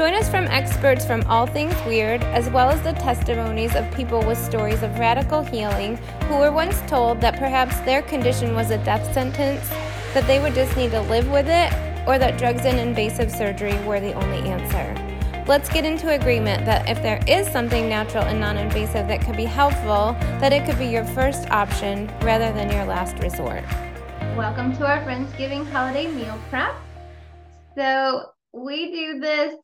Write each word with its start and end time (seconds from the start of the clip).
Join 0.00 0.14
us 0.14 0.30
from 0.30 0.46
experts 0.46 1.04
from 1.04 1.22
all 1.24 1.46
things 1.46 1.74
weird, 1.84 2.22
as 2.24 2.48
well 2.48 2.70
as 2.70 2.80
the 2.80 2.94
testimonies 2.94 3.76
of 3.76 3.94
people 3.94 4.22
with 4.22 4.38
stories 4.38 4.82
of 4.82 4.98
radical 4.98 5.42
healing 5.42 5.98
who 6.24 6.38
were 6.38 6.50
once 6.50 6.80
told 6.86 7.20
that 7.20 7.38
perhaps 7.38 7.78
their 7.80 8.00
condition 8.00 8.54
was 8.54 8.70
a 8.70 8.82
death 8.82 9.12
sentence, 9.12 9.68
that 10.14 10.26
they 10.26 10.40
would 10.40 10.54
just 10.54 10.74
need 10.74 10.92
to 10.92 11.02
live 11.02 11.28
with 11.28 11.48
it, 11.48 11.70
or 12.08 12.18
that 12.18 12.38
drugs 12.38 12.64
and 12.64 12.80
invasive 12.80 13.30
surgery 13.30 13.78
were 13.84 14.00
the 14.00 14.14
only 14.14 14.38
answer. 14.48 15.44
Let's 15.46 15.68
get 15.68 15.84
into 15.84 16.14
agreement 16.14 16.64
that 16.64 16.88
if 16.88 17.02
there 17.02 17.22
is 17.28 17.46
something 17.48 17.86
natural 17.86 18.24
and 18.24 18.40
non 18.40 18.56
invasive 18.56 19.06
that 19.06 19.20
could 19.20 19.36
be 19.36 19.44
helpful, 19.44 20.16
that 20.40 20.54
it 20.54 20.64
could 20.64 20.78
be 20.78 20.86
your 20.86 21.04
first 21.04 21.46
option 21.50 22.10
rather 22.22 22.50
than 22.54 22.72
your 22.72 22.86
last 22.86 23.18
resort. 23.18 23.64
Welcome 24.34 24.74
to 24.78 24.86
our 24.86 25.04
Friendsgiving 25.04 25.70
holiday 25.70 26.06
meal 26.06 26.40
prep. 26.48 26.74
So, 27.76 28.30
we 28.54 28.92
do 28.92 29.20
this 29.20 29.54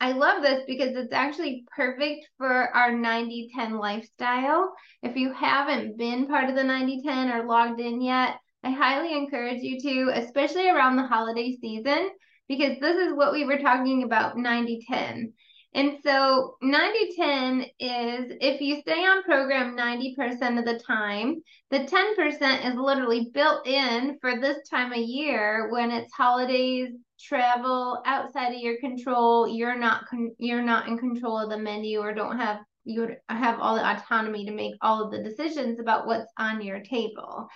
I 0.00 0.12
love 0.12 0.42
this 0.42 0.64
because 0.66 0.96
it's 0.96 1.12
actually 1.12 1.66
perfect 1.76 2.26
for 2.38 2.74
our 2.74 2.90
90 2.90 3.50
10 3.54 3.78
lifestyle. 3.78 4.72
If 5.02 5.14
you 5.14 5.32
haven't 5.32 5.98
been 5.98 6.26
part 6.26 6.48
of 6.48 6.56
the 6.56 6.64
90 6.64 7.02
10 7.02 7.30
or 7.30 7.44
logged 7.46 7.80
in 7.80 8.00
yet, 8.00 8.36
I 8.64 8.70
highly 8.70 9.14
encourage 9.14 9.60
you 9.60 9.78
to, 9.80 10.12
especially 10.14 10.70
around 10.70 10.96
the 10.96 11.06
holiday 11.06 11.56
season, 11.60 12.10
because 12.48 12.78
this 12.80 12.96
is 12.96 13.14
what 13.14 13.32
we 13.32 13.44
were 13.44 13.58
talking 13.58 14.02
about 14.02 14.38
90 14.38 14.86
10. 14.90 15.32
And 15.72 15.98
so 16.02 16.56
90 16.62 17.14
10 17.16 17.60
is 17.78 18.32
if 18.40 18.60
you 18.60 18.80
stay 18.80 19.04
on 19.04 19.22
program 19.22 19.76
90% 19.76 20.58
of 20.58 20.64
the 20.64 20.80
time, 20.84 21.42
the 21.70 21.80
10% 21.80 22.68
is 22.68 22.74
literally 22.74 23.30
built 23.32 23.66
in 23.66 24.18
for 24.20 24.40
this 24.40 24.68
time 24.68 24.92
of 24.92 24.98
year 24.98 25.68
when 25.70 25.92
it's 25.92 26.12
holidays, 26.12 26.90
travel 27.20 28.02
outside 28.04 28.52
of 28.52 28.60
your 28.60 28.78
control. 28.78 29.46
You're 29.46 29.78
not 29.78 30.06
con- 30.08 30.34
you're 30.38 30.62
not 30.62 30.88
in 30.88 30.98
control 30.98 31.38
of 31.38 31.50
the 31.50 31.58
menu 31.58 32.00
or 32.00 32.14
don't 32.14 32.38
have 32.38 32.58
you 32.84 33.14
have 33.28 33.60
all 33.60 33.76
the 33.76 33.88
autonomy 33.88 34.46
to 34.46 34.52
make 34.52 34.74
all 34.80 35.04
of 35.04 35.12
the 35.12 35.22
decisions 35.22 35.78
about 35.78 36.06
what's 36.06 36.32
on 36.38 36.62
your 36.62 36.80
table 36.80 37.48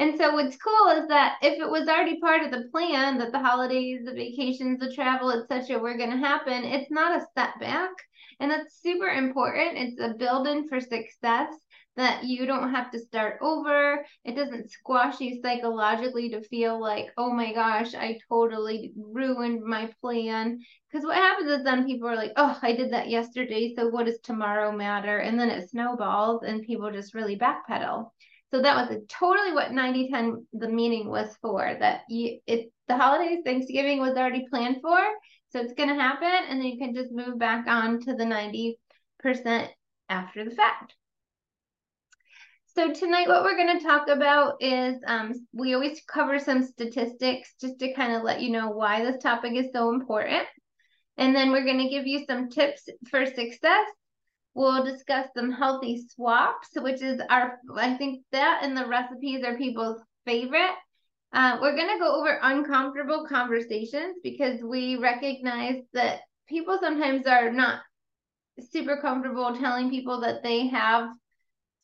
and 0.00 0.18
so 0.18 0.32
what's 0.32 0.56
cool 0.56 0.88
is 0.88 1.06
that 1.08 1.36
if 1.42 1.60
it 1.60 1.70
was 1.70 1.86
already 1.86 2.18
part 2.20 2.42
of 2.42 2.50
the 2.50 2.68
plan 2.72 3.18
that 3.18 3.32
the 3.32 3.38
holidays 3.38 4.00
the 4.04 4.12
vacations 4.12 4.80
the 4.80 4.92
travel 4.92 5.30
etc 5.30 5.78
were 5.78 5.96
going 5.96 6.10
to 6.10 6.16
happen 6.16 6.64
it's 6.64 6.90
not 6.90 7.20
a 7.20 7.26
setback 7.36 7.90
and 8.40 8.50
that's 8.50 8.80
super 8.82 9.08
important 9.08 9.76
it's 9.76 10.00
a 10.00 10.14
build-in 10.18 10.66
for 10.68 10.80
success 10.80 11.54
that 11.96 12.24
you 12.24 12.46
don't 12.46 12.72
have 12.72 12.90
to 12.90 12.98
start 12.98 13.38
over. 13.42 14.04
It 14.24 14.34
doesn't 14.34 14.70
squash 14.70 15.20
you 15.20 15.40
psychologically 15.42 16.30
to 16.30 16.40
feel 16.40 16.80
like, 16.80 17.08
oh 17.18 17.30
my 17.30 17.52
gosh, 17.52 17.94
I 17.94 18.18
totally 18.28 18.92
ruined 18.96 19.62
my 19.62 19.92
plan. 20.00 20.60
Because 20.90 21.04
what 21.04 21.16
happens 21.16 21.50
is 21.50 21.62
then 21.62 21.84
people 21.84 22.08
are 22.08 22.16
like, 22.16 22.32
oh, 22.36 22.58
I 22.62 22.72
did 22.74 22.92
that 22.92 23.10
yesterday. 23.10 23.74
So 23.76 23.88
what 23.88 24.06
does 24.06 24.18
tomorrow 24.22 24.72
matter? 24.72 25.18
And 25.18 25.38
then 25.38 25.50
it 25.50 25.68
snowballs 25.68 26.42
and 26.42 26.62
people 26.62 26.90
just 26.90 27.14
really 27.14 27.36
backpedal. 27.36 28.10
So 28.50 28.62
that 28.62 28.76
was 28.76 28.98
totally 29.08 29.52
what 29.52 29.72
90 29.72 30.10
10 30.10 30.46
the 30.52 30.68
meaning 30.68 31.08
was 31.08 31.36
for 31.40 31.76
that 31.78 32.02
you 32.08 32.40
it 32.46 32.72
the 32.88 32.96
holidays, 32.96 33.40
Thanksgiving 33.44 34.00
was 34.00 34.16
already 34.16 34.46
planned 34.50 34.80
for. 34.82 34.98
So 35.50 35.60
it's 35.60 35.74
gonna 35.74 35.94
happen 35.94 36.28
and 36.48 36.60
then 36.60 36.66
you 36.66 36.78
can 36.78 36.94
just 36.94 37.12
move 37.12 37.38
back 37.38 37.66
on 37.68 38.00
to 38.00 38.14
the 38.14 38.24
90% 38.24 39.68
after 40.08 40.44
the 40.44 40.50
fact. 40.50 40.94
So 42.76 42.92
tonight, 42.92 43.26
what 43.26 43.42
we're 43.42 43.56
going 43.56 43.78
to 43.78 43.84
talk 43.84 44.08
about 44.08 44.62
is 44.62 44.96
um, 45.04 45.32
we 45.52 45.74
always 45.74 46.00
cover 46.06 46.38
some 46.38 46.62
statistics 46.62 47.54
just 47.60 47.80
to 47.80 47.92
kind 47.94 48.14
of 48.14 48.22
let 48.22 48.40
you 48.40 48.50
know 48.50 48.70
why 48.70 49.04
this 49.04 49.20
topic 49.20 49.54
is 49.54 49.72
so 49.72 49.90
important. 49.90 50.46
And 51.18 51.34
then 51.34 51.50
we're 51.50 51.64
going 51.64 51.80
to 51.80 51.88
give 51.88 52.06
you 52.06 52.24
some 52.26 52.48
tips 52.48 52.88
for 53.10 53.26
success. 53.26 53.86
We'll 54.54 54.84
discuss 54.84 55.28
some 55.36 55.52
healthy 55.52 56.02
swaps, 56.08 56.68
which 56.76 57.02
is 57.02 57.20
our, 57.30 57.58
I 57.76 57.94
think 57.94 58.24
that 58.32 58.60
and 58.62 58.76
the 58.76 58.86
recipes 58.86 59.44
are 59.44 59.56
people's 59.56 60.00
favorite. 60.24 60.74
Uh, 61.32 61.58
we're 61.60 61.76
going 61.76 61.92
to 61.92 62.00
go 62.00 62.18
over 62.18 62.38
uncomfortable 62.42 63.26
conversations 63.28 64.16
because 64.22 64.60
we 64.62 64.96
recognize 64.96 65.82
that 65.92 66.20
people 66.48 66.78
sometimes 66.80 67.26
are 67.26 67.52
not 67.52 67.80
super 68.72 69.00
comfortable 69.00 69.56
telling 69.56 69.90
people 69.90 70.20
that 70.20 70.42
they 70.42 70.66
have 70.66 71.08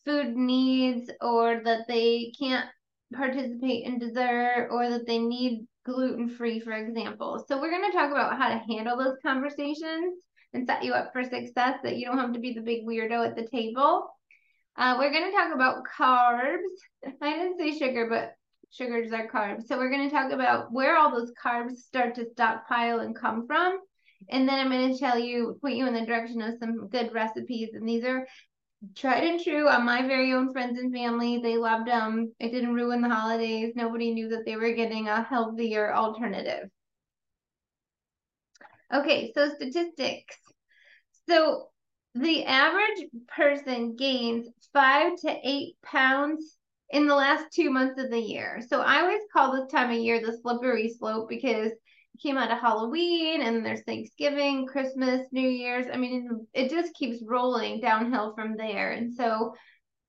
food 0.04 0.37
needs 0.37 1.10
or 1.21 1.60
that 1.65 1.87
they 1.87 2.33
can't 2.38 2.66
participate 3.15 3.84
in 3.84 4.00
dessert 4.00 4.69
or 4.72 4.91
that 4.91 5.06
they 5.06 5.19
need 5.19 5.66
gluten 5.84 6.28
free, 6.28 6.59
for 6.59 6.72
example. 6.72 7.44
So, 7.47 7.60
we're 7.60 7.71
going 7.71 7.88
to 7.88 7.97
talk 7.97 8.10
about 8.10 8.37
how 8.37 8.48
to 8.48 8.60
handle 8.69 8.97
those 8.97 9.16
conversations 9.25 10.25
and 10.56 10.67
set 10.67 10.84
you 10.84 10.93
up 10.93 11.12
for 11.12 11.22
success 11.22 11.78
that 11.83 11.97
you 11.97 12.06
don't 12.06 12.19
have 12.19 12.33
to 12.33 12.41
be 12.41 12.55
the 12.55 12.61
big 12.61 12.87
weirdo 12.87 13.27
at 13.27 13.37
the 13.37 13.47
table. 13.47 14.09
Uh, 14.77 14.97
we're 14.99 15.12
going 15.12 15.31
to 15.31 15.37
talk 15.37 15.55
about 15.55 15.84
carbs. 15.84 16.62
I 17.22 17.31
didn't 17.31 17.59
say 17.59 17.78
sugar, 17.78 18.09
but 18.09 18.34
sugars 18.71 19.12
are 19.12 19.28
carbs. 19.28 19.66
So, 19.66 19.78
we're 19.78 19.91
going 19.91 20.09
to 20.09 20.15
talk 20.15 20.33
about 20.33 20.72
where 20.72 20.97
all 20.97 21.11
those 21.11 21.33
carbs 21.43 21.77
start 21.77 22.15
to 22.16 22.27
stockpile 22.33 23.00
and 23.00 23.15
come 23.15 23.47
from. 23.47 23.78
And 24.28 24.49
then 24.49 24.59
I'm 24.59 24.71
going 24.71 24.93
to 24.93 24.99
tell 24.99 25.19
you, 25.19 25.59
point 25.61 25.77
you 25.77 25.87
in 25.87 25.95
the 25.95 26.05
direction 26.05 26.43
of 26.43 26.59
some 26.59 26.89
good 26.89 27.12
recipes. 27.12 27.71
And 27.75 27.89
these 27.89 28.05
are 28.05 28.27
tried 28.95 29.25
and 29.25 29.41
true 29.41 29.69
on 29.69 29.84
my 29.84 30.06
very 30.06 30.33
own 30.33 30.53
friends 30.53 30.78
and 30.78 30.93
family. 30.93 31.39
They 31.39 31.56
loved 31.56 31.89
them. 31.89 32.33
It 32.41 32.50
didn't 32.50 32.75
ruin 32.75 33.00
the 33.00 33.09
holidays. 33.09 33.72
Nobody 33.77 34.12
knew 34.12 34.28
that 34.31 34.45
they 34.45 34.56
were 34.56 34.72
getting 34.72 35.09
a 35.09 35.22
healthier 35.22 35.95
alternative. 35.95 36.69
Okay, 38.93 39.33
so 39.34 39.53
statistics. 39.55 40.37
So 41.28 41.69
the 42.14 42.44
average 42.44 43.06
person 43.28 43.97
gains 43.97 44.48
five 44.72 45.16
to 45.20 45.38
eight 45.42 45.76
pounds 45.82 46.56
in 46.91 47.06
the 47.06 47.14
last 47.14 47.47
two 47.53 47.70
months 47.70 48.00
of 48.00 48.10
the 48.10 48.20
year. 48.20 48.62
So 48.69 48.81
I 48.81 49.00
always 49.00 49.22
call 49.32 49.53
this 49.53 49.70
time 49.70 49.91
of 49.91 49.98
year 49.98 50.20
the 50.20 50.38
slippery 50.41 50.88
slope 50.88 51.28
because 51.28 51.72
it 51.72 52.22
came 52.22 52.38
out 52.38 52.50
of 52.50 52.59
Halloween 52.59 53.42
and 53.42 53.65
there's 53.65 53.82
Thanksgiving, 53.82 54.66
Christmas, 54.66 55.26
New 55.32 55.48
Year's. 55.48 55.86
I 55.92 55.97
mean, 55.97 56.47
it 56.54 56.70
just 56.70 56.94
keeps 56.94 57.22
rolling 57.26 57.81
downhill 57.81 58.34
from 58.34 58.56
there. 58.56 58.92
And 58.92 59.12
so 59.12 59.54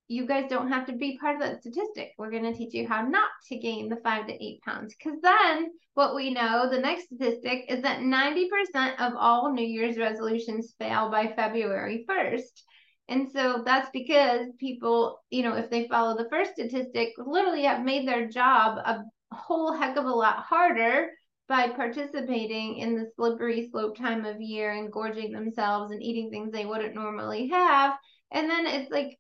you 0.07 0.25
guys 0.25 0.45
don't 0.50 0.69
have 0.72 0.85
to 0.88 0.94
be 0.94 1.18
part 1.18 1.35
of 1.35 1.41
that 1.41 1.62
statistic. 1.62 2.13
We're 2.18 2.31
going 2.31 2.44
to 2.44 2.53
teach 2.53 2.73
you 2.73 2.88
how 2.88 3.01
not 3.01 3.29
to 3.50 3.57
gain 3.57 3.90
the 3.90 3.97
five 3.97 4.28
to 4.28 4.34
eight 4.34 4.62
pounds. 4.62 4.95
Because 4.95 5.19
then 5.22 5.69
what 5.95 6.16
we 6.16 6.34
know, 6.34 6.69
the 6.69 6.79
next 6.79 7.06
statistic 7.06 7.66
is 7.68 7.81
that 7.81 8.00
90% 8.00 9.00
of 9.00 9.13
all 9.18 9.51
New 9.51 9.66
Year's 9.66 9.97
resolutions 9.97 10.75
fail 10.79 11.12
by 11.12 11.34
February 11.35 12.06
1st. 12.09 12.63
And 13.09 13.29
so 13.31 13.63
that's 13.66 13.90
because 13.91 14.47
people, 14.59 15.22
you 15.29 15.44
know, 15.44 15.56
if 15.56 15.69
they 15.69 15.88
follow 15.88 16.18
the 16.18 16.29
first 16.29 16.51
statistic, 16.53 17.09
literally 17.18 17.63
have 17.63 17.84
made 17.84 18.07
their 18.07 18.28
job 18.28 18.78
a 18.78 19.03
whole 19.34 19.74
heck 19.74 19.97
of 19.97 20.06
a 20.06 20.09
lot 20.09 20.38
harder 20.38 21.09
by 21.47 21.69
participating 21.69 22.78
in 22.78 22.95
the 22.95 23.09
slippery 23.16 23.69
slope 23.72 23.97
time 23.97 24.25
of 24.25 24.41
year 24.41 24.72
and 24.72 24.91
gorging 24.91 25.31
themselves 25.31 25.91
and 25.91 26.03
eating 26.03 26.29
things 26.29 26.51
they 26.51 26.66
wouldn't 26.66 26.95
normally 26.95 27.47
have. 27.47 27.95
And 28.31 28.50
then 28.50 28.66
it's 28.66 28.91
like, 28.91 29.18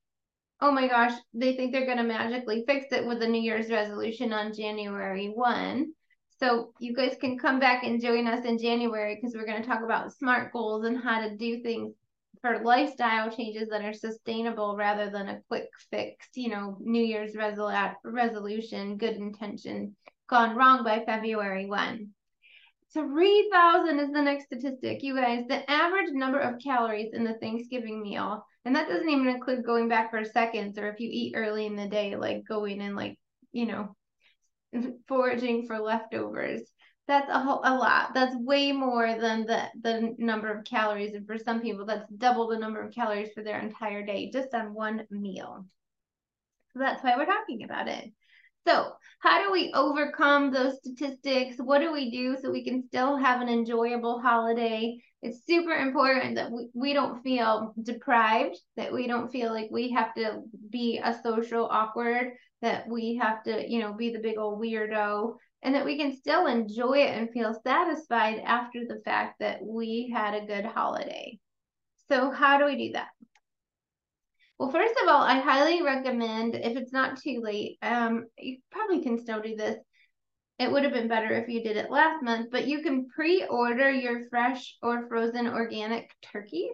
oh 0.61 0.71
my 0.71 0.87
gosh, 0.87 1.13
they 1.33 1.55
think 1.55 1.71
they're 1.71 1.85
going 1.85 1.97
to 1.97 2.03
magically 2.03 2.63
fix 2.67 2.87
it 2.91 3.05
with 3.05 3.21
a 3.21 3.27
New 3.27 3.41
Year's 3.41 3.69
resolution 3.69 4.33
on 4.33 4.53
January 4.53 5.27
1. 5.27 5.93
So 6.39 6.71
you 6.79 6.95
guys 6.95 7.15
can 7.19 7.37
come 7.37 7.59
back 7.59 7.83
and 7.83 8.01
join 8.01 8.27
us 8.27 8.45
in 8.45 8.59
January 8.59 9.15
because 9.15 9.35
we're 9.35 9.45
going 9.45 9.61
to 9.61 9.67
talk 9.67 9.83
about 9.83 10.13
SMART 10.13 10.53
goals 10.53 10.85
and 10.85 10.97
how 11.01 11.21
to 11.21 11.35
do 11.35 11.61
things 11.61 11.93
for 12.41 12.63
lifestyle 12.63 13.31
changes 13.31 13.69
that 13.69 13.83
are 13.83 13.93
sustainable 13.93 14.75
rather 14.77 15.09
than 15.09 15.27
a 15.27 15.41
quick 15.47 15.69
fix, 15.89 16.27
you 16.35 16.49
know, 16.49 16.77
New 16.79 17.03
Year's 17.03 17.33
resol- 17.33 17.95
resolution, 18.03 18.97
good 18.97 19.15
intention 19.15 19.95
gone 20.27 20.55
wrong 20.55 20.83
by 20.83 21.03
February 21.05 21.65
1. 21.65 22.09
3,000 22.93 23.99
is 23.99 24.11
the 24.11 24.21
next 24.21 24.45
statistic. 24.45 25.03
You 25.03 25.15
guys, 25.15 25.45
the 25.47 25.69
average 25.69 26.11
number 26.11 26.39
of 26.39 26.59
calories 26.59 27.13
in 27.13 27.23
the 27.23 27.35
Thanksgiving 27.35 28.01
meal, 28.01 28.45
and 28.67 28.75
that 28.75 28.89
doesn't 28.89 29.09
even 29.09 29.29
include 29.29 29.65
going 29.65 29.87
back 29.87 30.11
for 30.11 30.25
seconds 30.25 30.77
or 30.77 30.89
if 30.89 30.99
you 30.99 31.09
eat 31.09 31.35
early 31.37 31.65
in 31.65 31.77
the 31.77 31.87
day, 31.87 32.17
like 32.17 32.43
going 32.45 32.81
and 32.81 32.97
like, 32.97 33.17
you 33.53 33.65
know, 33.65 33.95
foraging 35.07 35.65
for 35.65 35.79
leftovers. 35.79 36.61
That's 37.07 37.29
a 37.29 37.39
whole, 37.39 37.61
a 37.63 37.73
lot. 37.73 38.13
That's 38.13 38.35
way 38.35 38.73
more 38.73 39.17
than 39.17 39.45
the 39.45 39.63
the 39.81 40.13
number 40.17 40.51
of 40.51 40.65
calories, 40.65 41.13
and 41.13 41.25
for 41.25 41.37
some 41.37 41.61
people, 41.61 41.85
that's 41.85 42.09
double 42.09 42.49
the 42.49 42.59
number 42.59 42.81
of 42.81 42.93
calories 42.93 43.31
for 43.33 43.41
their 43.41 43.61
entire 43.61 44.05
day 44.05 44.29
just 44.29 44.53
on 44.53 44.73
one 44.73 45.07
meal. 45.09 45.65
So 46.73 46.79
that's 46.79 47.01
why 47.01 47.15
we're 47.15 47.25
talking 47.25 47.63
about 47.63 47.87
it. 47.87 48.11
So, 48.67 48.91
how 49.19 49.41
do 49.41 49.49
we 49.53 49.71
overcome 49.73 50.51
those 50.51 50.77
statistics? 50.79 51.55
What 51.57 51.79
do 51.79 51.93
we 51.93 52.11
do 52.11 52.35
so 52.35 52.51
we 52.51 52.65
can 52.65 52.83
still 52.85 53.15
have 53.15 53.39
an 53.39 53.47
enjoyable 53.47 54.19
holiday? 54.19 54.97
It's 55.21 55.45
super 55.45 55.71
important 55.71 56.35
that 56.35 56.51
we, 56.51 56.67
we 56.73 56.91
don't 56.91 57.23
feel 57.23 57.73
deprived, 57.81 58.57
that 58.75 58.91
we 58.91 59.07
don't 59.07 59.31
feel 59.31 59.53
like 59.53 59.69
we 59.71 59.91
have 59.91 60.13
to 60.15 60.41
be 60.69 60.99
a 61.01 61.17
social 61.23 61.65
awkward, 61.67 62.33
that 62.61 62.89
we 62.89 63.15
have 63.15 63.41
to, 63.43 63.65
you 63.65 63.79
know, 63.79 63.93
be 63.93 64.11
the 64.11 64.19
big 64.19 64.37
old 64.37 64.59
weirdo, 64.59 65.37
and 65.63 65.73
that 65.73 65.85
we 65.85 65.97
can 65.97 66.13
still 66.13 66.47
enjoy 66.47 66.97
it 66.97 67.17
and 67.17 67.31
feel 67.31 67.57
satisfied 67.65 68.41
after 68.45 68.81
the 68.85 69.01
fact 69.05 69.39
that 69.39 69.63
we 69.63 70.11
had 70.13 70.33
a 70.33 70.45
good 70.45 70.65
holiday. 70.65 71.39
So, 72.09 72.31
how 72.31 72.57
do 72.57 72.65
we 72.65 72.87
do 72.87 72.93
that? 72.93 73.07
Well, 74.59 74.71
first 74.71 74.95
of 75.01 75.07
all, 75.07 75.21
I 75.21 75.39
highly 75.39 75.83
recommend 75.83 76.55
if 76.55 76.75
it's 76.77 76.91
not 76.91 77.21
too 77.21 77.41
late, 77.43 77.77
um, 77.83 78.25
you 78.39 78.57
probably 78.71 79.03
can 79.03 79.19
still 79.19 79.41
do 79.41 79.55
this. 79.55 79.77
It 80.57 80.71
would 80.71 80.83
have 80.83 80.93
been 80.93 81.07
better 81.07 81.31
if 81.33 81.47
you 81.47 81.61
did 81.61 81.77
it 81.77 81.91
last 81.91 82.23
month, 82.23 82.49
but 82.51 82.67
you 82.67 82.81
can 82.81 83.07
pre-order 83.07 83.91
your 83.91 84.27
fresh 84.29 84.75
or 84.81 85.07
frozen 85.07 85.47
organic 85.47 86.09
turkey. 86.23 86.71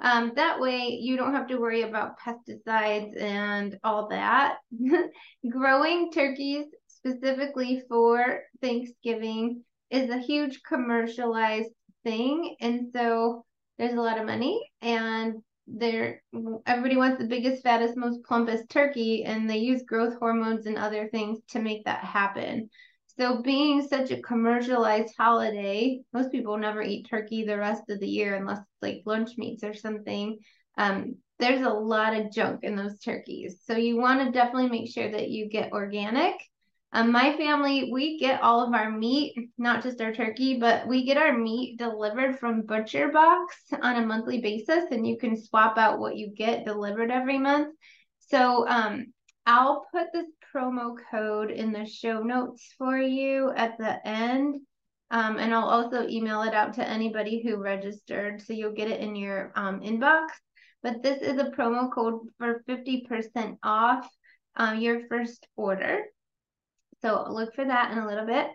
Um, 0.00 0.32
that 0.36 0.60
way 0.60 0.98
you 1.00 1.16
don't 1.16 1.34
have 1.34 1.48
to 1.48 1.58
worry 1.58 1.82
about 1.82 2.18
pesticides 2.18 3.20
and 3.20 3.78
all 3.84 4.08
that. 4.08 4.56
Growing 5.50 6.10
turkeys 6.12 6.66
specifically 6.86 7.82
for 7.88 8.40
Thanksgiving 8.62 9.64
is 9.90 10.08
a 10.08 10.18
huge 10.18 10.62
commercialized 10.62 11.70
thing. 12.04 12.56
And 12.60 12.88
so 12.94 13.44
there's 13.76 13.94
a 13.94 14.00
lot 14.00 14.18
of 14.18 14.26
money 14.26 14.70
and 14.80 15.42
they're 15.70 16.22
everybody 16.66 16.96
wants 16.96 17.18
the 17.18 17.26
biggest, 17.26 17.62
fattest, 17.62 17.96
most 17.96 18.22
plumpest 18.22 18.68
turkey, 18.68 19.24
and 19.24 19.48
they 19.48 19.58
use 19.58 19.82
growth 19.82 20.18
hormones 20.18 20.66
and 20.66 20.76
other 20.76 21.08
things 21.08 21.40
to 21.48 21.60
make 21.60 21.84
that 21.84 22.04
happen. 22.04 22.70
So, 23.18 23.42
being 23.42 23.86
such 23.86 24.10
a 24.10 24.22
commercialized 24.22 25.14
holiday, 25.18 26.00
most 26.12 26.30
people 26.30 26.56
never 26.56 26.82
eat 26.82 27.08
turkey 27.08 27.44
the 27.44 27.58
rest 27.58 27.82
of 27.90 28.00
the 28.00 28.08
year 28.08 28.36
unless 28.36 28.58
it's 28.58 28.82
like 28.82 29.02
lunch 29.06 29.36
meats 29.36 29.64
or 29.64 29.74
something. 29.74 30.38
Um, 30.76 31.16
there's 31.38 31.62
a 31.62 31.70
lot 31.70 32.16
of 32.16 32.32
junk 32.32 32.60
in 32.62 32.76
those 32.76 33.00
turkeys. 33.00 33.60
So, 33.64 33.76
you 33.76 33.96
want 33.96 34.20
to 34.20 34.32
definitely 34.32 34.70
make 34.70 34.90
sure 34.92 35.10
that 35.10 35.30
you 35.30 35.48
get 35.48 35.72
organic 35.72 36.34
um, 36.92 37.12
my 37.12 37.36
family, 37.36 37.90
we 37.92 38.18
get 38.18 38.40
all 38.40 38.66
of 38.66 38.72
our 38.72 38.90
meat, 38.90 39.34
not 39.58 39.82
just 39.82 40.00
our 40.00 40.12
turkey, 40.12 40.58
but 40.58 40.86
we 40.86 41.04
get 41.04 41.18
our 41.18 41.36
meat 41.36 41.78
delivered 41.78 42.38
from 42.38 42.62
Butcher 42.62 43.08
Box 43.08 43.56
on 43.82 43.96
a 43.96 44.06
monthly 44.06 44.40
basis, 44.40 44.84
and 44.90 45.06
you 45.06 45.18
can 45.18 45.36
swap 45.36 45.76
out 45.76 45.98
what 45.98 46.16
you 46.16 46.32
get 46.34 46.64
delivered 46.64 47.10
every 47.10 47.38
month. 47.38 47.74
So 48.20 48.66
um, 48.66 49.12
I'll 49.44 49.86
put 49.92 50.12
this 50.14 50.26
promo 50.54 50.96
code 51.10 51.50
in 51.50 51.72
the 51.72 51.84
show 51.84 52.22
notes 52.22 52.74
for 52.78 52.98
you 52.98 53.50
at 53.54 53.76
the 53.76 54.06
end. 54.06 54.60
Um, 55.10 55.38
and 55.38 55.54
I'll 55.54 55.68
also 55.68 56.06
email 56.06 56.42
it 56.42 56.54
out 56.54 56.74
to 56.74 56.88
anybody 56.88 57.42
who 57.42 57.56
registered. 57.56 58.40
So 58.42 58.52
you'll 58.52 58.72
get 58.72 58.90
it 58.90 59.00
in 59.00 59.14
your 59.14 59.52
um, 59.56 59.80
inbox. 59.80 60.26
But 60.82 61.02
this 61.02 61.20
is 61.22 61.38
a 61.38 61.50
promo 61.50 61.92
code 61.92 62.20
for 62.38 62.62
50% 62.68 63.58
off 63.62 64.08
uh, 64.56 64.76
your 64.78 65.06
first 65.08 65.46
order. 65.56 66.02
So 67.02 67.26
look 67.30 67.54
for 67.54 67.64
that 67.64 67.92
in 67.92 67.98
a 67.98 68.06
little 68.06 68.26
bit. 68.26 68.48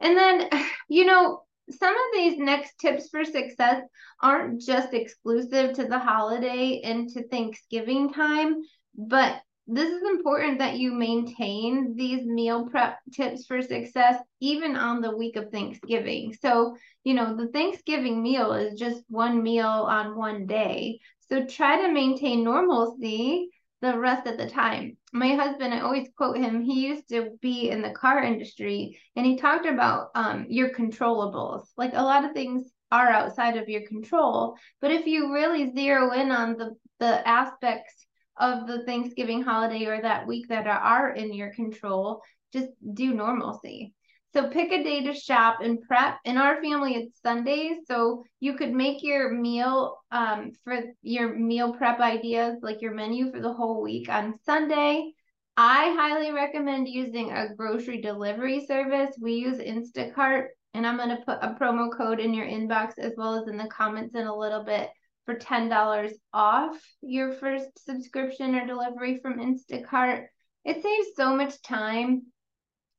And 0.00 0.16
then, 0.16 0.48
you 0.88 1.04
know, 1.04 1.42
some 1.70 1.94
of 1.94 2.00
these 2.14 2.38
next 2.38 2.78
tips 2.78 3.08
for 3.08 3.24
success 3.24 3.82
aren't 4.22 4.62
just 4.62 4.94
exclusive 4.94 5.74
to 5.74 5.84
the 5.84 5.98
holiday 5.98 6.80
and 6.82 7.08
to 7.10 7.28
Thanksgiving 7.28 8.12
time, 8.12 8.62
but 8.96 9.42
this 9.70 9.90
is 9.90 10.02
important 10.02 10.58
that 10.60 10.78
you 10.78 10.92
maintain 10.92 11.94
these 11.94 12.24
meal 12.24 12.66
prep 12.70 12.98
tips 13.12 13.44
for 13.44 13.60
success 13.60 14.16
even 14.40 14.76
on 14.76 15.02
the 15.02 15.14
week 15.14 15.36
of 15.36 15.50
Thanksgiving. 15.50 16.34
So, 16.40 16.74
you 17.04 17.12
know, 17.12 17.36
the 17.36 17.48
Thanksgiving 17.48 18.22
meal 18.22 18.54
is 18.54 18.78
just 18.78 19.04
one 19.08 19.42
meal 19.42 19.66
on 19.66 20.16
one 20.16 20.46
day. 20.46 21.00
So 21.28 21.44
try 21.44 21.82
to 21.82 21.92
maintain 21.92 22.44
normalcy 22.44 23.50
the 23.82 23.98
rest 23.98 24.26
of 24.26 24.38
the 24.38 24.48
time. 24.48 24.96
My 25.12 25.34
husband, 25.34 25.72
I 25.72 25.80
always 25.80 26.08
quote 26.16 26.36
him, 26.36 26.62
he 26.62 26.86
used 26.86 27.08
to 27.08 27.30
be 27.40 27.70
in 27.70 27.80
the 27.80 27.92
car 27.92 28.22
industry 28.22 28.98
and 29.16 29.24
he 29.24 29.38
talked 29.38 29.66
about 29.66 30.08
um, 30.14 30.46
your 30.48 30.70
controllables. 30.70 31.66
Like 31.76 31.92
a 31.94 32.02
lot 32.02 32.24
of 32.24 32.32
things 32.32 32.70
are 32.90 33.08
outside 33.08 33.56
of 33.56 33.68
your 33.68 33.86
control, 33.86 34.56
but 34.80 34.90
if 34.90 35.06
you 35.06 35.32
really 35.32 35.72
zero 35.72 36.12
in 36.12 36.30
on 36.30 36.56
the, 36.56 36.74
the 36.98 37.26
aspects 37.26 38.06
of 38.38 38.66
the 38.66 38.84
Thanksgiving 38.84 39.42
holiday 39.42 39.86
or 39.86 40.00
that 40.00 40.26
week 40.26 40.48
that 40.48 40.66
are 40.66 41.10
in 41.10 41.32
your 41.32 41.52
control, 41.54 42.22
just 42.52 42.68
do 42.94 43.14
normalcy. 43.14 43.94
So 44.34 44.48
pick 44.48 44.72
a 44.72 44.84
day 44.84 45.02
to 45.04 45.14
shop 45.14 45.60
and 45.62 45.80
prep. 45.80 46.18
In 46.24 46.36
our 46.36 46.62
family, 46.62 46.94
it's 46.94 47.20
Sundays, 47.22 47.78
so 47.86 48.24
you 48.40 48.54
could 48.54 48.72
make 48.72 49.02
your 49.02 49.32
meal 49.32 49.96
um, 50.10 50.52
for 50.64 50.78
your 51.02 51.34
meal 51.34 51.72
prep 51.72 51.98
ideas, 51.98 52.58
like 52.62 52.82
your 52.82 52.92
menu 52.92 53.30
for 53.30 53.40
the 53.40 53.52
whole 53.52 53.82
week 53.82 54.08
on 54.10 54.38
Sunday. 54.44 55.12
I 55.56 55.94
highly 55.98 56.30
recommend 56.30 56.88
using 56.88 57.32
a 57.32 57.54
grocery 57.54 58.02
delivery 58.02 58.66
service. 58.66 59.16
We 59.20 59.32
use 59.34 59.58
Instacart, 59.58 60.48
and 60.74 60.86
I'm 60.86 60.98
going 60.98 61.08
to 61.08 61.24
put 61.24 61.38
a 61.40 61.56
promo 61.58 61.88
code 61.96 62.20
in 62.20 62.34
your 62.34 62.46
inbox 62.46 62.98
as 62.98 63.14
well 63.16 63.40
as 63.40 63.48
in 63.48 63.56
the 63.56 63.66
comments 63.66 64.14
in 64.14 64.26
a 64.26 64.36
little 64.36 64.62
bit 64.62 64.90
for 65.24 65.36
$10 65.36 66.10
off 66.32 66.78
your 67.00 67.32
first 67.32 67.84
subscription 67.84 68.54
or 68.54 68.66
delivery 68.66 69.18
from 69.22 69.40
Instacart. 69.40 70.26
It 70.64 70.82
saves 70.82 71.08
so 71.16 71.34
much 71.34 71.60
time 71.62 72.22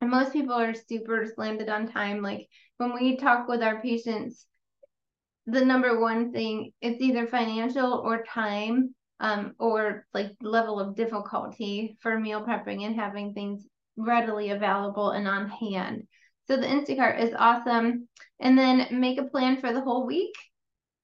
and 0.02 0.10
most 0.10 0.34
people 0.34 0.54
are 0.54 0.74
super 0.74 1.26
slammed 1.34 1.68
on 1.68 1.92
time. 1.92 2.22
Like 2.22 2.48
when 2.78 2.94
we 2.94 3.18
talk 3.18 3.48
with 3.48 3.62
our 3.62 3.82
patients, 3.82 4.46
the 5.46 5.66
number 5.66 6.00
one 6.00 6.32
thing 6.32 6.72
it's 6.82 7.02
either 7.02 7.28
financial 7.28 7.94
or 7.94 8.24
time 8.24 8.94
um, 9.20 9.54
or 9.60 10.06
like 10.14 10.32
level 10.42 10.80
of 10.80 10.96
difficulty 10.96 11.98
for 12.02 12.20
meal 12.20 12.46
prepping 12.46 12.86
and 12.86 12.96
having 12.96 13.34
things 13.34 13.68
readily 13.98 14.52
available 14.52 15.12
and 15.12 15.28
on 15.28 15.50
hand. 15.50 16.08
So 16.48 16.58
the 16.58 16.68
Instacart 16.68 17.20
is 17.22 17.34
awesome. 17.38 18.08
And 18.40 18.58
then 18.58 18.88
make 19.00 19.20
a 19.20 19.26
plan 19.26 19.60
for 19.60 19.72
the 19.74 19.82
whole 19.82 20.06
week. 20.06 20.34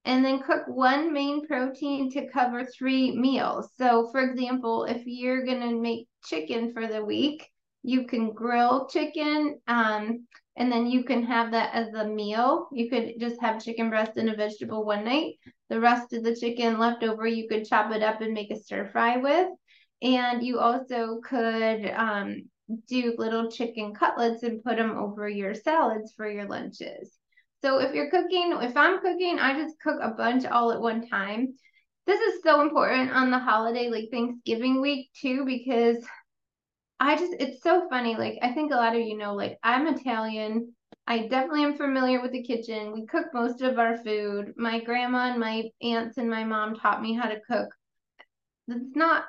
And 0.05 0.23
then 0.23 0.41
cook 0.41 0.63
one 0.67 1.13
main 1.13 1.47
protein 1.47 2.11
to 2.11 2.29
cover 2.29 2.63
three 2.63 3.15
meals. 3.15 3.69
So, 3.77 4.09
for 4.11 4.21
example, 4.21 4.85
if 4.85 5.01
you're 5.05 5.45
going 5.45 5.61
to 5.61 5.79
make 5.79 6.07
chicken 6.23 6.73
for 6.73 6.87
the 6.87 7.03
week, 7.03 7.47
you 7.85 8.07
can 8.07 8.33
grill 8.33 8.87
chicken 8.87 9.59
um, 9.67 10.25
and 10.57 10.71
then 10.71 10.87
you 10.87 11.03
can 11.03 11.23
have 11.23 11.51
that 11.51 11.69
as 11.73 11.93
a 11.93 12.07
meal. 12.07 12.67
You 12.71 12.89
could 12.89 13.13
just 13.19 13.39
have 13.41 13.63
chicken 13.63 13.89
breast 13.89 14.13
and 14.17 14.29
a 14.29 14.35
vegetable 14.35 14.83
one 14.83 15.05
night. 15.05 15.35
The 15.69 15.79
rest 15.79 16.11
of 16.13 16.23
the 16.23 16.35
chicken 16.35 16.79
left 16.79 17.03
over, 17.03 17.27
you 17.27 17.47
could 17.47 17.67
chop 17.67 17.91
it 17.93 18.01
up 18.01 18.21
and 18.21 18.33
make 18.33 18.49
a 18.51 18.55
stir 18.55 18.89
fry 18.91 19.17
with. 19.17 19.49
And 20.01 20.43
you 20.43 20.59
also 20.59 21.19
could 21.23 21.91
um, 21.91 22.49
do 22.87 23.13
little 23.17 23.51
chicken 23.51 23.93
cutlets 23.93 24.41
and 24.41 24.63
put 24.63 24.77
them 24.77 24.97
over 24.97 25.29
your 25.29 25.53
salads 25.53 26.13
for 26.17 26.29
your 26.29 26.45
lunches. 26.45 27.11
So 27.61 27.79
if 27.79 27.93
you're 27.93 28.09
cooking, 28.09 28.57
if 28.61 28.75
I'm 28.75 28.99
cooking, 28.99 29.37
I 29.39 29.59
just 29.61 29.79
cook 29.79 29.99
a 30.01 30.11
bunch 30.11 30.45
all 30.45 30.71
at 30.71 30.81
one 30.81 31.07
time. 31.07 31.53
This 32.07 32.19
is 32.19 32.41
so 32.43 32.61
important 32.61 33.11
on 33.11 33.29
the 33.29 33.39
holiday, 33.39 33.89
like 33.89 34.09
Thanksgiving 34.11 34.81
week 34.81 35.09
too, 35.19 35.45
because 35.45 35.97
I 36.99 37.17
just, 37.17 37.33
it's 37.39 37.61
so 37.61 37.87
funny. 37.89 38.15
Like, 38.15 38.39
I 38.41 38.53
think 38.53 38.71
a 38.71 38.77
lot 38.77 38.95
of 38.95 39.01
you 39.01 39.17
know, 39.17 39.33
like, 39.35 39.57
I'm 39.63 39.87
Italian. 39.87 40.73
I 41.07 41.27
definitely 41.27 41.63
am 41.63 41.77
familiar 41.77 42.21
with 42.21 42.31
the 42.31 42.43
kitchen. 42.43 42.93
We 42.93 43.05
cook 43.05 43.27
most 43.33 43.61
of 43.61 43.77
our 43.77 43.97
food. 43.97 44.53
My 44.55 44.79
grandma 44.79 45.29
and 45.31 45.39
my 45.39 45.69
aunts 45.81 46.17
and 46.17 46.29
my 46.29 46.43
mom 46.43 46.75
taught 46.75 47.01
me 47.01 47.13
how 47.13 47.27
to 47.27 47.41
cook. 47.49 47.69
It's 48.67 48.95
not 48.95 49.25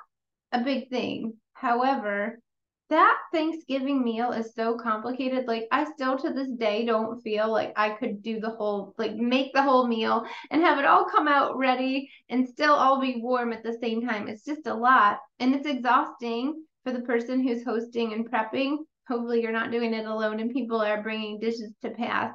a 0.53 0.63
big 0.63 0.89
thing. 0.89 1.35
However, 1.55 2.39
that 2.89 3.19
Thanksgiving 3.33 4.05
meal 4.05 4.31
is 4.31 4.55
so 4.55 4.79
complicated. 4.79 5.49
Like, 5.49 5.67
I 5.73 5.91
still 5.93 6.17
to 6.19 6.33
this 6.33 6.53
day 6.53 6.87
don't 6.87 7.21
feel 7.21 7.51
like 7.51 7.73
I 7.77 7.91
could 7.91 8.23
do 8.23 8.39
the 8.39 8.51
whole, 8.51 8.95
like, 8.97 9.17
make 9.17 9.53
the 9.53 9.63
whole 9.63 9.89
meal 9.89 10.25
and 10.51 10.63
have 10.63 10.79
it 10.79 10.85
all 10.85 11.05
come 11.05 11.27
out 11.27 11.59
ready 11.59 12.09
and 12.31 12.49
still 12.49 12.75
all 12.75 13.01
be 13.01 13.21
warm 13.21 13.53
at 13.53 13.65
the 13.65 13.77
same 13.83 14.07
time. 14.07 14.29
It's 14.29 14.45
just 14.45 14.69
a 14.69 14.75
lot 14.75 15.19
and 15.41 15.53
it's 15.53 15.67
exhausting 15.67 16.63
for 16.87 16.93
the 16.93 17.01
person 17.01 17.43
who's 17.43 17.65
hosting 17.65 18.13
and 18.13 18.31
prepping. 18.31 18.77
Hopefully, 19.09 19.43
you're 19.43 19.51
not 19.51 19.73
doing 19.73 19.93
it 19.93 20.07
alone 20.07 20.39
and 20.39 20.53
people 20.53 20.81
are 20.81 21.03
bringing 21.03 21.41
dishes 21.41 21.73
to 21.83 21.91
pass. 21.91 22.33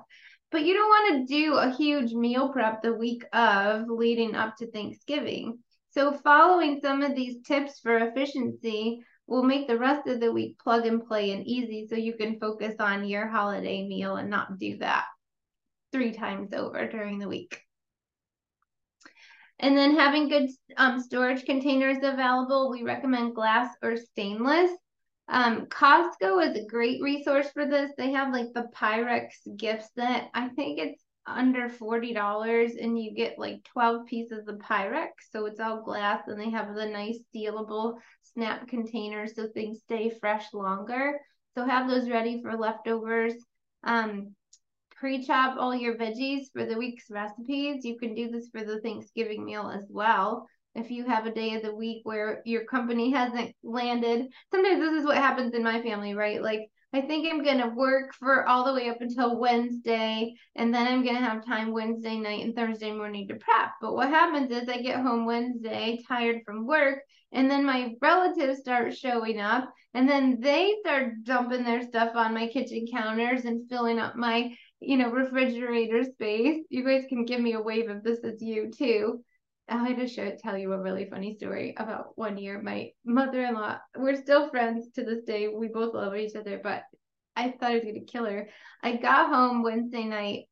But 0.52 0.64
you 0.64 0.74
don't 0.74 0.90
want 0.90 1.30
to 1.30 1.34
do 1.34 1.54
a 1.54 1.74
huge 1.74 2.12
meal 2.12 2.50
prep 2.50 2.82
the 2.82 2.94
week 2.94 3.24
of 3.32 3.86
leading 3.88 4.36
up 4.36 4.58
to 4.58 4.70
Thanksgiving. 4.70 5.60
So, 5.92 6.12
following 6.12 6.82
some 6.82 7.02
of 7.02 7.16
these 7.16 7.42
tips 7.44 7.80
for 7.80 7.98
efficiency 7.98 9.00
will 9.26 9.44
make 9.44 9.68
the 9.68 9.78
rest 9.78 10.08
of 10.08 10.20
the 10.20 10.34
week 10.34 10.60
plug 10.60 10.86
and 10.86 11.06
play 11.06 11.32
and 11.32 11.48
easy 11.48 11.88
so 11.88 11.96
you 11.96 12.16
can 12.16 12.38
focus 12.38 12.76
on 12.80 13.08
your 13.08 13.28
holiday 13.28 13.88
meal 13.88 14.18
and 14.18 14.30
not 14.30 14.58
do 14.58 14.78
that 14.80 15.06
three 15.94 16.12
times 16.12 16.54
over 16.54 16.88
during 16.88 17.20
the 17.20 17.30
week. 17.30 17.62
And 19.62 19.78
then 19.78 19.96
having 19.96 20.28
good 20.28 20.50
um, 20.78 21.00
storage 21.00 21.46
containers 21.46 21.98
available, 22.02 22.72
we 22.72 22.82
recommend 22.82 23.36
glass 23.36 23.70
or 23.84 23.96
stainless. 23.96 24.72
Um, 25.30 25.68
Costco 25.68 26.50
is 26.50 26.58
a 26.58 26.68
great 26.68 27.02
resource 27.02 27.48
for 27.54 27.68
this. 27.68 27.92
They 27.96 28.12
have 28.12 28.34
like 28.34 28.48
the 28.54 28.68
Pyrex 28.76 29.30
gift 29.56 29.86
set. 29.96 30.30
I 30.34 30.50
think 30.50 30.80
it's 30.80 31.04
under 31.28 31.70
$40 31.70 32.84
and 32.84 33.02
you 33.02 33.14
get 33.14 33.38
like 33.38 33.64
12 33.66 34.08
pieces 34.08 34.48
of 34.48 34.58
Pyrex. 34.58 35.10
So 35.32 35.46
it's 35.46 35.60
all 35.60 35.84
glass 35.84 36.24
and 36.28 36.42
they 36.42 36.50
have 36.50 36.74
the 36.74 36.88
nice 36.88 37.20
sealable 37.34 38.00
snap 38.34 38.68
containers 38.68 39.36
so 39.36 39.48
things 39.48 39.82
stay 39.84 40.10
fresh 40.10 40.54
longer. 40.54 41.20
So 41.56 41.66
have 41.66 41.88
those 41.88 42.10
ready 42.10 42.42
for 42.42 42.58
leftovers. 42.58 43.34
Um, 43.84 44.36
pre-chop 45.02 45.58
all 45.58 45.76
your 45.76 45.98
veggies 45.98 46.46
for 46.54 46.64
the 46.64 46.78
week's 46.78 47.10
recipes. 47.10 47.84
You 47.84 47.98
can 47.98 48.14
do 48.14 48.30
this 48.30 48.50
for 48.50 48.64
the 48.64 48.80
Thanksgiving 48.82 49.44
meal 49.44 49.74
as 49.76 49.88
well. 49.90 50.48
If 50.76 50.92
you 50.92 51.06
have 51.06 51.26
a 51.26 51.34
day 51.34 51.56
of 51.56 51.64
the 51.64 51.76
week 51.76 52.02
where 52.04 52.44
your 52.46 52.66
company 52.66 53.12
hasn't 53.12 53.56
landed, 53.64 54.28
sometimes 54.52 54.80
this 54.80 55.00
is 55.00 55.06
what 55.06 55.18
happens 55.18 55.56
in 55.56 55.64
my 55.64 55.82
family, 55.82 56.14
right? 56.14 56.40
Like 56.40 56.70
I 56.94 57.02
think 57.02 57.26
I'm 57.26 57.44
going 57.44 57.58
to 57.58 57.70
work 57.70 58.14
for 58.14 58.48
all 58.48 58.64
the 58.64 58.74
way 58.74 58.90
up 58.90 58.98
until 59.00 59.40
Wednesday, 59.40 60.34
and 60.56 60.74
then 60.74 60.88
I'm 60.88 61.04
going 61.04 61.16
to 61.16 61.22
have 61.22 61.46
time 61.46 61.72
Wednesday 61.72 62.18
night 62.18 62.44
and 62.44 62.54
Thursday 62.56 62.92
morning 62.92 63.28
to 63.30 63.36
prep. 63.36 63.72
But 63.82 63.96
what 63.96 64.10
happens 64.10 64.52
is 64.52 64.70
I 64.70 64.82
get 64.82 65.00
home 65.00 65.26
Wednesday 65.26 66.00
tired 66.08 66.42
from 66.46 66.68
work, 66.68 67.00
and 67.32 67.50
then 67.50 67.66
my 67.66 67.96
relatives 68.02 68.60
start 68.60 68.96
showing 68.96 69.40
up, 69.40 69.74
and 69.94 70.08
then 70.08 70.42
they 70.42 70.76
start 70.82 71.24
dumping 71.24 71.64
their 71.64 71.82
stuff 71.82 72.12
on 72.16 72.34
my 72.34 72.48
kitchen 72.48 72.86
counters 72.92 73.46
and 73.46 73.70
filling 73.70 73.98
up 73.98 74.18
my, 74.18 74.54
you 74.82 74.98
know, 74.98 75.10
refrigerator 75.10 76.04
space. 76.04 76.64
You 76.70 76.84
guys 76.84 77.06
can 77.08 77.26
give 77.26 77.40
me 77.40 77.54
a 77.54 77.62
wave 77.62 77.90
if 77.90 78.04
this 78.04 78.20
is 78.20 78.42
you 78.42 78.72
too. 78.72 79.24
I 79.70 79.88
had 79.88 79.98
to 79.98 80.08
show, 80.08 80.32
tell 80.38 80.58
you 80.58 80.74
a 80.74 80.82
really 80.82 81.08
funny 81.10 81.36
story 81.36 81.76
about 81.78 82.18
one 82.18 82.38
year. 82.38 82.62
My 82.62 82.90
mother 83.06 83.44
in 83.46 83.54
law, 83.54 83.78
we're 83.96 84.22
still 84.22 84.50
friends 84.50 84.88
to 84.96 85.04
this 85.04 85.24
day. 85.24 85.48
We 85.48 85.68
both 85.68 85.94
love 85.94 86.16
each 86.16 86.36
other, 86.36 86.60
but 86.62 86.84
I 87.36 87.52
thought 87.52 87.72
I 87.72 87.76
was 87.76 87.84
going 87.84 87.96
to 87.96 88.12
kill 88.12 88.26
her. 88.26 88.50
I 88.84 88.98
got 88.98 89.30
home 89.30 89.64
Wednesday 89.64 90.04
night, 90.04 90.46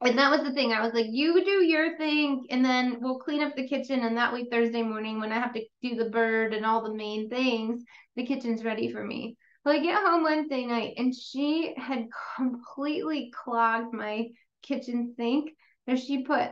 and 0.00 0.16
that 0.16 0.30
was 0.30 0.46
the 0.46 0.54
thing. 0.54 0.72
I 0.72 0.82
was 0.82 0.94
like, 0.94 1.06
you 1.10 1.44
do 1.44 1.64
your 1.64 1.98
thing, 1.98 2.46
and 2.50 2.64
then 2.64 2.98
we'll 3.00 3.18
clean 3.18 3.42
up 3.42 3.56
the 3.56 3.68
kitchen. 3.68 4.00
And 4.00 4.16
that 4.16 4.32
way, 4.32 4.46
Thursday 4.50 4.82
morning, 4.82 5.20
when 5.20 5.32
I 5.32 5.40
have 5.40 5.52
to 5.54 5.64
do 5.82 5.96
the 5.96 6.08
bird 6.08 6.54
and 6.54 6.64
all 6.64 6.82
the 6.82 6.94
main 6.94 7.28
things, 7.28 7.82
the 8.16 8.24
kitchen's 8.24 8.64
ready 8.64 8.90
for 8.90 9.04
me. 9.04 9.36
Well, 9.64 9.74
I 9.74 9.78
get 9.78 10.02
home 10.02 10.22
Wednesday 10.22 10.66
night, 10.66 10.94
and 10.98 11.14
she 11.14 11.74
had 11.76 12.08
completely 12.36 13.32
clogged 13.34 13.94
my 13.94 14.28
kitchen 14.62 15.14
sink. 15.16 15.50
And 15.86 15.98
she 15.98 16.22
put 16.22 16.50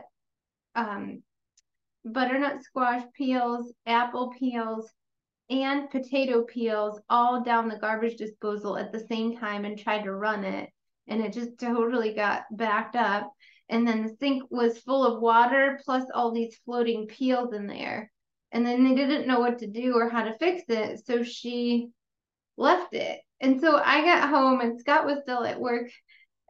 um 0.75 1.21
butternut 2.05 2.63
squash 2.63 3.03
peels, 3.15 3.71
apple 3.85 4.33
peels, 4.37 4.91
and 5.49 5.89
potato 5.89 6.43
peels 6.43 6.99
all 7.09 7.43
down 7.43 7.67
the 7.67 7.77
garbage 7.77 8.17
disposal 8.17 8.77
at 8.77 8.91
the 8.91 9.05
same 9.07 9.37
time 9.37 9.65
and 9.65 9.77
tried 9.77 10.03
to 10.03 10.13
run 10.13 10.43
it. 10.43 10.69
And 11.07 11.21
it 11.21 11.33
just 11.33 11.59
totally 11.59 12.13
got 12.13 12.43
backed 12.51 12.95
up. 12.95 13.31
And 13.69 13.87
then 13.87 14.03
the 14.03 14.15
sink 14.19 14.43
was 14.49 14.79
full 14.79 15.05
of 15.05 15.21
water 15.21 15.79
plus 15.85 16.05
all 16.13 16.31
these 16.31 16.55
floating 16.65 17.07
peels 17.07 17.53
in 17.53 17.67
there. 17.67 18.11
And 18.51 18.65
then 18.65 18.83
they 18.83 18.95
didn't 18.95 19.27
know 19.27 19.39
what 19.39 19.59
to 19.59 19.67
do 19.67 19.93
or 19.95 20.09
how 20.09 20.23
to 20.23 20.37
fix 20.37 20.63
it. 20.67 21.05
So 21.05 21.23
she 21.23 21.89
left 22.57 22.93
it. 22.93 23.19
And 23.41 23.59
so 23.59 23.77
I 23.77 24.03
got 24.03 24.29
home 24.29 24.61
and 24.61 24.79
Scott 24.79 25.05
was 25.05 25.19
still 25.23 25.43
at 25.43 25.59
work. 25.59 25.89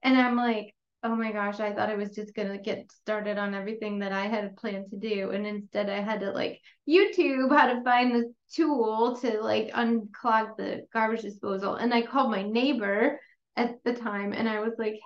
And 0.03 0.17
I'm 0.17 0.35
like, 0.35 0.73
oh 1.03 1.15
my 1.15 1.31
gosh, 1.31 1.59
I 1.59 1.73
thought 1.73 1.89
I 1.89 1.95
was 1.95 2.11
just 2.11 2.33
going 2.33 2.49
to 2.49 2.57
get 2.57 2.89
started 2.91 3.37
on 3.37 3.53
everything 3.53 3.99
that 3.99 4.13
I 4.13 4.27
had 4.27 4.55
planned 4.55 4.89
to 4.91 4.97
do. 4.97 5.31
And 5.31 5.45
instead, 5.45 5.89
I 5.89 6.01
had 6.01 6.21
to 6.21 6.31
like 6.31 6.61
YouTube 6.87 7.55
how 7.55 7.73
to 7.73 7.83
find 7.83 8.15
the 8.15 8.33
tool 8.53 9.17
to 9.21 9.41
like 9.41 9.71
unclog 9.71 10.55
the 10.57 10.85
garbage 10.93 11.21
disposal. 11.21 11.75
And 11.75 11.93
I 11.93 12.03
called 12.03 12.31
my 12.31 12.43
neighbor 12.43 13.19
at 13.57 13.83
the 13.83 13.93
time 13.93 14.33
and 14.33 14.47
I 14.47 14.61
was 14.61 14.73
like, 14.77 14.99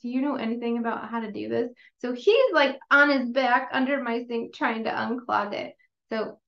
do 0.00 0.08
you 0.08 0.20
know 0.20 0.36
anything 0.36 0.78
about 0.78 1.08
how 1.08 1.20
to 1.20 1.30
do 1.30 1.48
this? 1.48 1.70
So 1.98 2.12
he's 2.12 2.52
like 2.52 2.78
on 2.90 3.10
his 3.10 3.30
back 3.30 3.68
under 3.72 4.02
my 4.02 4.24
sink 4.26 4.54
trying 4.54 4.84
to 4.84 4.90
unclog 4.90 5.52
it. 5.52 5.74
So 6.10 6.40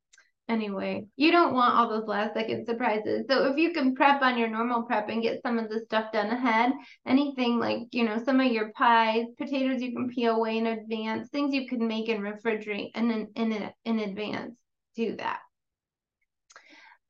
anyway, 0.49 1.07
you 1.17 1.31
don't 1.31 1.55
want 1.55 1.75
all 1.75 1.89
those 1.89 2.07
last 2.07 2.35
second 2.35 2.67
surprises. 2.67 3.25
So 3.29 3.47
if 3.47 3.57
you 3.57 3.73
can 3.73 3.95
prep 3.95 4.23
on 4.23 4.39
your 4.39 4.49
normal 4.49 4.83
prep 4.83 5.09
and 5.09 5.23
get 5.23 5.43
some 5.43 5.59
of 5.59 5.69
the 5.69 5.81
stuff 5.81 6.13
done 6.13 6.29
ahead, 6.29 6.73
anything 7.07 7.59
like, 7.59 7.81
you 7.93 8.05
know, 8.05 8.23
some 8.25 8.41
of 8.41 8.53
your 8.53 8.73
pies, 8.73 9.27
potatoes 9.39 9.81
you 9.81 9.93
can 9.93 10.09
peel 10.09 10.37
away 10.37 10.59
in 10.59 10.67
advance, 10.67 11.29
things 11.29 11.55
you 11.55 11.67
can 11.69 11.87
make 11.87 12.09
and 12.09 12.21
refrigerate 12.21 12.91
and 12.95 13.11
in, 13.11 13.29
in, 13.35 13.71
in 13.85 13.99
advance, 14.01 14.55
do 14.97 15.17
that. 15.17 15.41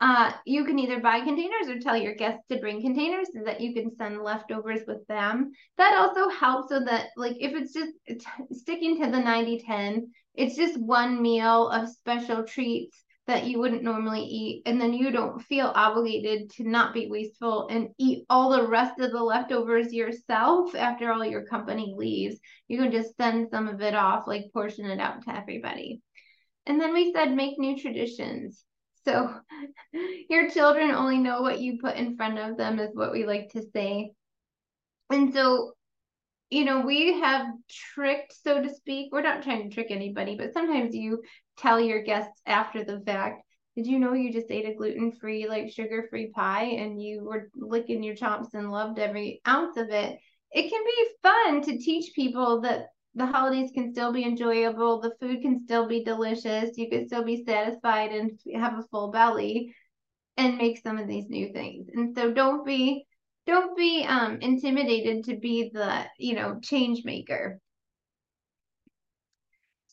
Uh, 0.01 0.33
you 0.45 0.65
can 0.65 0.79
either 0.79 1.01
buy 1.01 1.21
containers 1.21 1.69
or 1.69 1.79
tell 1.79 1.97
your 1.97 2.15
guests 2.15 2.43
to 2.51 2.59
bring 2.59 2.83
containers 2.83 3.29
so 3.33 3.41
that 3.45 3.61
you 3.61 3.73
can 3.73 3.95
send 3.97 4.21
leftovers 4.21 4.81
with 4.87 5.07
them. 5.07 5.53
That 5.79 5.97
also 5.97 6.29
helps 6.29 6.69
so 6.69 6.81
that, 6.85 7.07
like, 7.17 7.37
if 7.39 7.53
it's 7.55 7.73
just 7.73 7.93
sticking 8.53 9.01
to 9.01 9.11
the 9.11 9.21
90 9.21 9.61
10, 9.61 10.11
it's 10.35 10.57
just 10.57 10.79
one 10.79 11.23
meal 11.23 11.69
of 11.69 11.89
special 11.89 12.43
treats 12.43 13.04
that 13.27 13.47
you 13.47 13.59
wouldn't 13.59 13.83
normally 13.83 14.23
eat 14.23 14.63
and 14.67 14.79
then 14.79 14.93
you 14.93 15.11
don't 15.11 15.41
feel 15.41 15.73
obligated 15.75 16.51
to 16.51 16.69
not 16.69 16.93
be 16.93 17.09
wasteful 17.09 17.69
and 17.71 17.89
eat 17.99 18.25
all 18.29 18.51
the 18.51 18.67
rest 18.67 19.01
of 19.01 19.13
the 19.13 19.23
leftovers 19.23 19.93
yourself 19.95 20.75
after 20.75 21.11
all 21.11 21.25
your 21.25 21.47
company 21.47 21.95
leaves. 21.97 22.39
You 22.69 22.79
can 22.79 22.93
just 22.93 23.17
send 23.17 23.49
some 23.51 23.69
of 23.69 23.81
it 23.81 23.95
off 23.95 24.27
like 24.27 24.53
portion 24.53 24.87
it 24.87 25.01
out 25.01 25.23
to 25.23 25.35
everybody. 25.35 26.03
And 26.67 26.79
then 26.79 26.93
we 26.93 27.13
said 27.13 27.35
make 27.35 27.59
new 27.59 27.81
traditions. 27.81 28.63
So 29.05 29.35
your 30.29 30.51
children 30.51 30.91
only 30.91 31.19
know 31.19 31.41
what 31.41 31.61
you 31.61 31.79
put 31.81 31.97
in 31.97 32.17
front 32.17 32.39
of 32.39 32.59
them 32.59 32.79
is 32.79 32.91
what 32.95 33.13
we 33.13 33.25
like 33.25 33.51
to 33.53 33.63
say. 33.73 34.13
And 35.11 35.33
so 35.33 35.73
you 36.55 36.65
know, 36.65 36.81
we 36.81 37.21
have 37.21 37.47
tricked, 37.69 38.33
so 38.43 38.63
to 38.63 38.73
speak. 38.73 39.11
We're 39.11 39.23
not 39.23 39.43
trying 39.43 39.69
to 39.69 39.75
trick 39.75 39.89
anybody, 39.91 40.37
but 40.37 40.53
sometimes 40.53 40.95
you 40.95 41.23
tell 41.59 41.81
your 41.81 42.03
guests 42.03 42.41
after 42.47 42.85
the 42.85 43.01
fact, 43.05 43.43
did 43.75 43.89
you 43.89 43.99
know 43.99 44.13
you 44.13 44.33
just 44.33 44.53
ate 44.53 44.69
a 44.69 44.75
gluten 44.75 45.11
free, 45.11 45.49
like 45.49 45.73
sugar 45.73 46.07
free 46.09 46.31
pie 46.33 46.77
and 46.79 47.03
you 47.03 47.25
were 47.25 47.51
licking 47.57 48.05
your 48.05 48.15
chops 48.15 48.55
and 48.55 48.71
loved 48.71 49.01
every 49.01 49.41
ounce 49.49 49.77
of 49.77 49.91
it? 49.91 50.17
It 50.53 50.71
can 50.71 50.85
be 50.85 51.09
fun 51.23 51.63
to 51.63 51.79
teach 51.79 52.15
people 52.15 52.61
that 52.61 52.87
the 53.17 53.27
holidays 53.27 53.73
can 53.75 53.93
still 53.93 54.13
be 54.13 54.25
enjoyable, 54.25 55.01
the 55.01 55.15
food 55.21 55.43
can 55.43 55.61
still 55.65 55.89
be 55.89 56.05
delicious, 56.05 56.79
you 56.79 56.89
can 56.89 57.09
still 57.09 57.25
be 57.25 57.45
satisfied 57.45 58.13
and 58.13 58.31
have 58.55 58.79
a 58.79 58.85
full 58.93 59.11
belly 59.11 59.75
and 60.37 60.57
make 60.57 60.81
some 60.83 60.99
of 60.99 61.09
these 61.09 61.29
new 61.29 61.53
things. 61.53 61.89
And 61.93 62.15
so 62.15 62.33
don't 62.33 62.65
be 62.65 63.07
don't 63.47 63.77
be 63.77 64.05
um 64.09 64.39
intimidated 64.41 65.25
to 65.25 65.37
be 65.37 65.71
the 65.73 66.05
you 66.19 66.35
know 66.35 66.59
change 66.63 67.05
maker. 67.05 67.61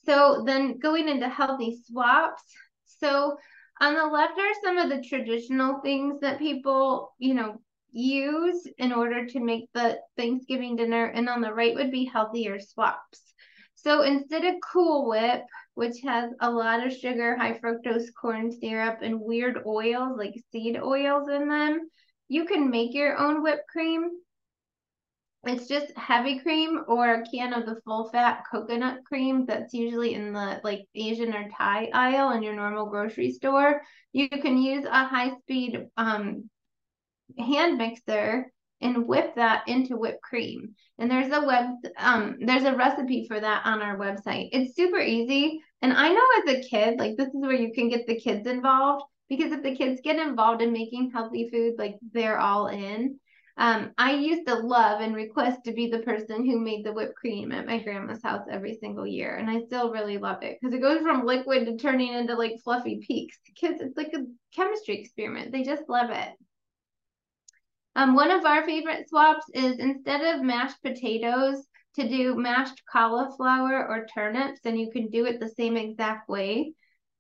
So 0.06 0.44
then 0.46 0.80
going 0.80 1.08
into 1.08 1.30
healthy 1.30 1.80
swaps. 1.86 2.44
So 2.86 3.38
on 3.80 3.96
the 3.96 4.06
left 4.06 4.38
are 4.40 4.54
some 4.64 4.78
of 4.78 4.90
the 4.90 5.04
traditional 5.08 5.80
things 5.82 6.20
that 6.22 6.40
people 6.40 7.14
you 7.20 7.34
know 7.34 7.62
use 7.92 8.68
in 8.78 8.94
order 8.94 9.26
to 9.26 9.40
make 9.40 9.70
the 9.74 10.00
thanksgiving 10.18 10.78
dinner 10.78 11.06
and 11.06 11.28
on 11.28 11.42
the 11.42 11.54
right 11.54 11.76
would 11.76 11.92
be 11.92 12.06
healthier 12.06 12.60
swaps. 12.60 13.34
So 13.76 14.04
instead 14.04 14.46
of 14.46 14.56
cool 14.72 15.10
whip 15.10 15.44
which 15.74 16.02
has 16.04 16.32
a 16.40 16.50
lot 16.50 16.86
of 16.86 16.94
sugar 16.94 17.36
high 17.36 17.58
fructose 17.58 18.14
corn 18.20 18.52
syrup 18.52 19.00
and 19.02 19.20
weird 19.20 19.64
oils 19.66 20.18
like 20.18 20.36
seed 20.52 20.78
oils 20.78 21.28
in 21.30 21.50
them 21.50 21.90
you 22.32 22.46
can 22.46 22.70
make 22.70 22.94
your 22.94 23.18
own 23.18 23.44
whipped 23.44 23.68
cream. 23.68 24.10
It's 25.44 25.68
just 25.68 25.92
heavy 25.98 26.40
cream 26.40 26.82
or 26.88 27.16
a 27.16 27.26
can 27.26 27.52
of 27.52 27.66
the 27.66 27.82
full 27.84 28.10
fat 28.10 28.44
coconut 28.50 29.00
cream 29.04 29.46
that's 29.46 29.74
usually 29.74 30.14
in 30.14 30.32
the 30.32 30.62
like 30.64 30.86
Asian 30.96 31.34
or 31.34 31.50
Thai 31.58 31.90
aisle 31.94 32.32
in 32.32 32.42
your 32.42 32.56
normal 32.56 32.86
grocery 32.86 33.34
store. 33.34 33.82
You 34.14 34.30
can 34.30 34.58
use 34.58 34.86
a 34.86 35.04
high 35.06 35.36
speed 35.40 35.88
um, 35.98 36.50
hand 37.38 37.78
mixer 37.78 38.50
and 38.80 39.06
whip 39.08 39.36
that 39.36 39.68
into 39.68 39.98
whipped 39.98 40.22
cream. 40.22 40.74
And 41.00 41.12
there's 41.12 41.34
a 41.34 41.46
web 41.46 41.68
um 41.98 42.38
there's 42.40 42.64
a 42.64 42.78
recipe 42.78 43.28
for 43.28 43.42
that 43.42 43.66
on 43.66 43.82
our 43.82 43.98
website. 43.98 44.48
It's 44.54 44.78
super 44.78 45.00
easy. 45.00 45.60
And 45.82 45.92
I 45.92 46.08
know 46.08 46.26
as 46.48 46.56
a 46.56 46.70
kid, 46.70 46.98
like 46.98 47.18
this 47.18 47.28
is 47.28 47.42
where 47.42 47.52
you 47.52 47.74
can 47.74 47.90
get 47.90 48.08
the 48.08 48.22
kids 48.22 48.48
involved 48.48 49.04
because 49.32 49.54
if 49.54 49.64
the 49.64 49.74
kids 49.74 50.02
get 50.04 50.20
involved 50.20 50.62
in 50.62 50.74
making 50.74 51.10
healthy 51.10 51.50
food, 51.50 51.76
like 51.78 51.96
they're 52.12 52.38
all 52.38 52.68
in. 52.68 53.18
Um, 53.56 53.92
I 53.98 54.16
used 54.16 54.46
to 54.48 54.56
love 54.56 55.00
and 55.00 55.16
request 55.16 55.62
to 55.64 55.72
be 55.72 55.90
the 55.90 56.00
person 56.00 56.46
who 56.46 56.60
made 56.60 56.86
the 56.86 56.92
whipped 56.92 57.16
cream 57.16 57.54
at 57.54 57.66
my 57.66 57.80
grandma's 57.82 58.22
house 58.22 58.46
every 58.52 58.74
single 58.74 59.08
year. 59.08 59.38
And 59.38 59.50
I 59.50 59.62
still 59.62 59.90
really 59.90 60.18
love 60.18 60.44
it 60.44 60.58
because 60.60 60.76
it 60.76 60.82
goes 60.82 61.02
from 61.02 61.26
liquid 61.26 61.66
to 61.66 61.78
turning 61.78 62.14
into 62.14 62.36
like 62.36 62.60
fluffy 62.62 63.00
peaks. 63.08 63.38
Kids, 63.56 63.80
it's 63.80 63.96
like 63.96 64.12
a 64.14 64.26
chemistry 64.54 65.00
experiment. 65.00 65.54
They 65.54 65.64
just 65.64 65.88
love 65.88 66.10
it. 66.10 66.34
Um, 67.96 68.16
one 68.16 68.32
of 68.32 68.44
our 68.44 68.66
favorite 68.66 69.08
swaps 69.08 69.46
is 69.54 69.80
instead 69.80 70.36
of 70.36 70.44
mashed 70.44 70.82
potatoes, 70.84 71.66
to 71.96 72.08
do 72.08 72.36
mashed 72.36 72.82
cauliflower 72.92 73.88
or 73.88 74.08
turnips, 74.14 74.62
and 74.66 74.80
you 74.80 74.92
can 74.92 75.10
do 75.10 75.26
it 75.26 75.40
the 75.40 75.50
same 75.50 75.78
exact 75.78 76.28
way. 76.28 76.74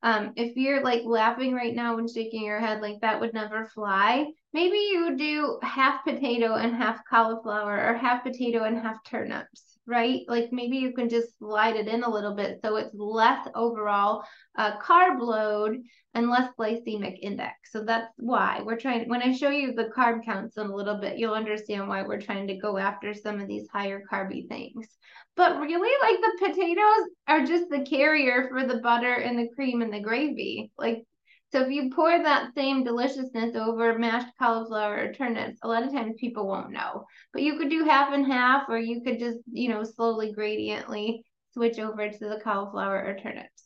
Um, 0.03 0.33
if 0.35 0.55
you're 0.55 0.83
like 0.83 1.03
laughing 1.05 1.53
right 1.53 1.75
now 1.75 1.97
and 1.97 2.09
shaking 2.09 2.43
your 2.43 2.59
head 2.59 2.81
like 2.81 3.01
that 3.01 3.19
would 3.19 3.33
never 3.33 3.65
fly, 3.65 4.25
maybe 4.53 4.77
you 4.77 5.15
do 5.15 5.59
half 5.61 6.03
potato 6.03 6.55
and 6.55 6.75
half 6.75 7.01
cauliflower 7.09 7.77
or 7.77 7.93
half 7.93 8.23
potato 8.23 8.63
and 8.63 8.79
half 8.79 9.03
turnips, 9.05 9.77
right? 9.85 10.21
Like 10.27 10.49
maybe 10.51 10.77
you 10.77 10.93
can 10.93 11.07
just 11.07 11.37
slide 11.37 11.75
it 11.75 11.87
in 11.87 12.03
a 12.03 12.09
little 12.09 12.35
bit 12.35 12.59
so 12.63 12.77
it's 12.77 12.95
less 12.95 13.47
overall 13.53 14.23
uh, 14.57 14.77
carb 14.79 15.19
load 15.19 15.77
and 16.13 16.29
less 16.29 16.49
glycemic 16.59 17.17
index. 17.21 17.71
So 17.71 17.83
that's 17.83 18.11
why 18.17 18.61
we're 18.65 18.79
trying, 18.79 19.07
when 19.07 19.21
I 19.21 19.31
show 19.31 19.49
you 19.49 19.73
the 19.73 19.91
carb 19.95 20.25
counts 20.25 20.57
in 20.57 20.65
a 20.65 20.75
little 20.75 20.99
bit, 20.99 21.17
you'll 21.17 21.33
understand 21.33 21.87
why 21.87 22.01
we're 22.01 22.19
trying 22.19 22.47
to 22.47 22.57
go 22.57 22.77
after 22.77 23.13
some 23.13 23.39
of 23.39 23.47
these 23.47 23.67
higher 23.71 24.01
carby 24.11 24.49
things. 24.49 24.87
But 25.35 25.59
really, 25.59 25.89
like 26.01 26.19
the 26.21 26.47
potatoes 26.47 27.09
are 27.27 27.45
just 27.45 27.69
the 27.69 27.85
carrier 27.85 28.47
for 28.49 28.67
the 28.67 28.79
butter 28.79 29.13
and 29.13 29.39
the 29.39 29.49
cream 29.55 29.81
and 29.81 29.93
the 29.93 30.01
gravy. 30.01 30.71
Like, 30.77 31.03
so 31.51 31.61
if 31.61 31.69
you 31.69 31.89
pour 31.93 32.11
that 32.17 32.53
same 32.55 32.83
deliciousness 32.83 33.55
over 33.55 33.97
mashed 33.97 34.33
cauliflower 34.39 35.05
or 35.05 35.13
turnips, 35.13 35.59
a 35.63 35.67
lot 35.67 35.83
of 35.83 35.91
times 35.91 36.15
people 36.19 36.47
won't 36.47 36.71
know. 36.71 37.05
But 37.33 37.41
you 37.41 37.57
could 37.57 37.69
do 37.69 37.85
half 37.85 38.13
and 38.13 38.25
half, 38.25 38.63
or 38.69 38.77
you 38.77 39.01
could 39.03 39.19
just, 39.19 39.39
you 39.51 39.69
know, 39.69 39.83
slowly 39.83 40.33
gradiently 40.33 41.23
switch 41.53 41.79
over 41.79 42.09
to 42.09 42.19
the 42.19 42.39
cauliflower 42.43 43.03
or 43.03 43.17
turnips. 43.17 43.63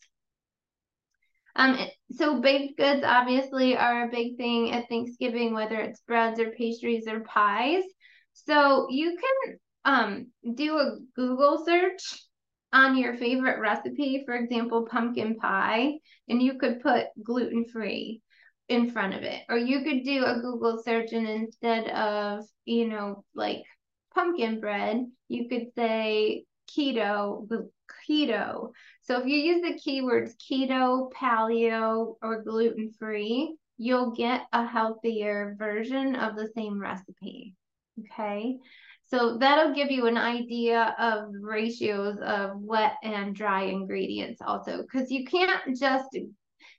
Um, 1.55 1.77
so 2.11 2.41
baked 2.41 2.77
goods 2.77 3.03
obviously 3.05 3.77
are 3.77 4.05
a 4.05 4.11
big 4.11 4.35
thing 4.37 4.71
at 4.71 4.89
Thanksgiving, 4.89 5.53
whether 5.53 5.79
it's 5.79 6.01
breads 6.01 6.39
or 6.39 6.51
pastries 6.51 7.07
or 7.07 7.21
pies. 7.21 7.83
So 8.33 8.87
you 8.89 9.11
can 9.11 9.57
um, 9.85 10.27
do 10.55 10.77
a 10.77 10.97
Google 11.15 11.63
search 11.65 12.21
on 12.73 12.97
your 12.97 13.15
favorite 13.15 13.59
recipe, 13.59 14.23
for 14.25 14.35
example, 14.35 14.87
pumpkin 14.89 15.37
pie, 15.37 15.93
and 16.27 16.41
you 16.41 16.57
could 16.57 16.81
put 16.81 17.07
gluten 17.23 17.65
free 17.65 18.21
in 18.67 18.91
front 18.91 19.13
of 19.13 19.23
it. 19.23 19.43
Or 19.47 19.57
you 19.57 19.83
could 19.83 20.03
do 20.03 20.25
a 20.25 20.41
Google 20.41 20.81
search 20.83 21.13
and 21.13 21.27
instead 21.27 21.87
of, 21.89 22.43
you 22.65 22.89
know, 22.89 23.23
like 23.33 23.63
pumpkin 24.13 24.59
bread, 24.59 25.05
you 25.29 25.47
could 25.47 25.67
say 25.75 26.45
keto, 26.75 27.47
keto. 28.09 28.71
So 29.03 29.21
if 29.21 29.27
you 29.27 29.37
use 29.37 29.61
the 29.61 29.79
keywords 29.79 30.31
keto, 30.37 31.11
paleo, 31.13 32.15
or 32.21 32.43
gluten 32.43 32.91
free, 32.97 33.55
you'll 33.77 34.11
get 34.11 34.41
a 34.51 34.65
healthier 34.65 35.55
version 35.57 36.15
of 36.15 36.35
the 36.35 36.49
same 36.55 36.79
recipe. 36.79 37.53
Okay. 37.99 38.57
So 39.07 39.37
that'll 39.37 39.73
give 39.73 39.91
you 39.91 40.07
an 40.07 40.17
idea 40.17 40.95
of 40.97 41.25
ratios 41.39 42.17
of 42.21 42.51
wet 42.55 42.93
and 43.03 43.35
dry 43.35 43.63
ingredients 43.63 44.41
also, 44.45 44.81
because 44.81 45.11
you 45.11 45.25
can't 45.25 45.77
just, 45.77 46.17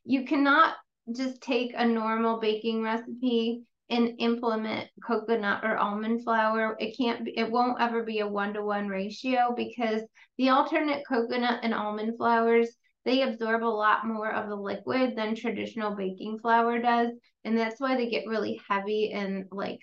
you 0.05 0.25
cannot 0.25 0.75
just 1.15 1.41
take 1.41 1.73
a 1.77 1.87
normal 1.87 2.41
baking 2.41 2.83
recipe 2.83 3.63
and 3.89 4.15
implement 4.19 4.89
coconut 5.07 5.61
or 5.63 5.77
almond 5.77 6.25
flour. 6.25 6.77
It 6.81 6.97
can't 6.99 7.25
be, 7.25 7.39
it 7.39 7.49
won't 7.49 7.81
ever 7.81 8.03
be 8.03 8.19
a 8.19 8.27
one 8.27 8.55
to 8.55 8.63
one 8.65 8.89
ratio 8.89 9.55
because 9.57 10.03
the 10.39 10.49
alternate 10.49 11.05
coconut 11.07 11.61
and 11.63 11.73
almond 11.73 12.17
flours, 12.17 12.69
they 13.05 13.23
absorb 13.23 13.63
a 13.63 13.67
lot 13.67 14.05
more 14.05 14.33
of 14.33 14.49
the 14.49 14.57
liquid 14.57 15.15
than 15.17 15.37
traditional 15.37 15.95
baking 15.95 16.41
flour 16.41 16.81
does. 16.81 17.11
And 17.45 17.57
that's 17.57 17.81
why 17.81 17.95
they 17.95 18.11
get 18.11 18.27
really 18.27 18.61
heavy 18.69 19.13
and 19.13 19.45
like 19.53 19.79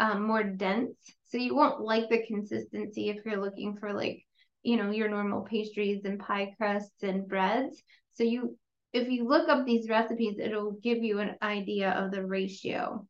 um, 0.00 0.26
more 0.26 0.42
dense. 0.42 0.96
So 1.28 1.38
you 1.38 1.54
won't 1.54 1.80
like 1.80 2.08
the 2.08 2.26
consistency 2.26 3.10
if 3.10 3.24
you're 3.24 3.40
looking 3.40 3.76
for 3.76 3.92
like, 3.92 4.24
you 4.62 4.76
know, 4.76 4.90
your 4.90 5.08
normal 5.08 5.42
pastries 5.42 6.04
and 6.04 6.18
pie 6.18 6.54
crusts 6.56 7.02
and 7.02 7.28
breads. 7.28 7.80
So 8.14 8.24
you, 8.24 8.58
if 8.92 9.08
you 9.08 9.28
look 9.28 9.48
up 9.48 9.64
these 9.64 9.88
recipes, 9.88 10.38
it'll 10.40 10.72
give 10.82 10.98
you 10.98 11.20
an 11.20 11.36
idea 11.42 11.90
of 11.90 12.10
the 12.10 12.24
ratio. 12.24 13.06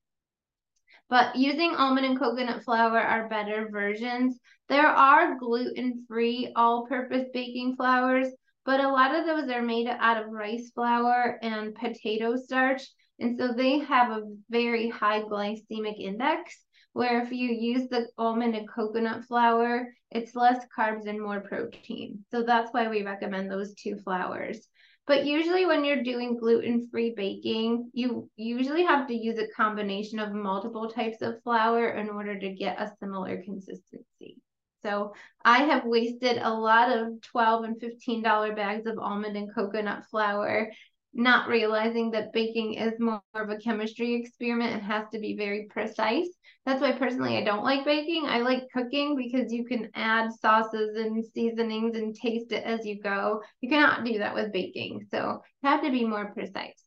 But 1.09 1.37
using 1.37 1.75
almond 1.75 2.07
and 2.07 2.19
coconut 2.19 2.63
flour 2.65 2.99
are 2.99 3.29
better 3.29 3.69
versions. 3.71 4.39
There 4.69 4.87
are 4.87 5.39
gluten-free 5.39 6.53
all-purpose 6.55 7.29
baking 7.33 7.77
flours, 7.77 8.29
but 8.65 8.81
a 8.81 8.89
lot 8.89 9.15
of 9.15 9.27
those 9.27 9.49
are 9.51 9.63
made 9.63 9.89
out 9.89 10.23
of 10.23 10.31
rice 10.31 10.71
flour 10.75 11.39
and 11.43 11.75
potato 11.75 12.37
starch. 12.37 12.83
And 13.19 13.39
so 13.39 13.53
they 13.53 13.79
have 13.81 14.11
a 14.11 14.23
very 14.51 14.89
high 14.89 15.23
glycemic 15.23 15.99
index 15.99 16.57
where 16.93 17.23
if 17.23 17.31
you 17.31 17.49
use 17.51 17.89
the 17.89 18.07
almond 18.19 18.55
and 18.55 18.69
coconut 18.69 19.25
flour, 19.25 19.93
it's 20.11 20.35
less 20.35 20.65
carbs 20.77 21.07
and 21.07 21.21
more 21.21 21.41
protein. 21.41 22.25
So 22.31 22.43
that's 22.43 22.73
why 22.73 22.89
we 22.89 23.03
recommend 23.03 23.51
those 23.51 23.75
two 23.75 23.97
flours. 23.99 24.67
But 25.07 25.25
usually 25.25 25.67
when 25.67 25.85
you're 25.85 26.03
doing 26.03 26.37
gluten-free 26.37 27.15
baking, 27.17 27.91
you 27.93 28.29
usually 28.37 28.85
have 28.85 29.09
to 29.09 29.15
use 29.15 29.39
a 29.39 29.49
combination 29.57 30.19
of 30.19 30.33
multiple 30.33 30.89
types 30.89 31.23
of 31.23 31.43
flour 31.43 31.91
in 31.91 32.09
order 32.11 32.39
to 32.39 32.55
get 32.55 32.81
a 32.81 32.93
similar 33.01 33.43
consistency. 33.43 34.41
So 34.83 35.13
I 35.45 35.65
have 35.65 35.85
wasted 35.85 36.39
a 36.39 36.53
lot 36.53 36.97
of 36.97 37.21
12 37.23 37.65
and 37.65 37.81
$15 37.81 38.57
bags 38.57 38.87
of 38.87 38.99
almond 38.99 39.37
and 39.37 39.53
coconut 39.55 40.05
flour 40.11 40.71
not 41.13 41.49
realizing 41.49 42.13
that 42.13 42.33
baking 42.33 42.75
is 42.75 42.99
more 43.01 43.23
of 43.35 43.51
a 43.51 43.57
chemistry 43.57 44.15
experiment 44.15 44.73
and 44.73 44.83
has 44.83 45.05
to 45.13 45.19
be 45.19 45.37
very 45.37 45.67
precise. 45.69 46.29
That's 46.67 46.83
why 46.83 46.93
personally 46.93 47.37
I 47.37 47.45
don't 47.45 47.65
like 47.65 47.85
baking. 47.85 48.27
I 48.27 48.41
like 48.41 48.65
cooking 48.73 49.17
because 49.17 49.53
you 49.53 49.65
can 49.65 49.91
add 49.95 50.31
sauces 50.33 50.97
and 50.97 51.25
seasonings 51.25 51.97
and 51.97 52.15
taste 52.15 52.53
it 52.53 52.65
as 52.65 52.85
you 52.85 53.01
go. 53.01 53.41
You 53.61 53.71
cannot 53.71 54.05
do 54.05 54.19
that 54.19 54.35
with 54.35 54.53
baking. 54.53 55.07
So 55.11 55.43
you 55.63 55.69
have 55.69 55.83
to 55.83 55.91
be 55.91 56.05
more 56.05 56.33
precise. 56.33 56.85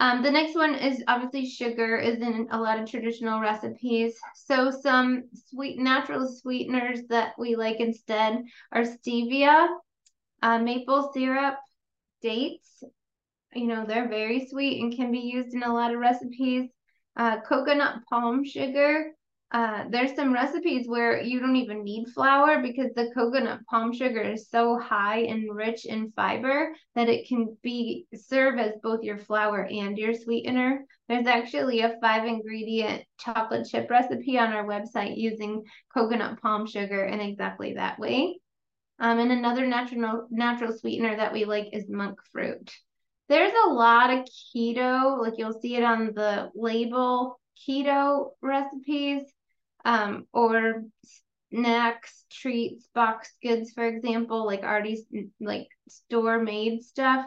Um, 0.00 0.22
the 0.22 0.30
next 0.30 0.54
one 0.54 0.74
is 0.74 1.02
obviously 1.06 1.46
sugar 1.48 1.96
is 1.96 2.20
in 2.20 2.48
a 2.50 2.58
lot 2.58 2.80
of 2.80 2.90
traditional 2.90 3.40
recipes. 3.40 4.14
So 4.34 4.70
some 4.70 5.24
sweet 5.50 5.78
natural 5.78 6.26
sweeteners 6.28 7.00
that 7.08 7.34
we 7.38 7.56
like 7.56 7.78
instead 7.78 8.42
are 8.72 8.82
stevia, 8.82 9.68
uh, 10.42 10.58
maple 10.58 11.12
syrup, 11.12 11.56
dates. 12.22 12.82
You 13.54 13.66
know, 13.66 13.84
they're 13.86 14.08
very 14.08 14.46
sweet 14.46 14.82
and 14.82 14.94
can 14.94 15.12
be 15.12 15.20
used 15.20 15.54
in 15.54 15.62
a 15.62 15.72
lot 15.72 15.92
of 15.92 16.00
recipes. 16.00 16.70
Uh, 17.16 17.40
coconut 17.42 18.00
palm 18.08 18.44
sugar. 18.44 19.12
Uh, 19.50 19.84
there's 19.90 20.14
some 20.14 20.32
recipes 20.32 20.88
where 20.88 21.20
you 21.20 21.38
don't 21.38 21.56
even 21.56 21.84
need 21.84 22.08
flour 22.14 22.62
because 22.62 22.90
the 22.94 23.10
coconut 23.14 23.60
palm 23.68 23.92
sugar 23.92 24.22
is 24.22 24.48
so 24.48 24.78
high 24.78 25.18
and 25.18 25.54
rich 25.54 25.84
in 25.84 26.10
fiber 26.12 26.74
that 26.94 27.10
it 27.10 27.28
can 27.28 27.54
be 27.62 28.06
serve 28.14 28.58
as 28.58 28.72
both 28.82 29.02
your 29.02 29.18
flour 29.18 29.68
and 29.70 29.98
your 29.98 30.14
sweetener. 30.14 30.86
There's 31.06 31.26
actually 31.26 31.80
a 31.80 31.98
five 32.00 32.24
ingredient 32.24 33.04
chocolate 33.18 33.68
chip 33.68 33.90
recipe 33.90 34.38
on 34.38 34.54
our 34.54 34.64
website 34.64 35.18
using 35.18 35.64
coconut 35.92 36.40
palm 36.40 36.66
sugar 36.66 37.04
in 37.04 37.20
exactly 37.20 37.74
that 37.74 37.98
way. 37.98 38.40
Um, 38.98 39.18
and 39.18 39.32
another 39.32 39.66
natural 39.66 40.28
natural 40.30 40.72
sweetener 40.72 41.16
that 41.16 41.34
we 41.34 41.44
like 41.44 41.66
is 41.74 41.90
monk 41.90 42.18
fruit. 42.30 42.70
There's 43.28 43.52
a 43.66 43.70
lot 43.70 44.10
of 44.10 44.26
keto, 44.26 45.20
like 45.20 45.34
you'll 45.38 45.58
see 45.60 45.76
it 45.76 45.84
on 45.84 46.12
the 46.14 46.50
label, 46.54 47.40
keto 47.66 48.30
recipes, 48.42 49.22
um, 49.84 50.26
or 50.32 50.84
snacks, 51.52 52.24
treats, 52.30 52.88
box 52.94 53.32
goods, 53.42 53.72
for 53.72 53.86
example, 53.86 54.44
like 54.44 54.62
already 54.62 55.04
like 55.40 55.68
store 55.88 56.42
made 56.42 56.82
stuff. 56.82 57.26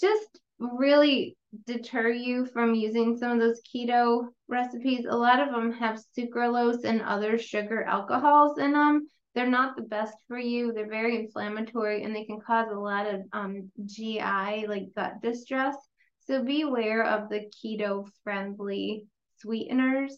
Just 0.00 0.40
really 0.58 1.36
deter 1.66 2.08
you 2.08 2.46
from 2.46 2.74
using 2.74 3.16
some 3.16 3.32
of 3.32 3.38
those 3.38 3.60
keto 3.62 4.26
recipes. 4.48 5.06
A 5.08 5.16
lot 5.16 5.40
of 5.40 5.52
them 5.52 5.72
have 5.72 6.02
sucralose 6.18 6.84
and 6.84 7.02
other 7.02 7.38
sugar 7.38 7.82
alcohols 7.84 8.58
in 8.58 8.72
them 8.72 9.08
they're 9.34 9.48
not 9.48 9.76
the 9.76 9.82
best 9.82 10.16
for 10.28 10.38
you. 10.38 10.72
They're 10.72 10.88
very 10.88 11.16
inflammatory 11.16 12.02
and 12.02 12.14
they 12.14 12.24
can 12.24 12.40
cause 12.40 12.68
a 12.70 12.78
lot 12.78 13.12
of 13.12 13.22
um, 13.32 13.70
GI, 13.84 14.66
like 14.68 14.94
gut 14.94 15.20
distress. 15.22 15.76
So 16.20 16.42
beware 16.42 17.04
of 17.04 17.28
the 17.28 17.50
keto 17.50 18.06
friendly 18.22 19.06
sweeteners. 19.38 20.16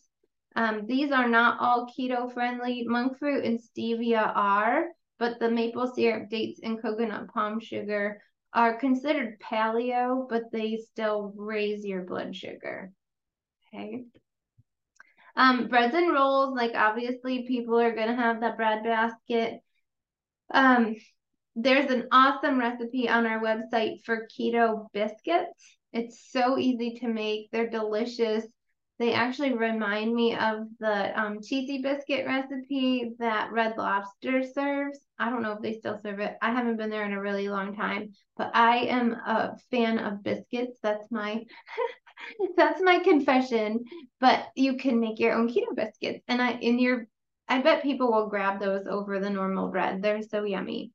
Um, 0.55 0.87
these 0.87 1.13
are 1.13 1.29
not 1.29 1.59
all 1.61 1.87
keto 1.87 2.33
friendly. 2.33 2.85
Monk 2.87 3.19
fruit 3.19 3.45
and 3.45 3.59
stevia 3.59 4.33
are, 4.35 4.87
but 5.19 5.39
the 5.41 5.51
maple 5.51 5.93
syrup, 5.95 6.31
dates, 6.31 6.61
and 6.63 6.81
coconut 6.81 7.29
palm 7.29 7.59
sugar 7.61 8.21
are 8.53 8.79
considered 8.79 9.41
paleo, 9.41 10.27
but 10.29 10.45
they 10.53 10.77
still 10.77 11.33
raise 11.37 11.85
your 11.85 12.05
blood 12.05 12.35
sugar. 12.35 12.93
Okay. 13.75 14.05
Um, 15.37 15.69
breads 15.69 15.95
and 15.95 16.13
rolls, 16.13 16.55
like 16.57 16.75
obviously 16.75 17.47
people 17.47 17.79
are 17.79 17.95
gonna 17.95 18.17
have 18.17 18.41
that 18.41 18.57
bread 18.57 18.83
basket. 18.83 19.61
Um, 20.53 20.97
there's 21.55 21.91
an 21.91 22.09
awesome 22.13 22.59
recipe 22.59 23.09
on 23.09 23.27
our 23.27 23.41
website 23.41 24.05
for 24.05 24.29
keto 24.29 24.87
biscuits. 24.93 25.77
It's 25.93 26.31
so 26.31 26.59
easy 26.59 26.99
to 27.01 27.09
make. 27.09 27.51
They're 27.51 27.71
delicious. 27.71 28.45
They 28.99 29.13
actually 29.13 29.53
remind 29.53 30.15
me 30.15 30.35
of 30.35 30.69
the 30.81 31.19
um, 31.21 31.43
cheesy 31.43 31.83
biscuit 31.83 32.27
recipe 32.27 33.13
that 33.19 33.53
Red 33.53 33.77
Lobster 33.77 34.43
serves. 34.43 34.99
I 35.19 35.29
don't 35.29 35.43
know 35.43 35.53
if 35.53 35.61
they 35.61 35.79
still 35.79 36.01
serve 36.03 36.21
it. 36.21 36.37
I 36.41 36.51
haven't 36.51 36.79
been 36.79 36.89
there 36.91 37.05
in 37.05 37.13
a 37.13 37.21
really 37.21 37.49
long 37.49 37.77
time, 37.77 38.13
but 38.39 38.51
I 38.55 38.79
am 38.87 39.13
a 39.13 39.57
fan 39.71 39.99
of 39.99 40.23
biscuits. 40.23 40.79
That's 40.83 41.11
my 41.11 41.45
that's 42.57 42.83
my 42.83 43.01
confession. 43.01 43.85
But 44.21 44.47
you 44.55 44.77
can 44.77 45.01
make 45.01 45.19
your 45.19 45.35
own 45.35 45.49
keto 45.49 45.75
biscuits, 45.75 46.25
and 46.29 46.41
I 46.41 46.53
in 46.53 46.79
your 46.79 47.07
I 47.49 47.61
bet 47.63 47.83
people 47.83 48.11
will 48.11 48.29
grab 48.29 48.61
those 48.61 48.87
over 48.87 49.21
the 49.21 49.31
normal 49.31 49.69
bread. 49.69 50.03
They're 50.03 50.23
so 50.23 50.45
yummy. 50.45 50.93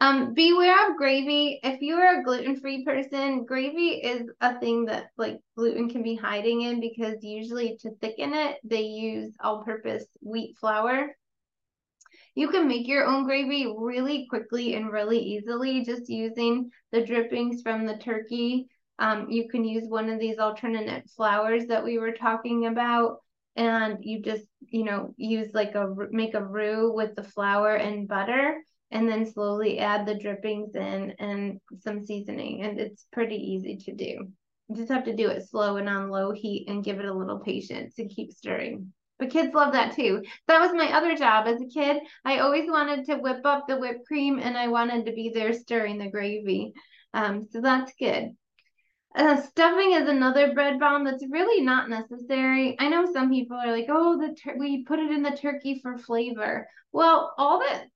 Um, 0.00 0.34
beware 0.34 0.90
of 0.90 0.96
gravy. 0.96 1.60
If 1.62 1.80
you 1.80 1.94
are 1.94 2.18
a 2.18 2.24
gluten-free 2.24 2.84
person, 2.84 3.44
gravy 3.44 3.90
is 3.90 4.28
a 4.40 4.58
thing 4.58 4.86
that 4.86 5.10
like 5.16 5.38
gluten 5.56 5.88
can 5.88 6.02
be 6.02 6.16
hiding 6.16 6.62
in 6.62 6.80
because 6.80 7.22
usually 7.22 7.76
to 7.82 7.94
thicken 8.00 8.34
it, 8.34 8.58
they 8.64 8.82
use 8.82 9.32
all-purpose 9.38 10.04
wheat 10.20 10.58
flour. 10.58 11.14
You 12.34 12.48
can 12.48 12.66
make 12.66 12.88
your 12.88 13.04
own 13.04 13.24
gravy 13.24 13.72
really 13.78 14.26
quickly 14.28 14.74
and 14.74 14.90
really 14.90 15.20
easily 15.20 15.84
just 15.84 16.08
using 16.08 16.70
the 16.90 17.04
drippings 17.06 17.62
from 17.62 17.86
the 17.86 17.98
turkey. 17.98 18.68
Um, 19.02 19.28
you 19.28 19.48
can 19.48 19.64
use 19.64 19.88
one 19.88 20.08
of 20.08 20.20
these 20.20 20.38
alternate 20.38 21.10
flours 21.10 21.66
that 21.66 21.82
we 21.82 21.98
were 21.98 22.12
talking 22.12 22.66
about 22.66 23.16
and 23.56 23.98
you 24.00 24.22
just, 24.22 24.46
you 24.60 24.84
know, 24.84 25.12
use 25.16 25.48
like 25.52 25.74
a, 25.74 25.92
make 26.12 26.34
a 26.34 26.44
roux 26.44 26.92
with 26.94 27.16
the 27.16 27.24
flour 27.24 27.74
and 27.74 28.06
butter 28.06 28.62
and 28.92 29.08
then 29.08 29.26
slowly 29.26 29.80
add 29.80 30.06
the 30.06 30.14
drippings 30.14 30.76
in 30.76 31.14
and 31.18 31.60
some 31.80 32.06
seasoning. 32.06 32.62
And 32.62 32.78
it's 32.78 33.04
pretty 33.12 33.34
easy 33.34 33.76
to 33.78 33.92
do. 33.92 34.28
You 34.68 34.76
just 34.76 34.92
have 34.92 35.04
to 35.06 35.16
do 35.16 35.30
it 35.30 35.48
slow 35.48 35.78
and 35.78 35.88
on 35.88 36.08
low 36.08 36.30
heat 36.30 36.68
and 36.68 36.84
give 36.84 37.00
it 37.00 37.04
a 37.04 37.12
little 37.12 37.40
patience 37.40 37.98
and 37.98 38.08
keep 38.08 38.30
stirring. 38.30 38.92
But 39.18 39.30
kids 39.30 39.52
love 39.52 39.72
that 39.72 39.96
too. 39.96 40.22
That 40.46 40.60
was 40.60 40.72
my 40.74 40.96
other 40.96 41.16
job 41.16 41.48
as 41.48 41.60
a 41.60 41.66
kid. 41.66 42.02
I 42.24 42.38
always 42.38 42.70
wanted 42.70 43.06
to 43.06 43.16
whip 43.16 43.44
up 43.44 43.66
the 43.66 43.78
whipped 43.78 44.06
cream 44.06 44.38
and 44.38 44.56
I 44.56 44.68
wanted 44.68 45.06
to 45.06 45.12
be 45.12 45.32
there 45.34 45.52
stirring 45.52 45.98
the 45.98 46.08
gravy. 46.08 46.72
Um, 47.12 47.42
so 47.50 47.60
that's 47.60 47.92
good. 47.98 48.36
Uh, 49.14 49.40
stuffing 49.42 49.92
is 49.92 50.08
another 50.08 50.54
bread 50.54 50.78
bomb 50.80 51.04
that's 51.04 51.24
really 51.30 51.62
not 51.62 51.90
necessary. 51.90 52.76
I 52.78 52.88
know 52.88 53.10
some 53.12 53.30
people 53.30 53.56
are 53.56 53.70
like, 53.70 53.86
"Oh, 53.88 54.16
the 54.18 54.34
we 54.58 54.84
put 54.84 54.98
it 55.00 55.10
in 55.10 55.22
the 55.22 55.36
turkey 55.36 55.80
for 55.80 55.98
flavor." 55.98 56.66
Well, 56.92 57.34
all 57.36 57.58
that 57.60 57.88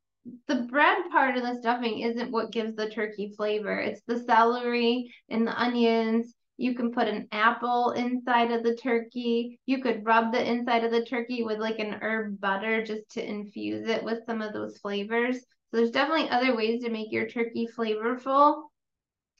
the 0.46 0.62
bread 0.70 0.98
part 1.10 1.36
of 1.36 1.42
the 1.42 1.54
stuffing 1.60 2.00
isn't 2.00 2.32
what 2.32 2.52
gives 2.52 2.74
the 2.74 2.90
turkey 2.90 3.32
flavor. 3.36 3.78
It's 3.78 4.02
the 4.02 4.18
celery 4.20 5.14
and 5.28 5.46
the 5.46 5.58
onions. 5.58 6.34
You 6.58 6.74
can 6.74 6.92
put 6.92 7.08
an 7.08 7.28
apple 7.32 7.92
inside 7.92 8.50
of 8.50 8.62
the 8.62 8.76
turkey. 8.76 9.58
You 9.66 9.82
could 9.82 10.04
rub 10.04 10.32
the 10.32 10.50
inside 10.50 10.84
of 10.84 10.90
the 10.90 11.04
turkey 11.04 11.42
with 11.44 11.58
like 11.60 11.78
an 11.78 11.98
herb 12.02 12.40
butter 12.40 12.84
just 12.84 13.08
to 13.10 13.26
infuse 13.26 13.88
it 13.88 14.02
with 14.04 14.24
some 14.26 14.42
of 14.42 14.52
those 14.52 14.78
flavors. 14.78 15.36
So 15.38 15.78
there's 15.78 15.90
definitely 15.90 16.28
other 16.30 16.54
ways 16.56 16.82
to 16.82 16.90
make 16.90 17.12
your 17.12 17.28
turkey 17.28 17.68
flavorful. 17.76 18.64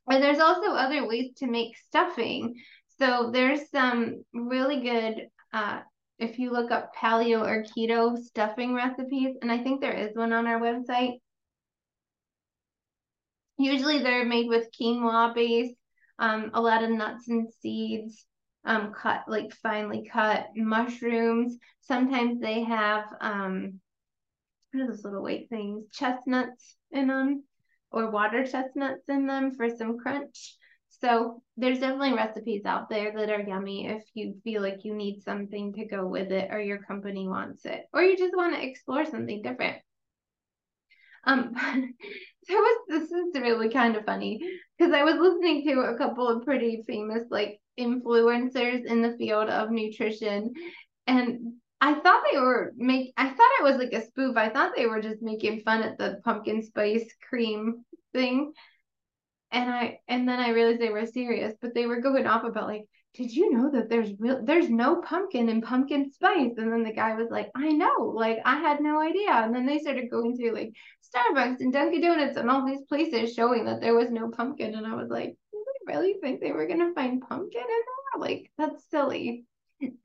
And 0.09 0.23
there's 0.23 0.39
also 0.39 0.71
other 0.71 1.07
ways 1.07 1.33
to 1.39 1.47
make 1.47 1.77
stuffing. 1.77 2.55
So 2.99 3.31
there's 3.33 3.71
some 3.71 4.25
really 4.33 4.81
good 4.81 5.29
uh, 5.53 5.81
if 6.19 6.39
you 6.39 6.51
look 6.51 6.71
up 6.71 6.95
paleo 6.95 7.43
or 7.47 7.65
keto 7.65 8.17
stuffing 8.17 8.75
recipes, 8.75 9.37
and 9.43 9.53
I 9.53 9.59
think 9.59 9.81
there 9.81 9.93
is 9.93 10.17
one 10.17 10.33
on 10.33 10.47
our 10.47 10.61
website. 10.61 11.21
Usually 13.59 14.03
they're 14.03 14.25
made 14.25 14.49
with 14.49 14.69
quinoa 14.79 15.35
base, 15.35 15.75
um, 16.19 16.51
a 16.55 16.61
lot 16.61 16.83
of 16.83 16.91
nuts 16.91 17.29
and 17.29 17.49
seeds, 17.61 18.25
um, 18.65 18.93
cut 18.93 19.25
like 19.29 19.55
finely 19.63 20.09
cut 20.11 20.49
mushrooms. 20.55 21.59
Sometimes 21.83 22.41
they 22.41 22.63
have 22.65 23.05
um, 23.21 23.81
what 24.73 24.83
are 24.83 24.87
those 24.89 25.05
little 25.05 25.23
white 25.23 25.49
things? 25.49 25.85
Chestnuts 25.93 26.77
in 26.91 27.09
them, 27.09 27.45
or 27.97 28.11
water 28.11 28.47
chestnuts 28.47 29.09
in 29.09 29.27
them 29.27 29.53
for 29.55 29.71
some 29.75 29.99
crunch. 29.99 30.55
So 31.01 31.43
there's 31.57 31.81
definitely 31.81 32.13
recipes 32.13 32.67
out 32.67 32.91
there 32.91 33.11
that 33.17 33.31
are 33.31 33.41
yummy 33.41 33.87
if 33.87 34.03
you 34.13 34.35
feel 34.45 34.61
like 34.61 34.85
you 34.85 34.95
need 34.95 35.23
something 35.23 35.73
to 35.73 35.87
go 35.87 36.07
with 36.07 36.31
it 36.31 36.51
or 36.51 36.61
your 36.61 36.83
company 36.83 37.27
wants 37.27 37.65
it 37.65 37.87
or 37.95 38.03
you 38.03 38.19
just 38.19 38.37
want 38.37 38.55
to 38.55 38.63
explore 38.63 39.07
something 39.07 39.41
different. 39.41 39.79
Um, 41.25 41.55
there 42.49 42.59
was 42.59 42.79
this 42.89 43.11
is 43.11 43.41
really 43.41 43.71
kind 43.71 43.97
of 43.97 44.05
funny 44.05 44.41
because 44.79 44.93
I 44.93 45.03
was 45.03 45.17
listening 45.17 45.65
to 45.65 45.81
a 45.81 45.97
couple 45.97 46.29
of 46.29 46.45
pretty 46.45 46.85
famous 46.87 47.25
like 47.31 47.61
influencers 47.81 48.85
in 48.85 49.01
the 49.01 49.17
field 49.17 49.49
of 49.49 49.71
nutrition 49.71 50.53
and 51.07 51.55
I 51.81 51.95
thought 51.95 52.25
they 52.31 52.39
were 52.39 52.73
make 52.77 53.13
I 53.17 53.29
thought 53.29 53.59
it 53.61 53.65
was 53.65 53.77
like 53.77 53.93
a 53.93 54.05
spoof. 54.05 54.37
I 54.37 54.49
thought 54.49 54.73
they 54.75 54.87
were 54.87 55.03
just 55.03 55.23
making 55.23 55.61
fun 55.61 55.83
at 55.83 55.99
the 55.99 56.21
pumpkin 56.25 56.63
spice 56.63 57.09
cream 57.29 57.85
thing 58.17 58.53
and 59.51 59.71
I 59.71 60.01
and 60.09 60.29
then 60.29 60.41
I 60.41 60.51
realized 60.51 60.81
they 60.81 60.91
were 60.91 61.07
serious, 61.07 61.55
but 61.61 61.75
they 61.75 61.87
were 61.87 62.01
going 62.01 62.27
off 62.27 62.45
about 62.45 62.69
like, 62.69 62.85
did 63.15 63.33
you 63.33 63.53
know 63.53 63.71
that 63.71 63.89
there's 63.89 64.11
real 64.19 64.45
there's 64.45 64.69
no 64.69 64.97
pumpkin 64.97 65.49
in 65.49 65.63
pumpkin 65.63 66.13
spice? 66.13 66.53
And 66.57 66.73
then 66.73 66.83
the 66.83 66.93
guy 66.93 67.15
was 67.15 67.29
like, 67.31 67.51
I 67.55 67.69
know, 67.69 68.13
like 68.15 68.39
I 68.45 68.57
had 68.57 68.81
no 68.81 69.01
idea. 69.01 69.31
And 69.31 69.55
then 69.55 69.67
they 69.67 69.79
started 69.79 70.11
going 70.11 70.37
through 70.37 70.55
like 70.55 70.73
Starbucks 71.15 71.61
and 71.61 71.73
Dunkin' 71.73 72.03
Donuts 72.03 72.37
and 72.37 72.51
all 72.51 72.67
these 72.67 72.83
places 72.89 73.35
showing 73.35 73.65
that 73.67 73.81
there 73.81 73.95
was 73.95 74.11
no 74.11 74.31
pumpkin. 74.31 74.75
And 74.75 74.87
I 74.87 74.95
was 74.95 75.09
like, 75.09 75.37
do 75.53 75.65
they 75.65 75.95
really 75.95 76.15
think 76.21 76.41
they 76.41 76.53
were 76.53 76.67
gonna 76.67 76.93
find 76.95 77.23
pumpkin 77.23 77.63
in 77.63 77.67
there? 77.67 78.21
Like 78.21 78.51
that's 78.59 78.83
silly. 78.91 79.45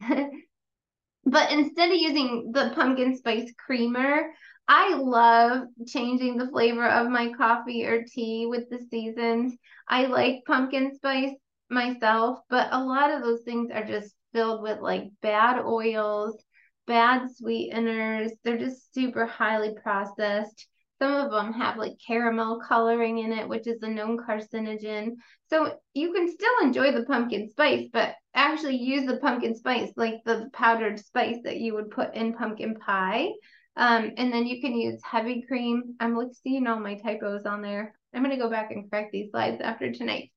but 1.26 1.52
instead 1.52 1.92
of 1.92 1.98
using 1.98 2.52
the 2.54 2.72
pumpkin 2.76 3.18
spice 3.18 3.52
creamer, 3.58 4.32
I 4.74 4.94
love 4.94 5.68
changing 5.86 6.38
the 6.38 6.48
flavor 6.48 6.88
of 6.88 7.10
my 7.10 7.34
coffee 7.34 7.86
or 7.86 8.06
tea 8.06 8.46
with 8.46 8.70
the 8.70 8.80
seasons. 8.90 9.58
I 9.86 10.06
like 10.06 10.46
pumpkin 10.48 10.96
spice 10.96 11.34
myself, 11.70 12.40
but 12.50 12.70
a 12.72 12.82
lot 12.82 13.12
of 13.12 13.22
those 13.22 13.42
things 13.44 13.70
are 13.70 13.84
just 13.84 14.16
filled 14.32 14.62
with 14.62 14.80
like 14.80 15.10
bad 15.22 15.60
oils, 15.60 16.42
bad 16.88 17.28
sweeteners. 17.36 18.32
They're 18.46 18.58
just 18.58 18.94
super 18.94 19.26
highly 19.26 19.74
processed. 19.84 20.66
Some 21.00 21.16
of 21.16 21.32
them 21.32 21.52
have 21.52 21.76
like 21.76 21.98
caramel 22.08 22.62
coloring 22.66 23.18
in 23.18 23.34
it, 23.34 23.50
which 23.50 23.68
is 23.68 23.84
a 23.84 23.90
known 23.90 24.18
carcinogen. 24.18 25.16
So 25.50 25.74
you 25.94 26.14
can 26.14 26.32
still 26.32 26.54
enjoy 26.62 26.94
the 26.94 27.04
pumpkin 27.04 27.50
spice, 27.50 27.90
but 27.92 28.16
actually 28.34 28.78
use 28.78 29.06
the 29.06 29.18
pumpkin 29.18 29.54
spice 29.54 29.92
like 29.98 30.24
the 30.24 30.50
powdered 30.54 30.98
spice 30.98 31.40
that 31.44 31.58
you 31.58 31.74
would 31.74 31.92
put 31.92 32.16
in 32.16 32.36
pumpkin 32.36 32.76
pie 32.76 33.32
um, 33.78 34.12
and 34.18 34.34
then 34.34 34.46
you 34.46 34.62
can 34.62 34.74
use 34.76 35.02
heavy 35.04 35.44
cream. 35.48 35.96
I'm 36.00 36.16
like 36.16 36.32
seeing 36.44 36.68
all 36.68 36.80
my 36.80 36.96
typos 36.96 37.46
on 37.46 37.62
there. 37.62 37.96
I'm 38.14 38.24
going 38.24 38.36
to 38.36 38.42
go 38.42 38.50
back 38.50 38.72
and 38.72 38.90
correct 38.90 39.12
these 39.12 39.32
slides 39.32 39.62
after 39.62 39.92
tonight. 39.92 40.32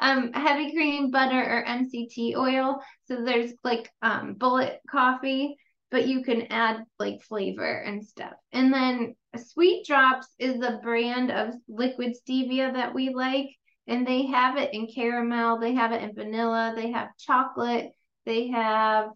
Um, 0.00 0.32
heavy 0.32 0.72
cream, 0.72 1.10
butter, 1.10 1.40
or 1.40 1.64
MCT 1.64 2.36
oil. 2.36 2.80
So 3.06 3.24
there's 3.24 3.52
like 3.64 3.90
um, 4.02 4.34
bullet 4.34 4.80
coffee, 4.90 5.56
but 5.90 6.06
you 6.06 6.22
can 6.22 6.42
add 6.50 6.84
like 6.98 7.22
flavor 7.22 7.78
and 7.78 8.04
stuff. 8.04 8.32
And 8.52 8.72
then 8.72 9.14
Sweet 9.36 9.86
Drops 9.86 10.28
is 10.38 10.62
a 10.62 10.80
brand 10.82 11.30
of 11.30 11.54
liquid 11.68 12.14
stevia 12.16 12.72
that 12.72 12.94
we 12.94 13.10
like. 13.14 13.48
And 13.86 14.06
they 14.06 14.26
have 14.26 14.58
it 14.58 14.74
in 14.74 14.86
caramel, 14.86 15.58
they 15.58 15.74
have 15.74 15.92
it 15.92 16.02
in 16.02 16.14
vanilla, 16.14 16.74
they 16.76 16.90
have 16.92 17.16
chocolate, 17.18 17.92
they 18.26 18.48
have 18.48 19.08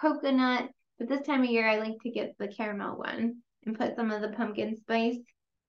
coconut, 0.00 0.68
but 1.00 1.08
this 1.08 1.26
time 1.26 1.42
of 1.42 1.48
year, 1.48 1.66
I 1.66 1.78
like 1.78 1.98
to 2.02 2.10
get 2.10 2.36
the 2.38 2.46
caramel 2.46 2.98
one 2.98 3.38
and 3.64 3.78
put 3.78 3.96
some 3.96 4.10
of 4.10 4.20
the 4.20 4.36
pumpkin 4.36 4.76
spice, 4.82 5.16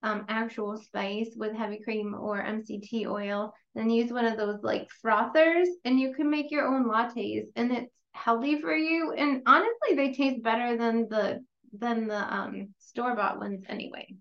um, 0.04 0.26
actual 0.28 0.78
spice 0.78 1.30
with 1.38 1.56
heavy 1.56 1.80
cream 1.82 2.14
or 2.14 2.44
MCT 2.44 3.08
oil. 3.08 3.54
Then 3.74 3.90
use 3.90 4.12
one 4.12 4.26
of 4.26 4.36
those 4.36 4.62
like 4.62 4.90
frothers, 5.02 5.70
and 5.86 5.98
you 5.98 6.14
can 6.14 6.30
make 6.30 6.52
your 6.52 6.68
own 6.68 6.84
lattes, 6.86 7.46
and 7.56 7.72
it's 7.72 7.94
healthy 8.12 8.60
for 8.60 8.76
you. 8.76 9.14
And 9.14 9.42
honestly, 9.46 9.96
they 9.96 10.12
taste 10.12 10.44
better 10.44 10.76
than 10.76 11.08
the 11.08 11.40
than 11.72 12.10
the 12.10 12.36
um, 12.36 12.74
store 12.80 13.16
bought 13.16 13.40
ones 13.40 13.64
anyway. 13.70 14.14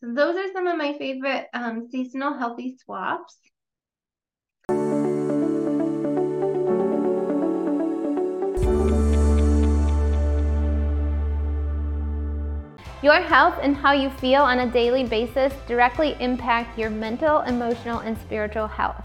So 0.00 0.12
those 0.12 0.34
are 0.34 0.52
some 0.52 0.66
of 0.66 0.76
my 0.76 0.98
favorite 0.98 1.46
um, 1.54 1.88
seasonal 1.88 2.36
healthy 2.36 2.76
swaps. 2.82 3.38
Your 13.06 13.22
health 13.22 13.60
and 13.62 13.76
how 13.76 13.92
you 13.92 14.10
feel 14.10 14.42
on 14.42 14.58
a 14.58 14.72
daily 14.72 15.04
basis 15.04 15.52
directly 15.68 16.16
impact 16.18 16.76
your 16.76 16.90
mental, 16.90 17.42
emotional, 17.42 18.00
and 18.00 18.18
spiritual 18.18 18.66
health. 18.66 19.04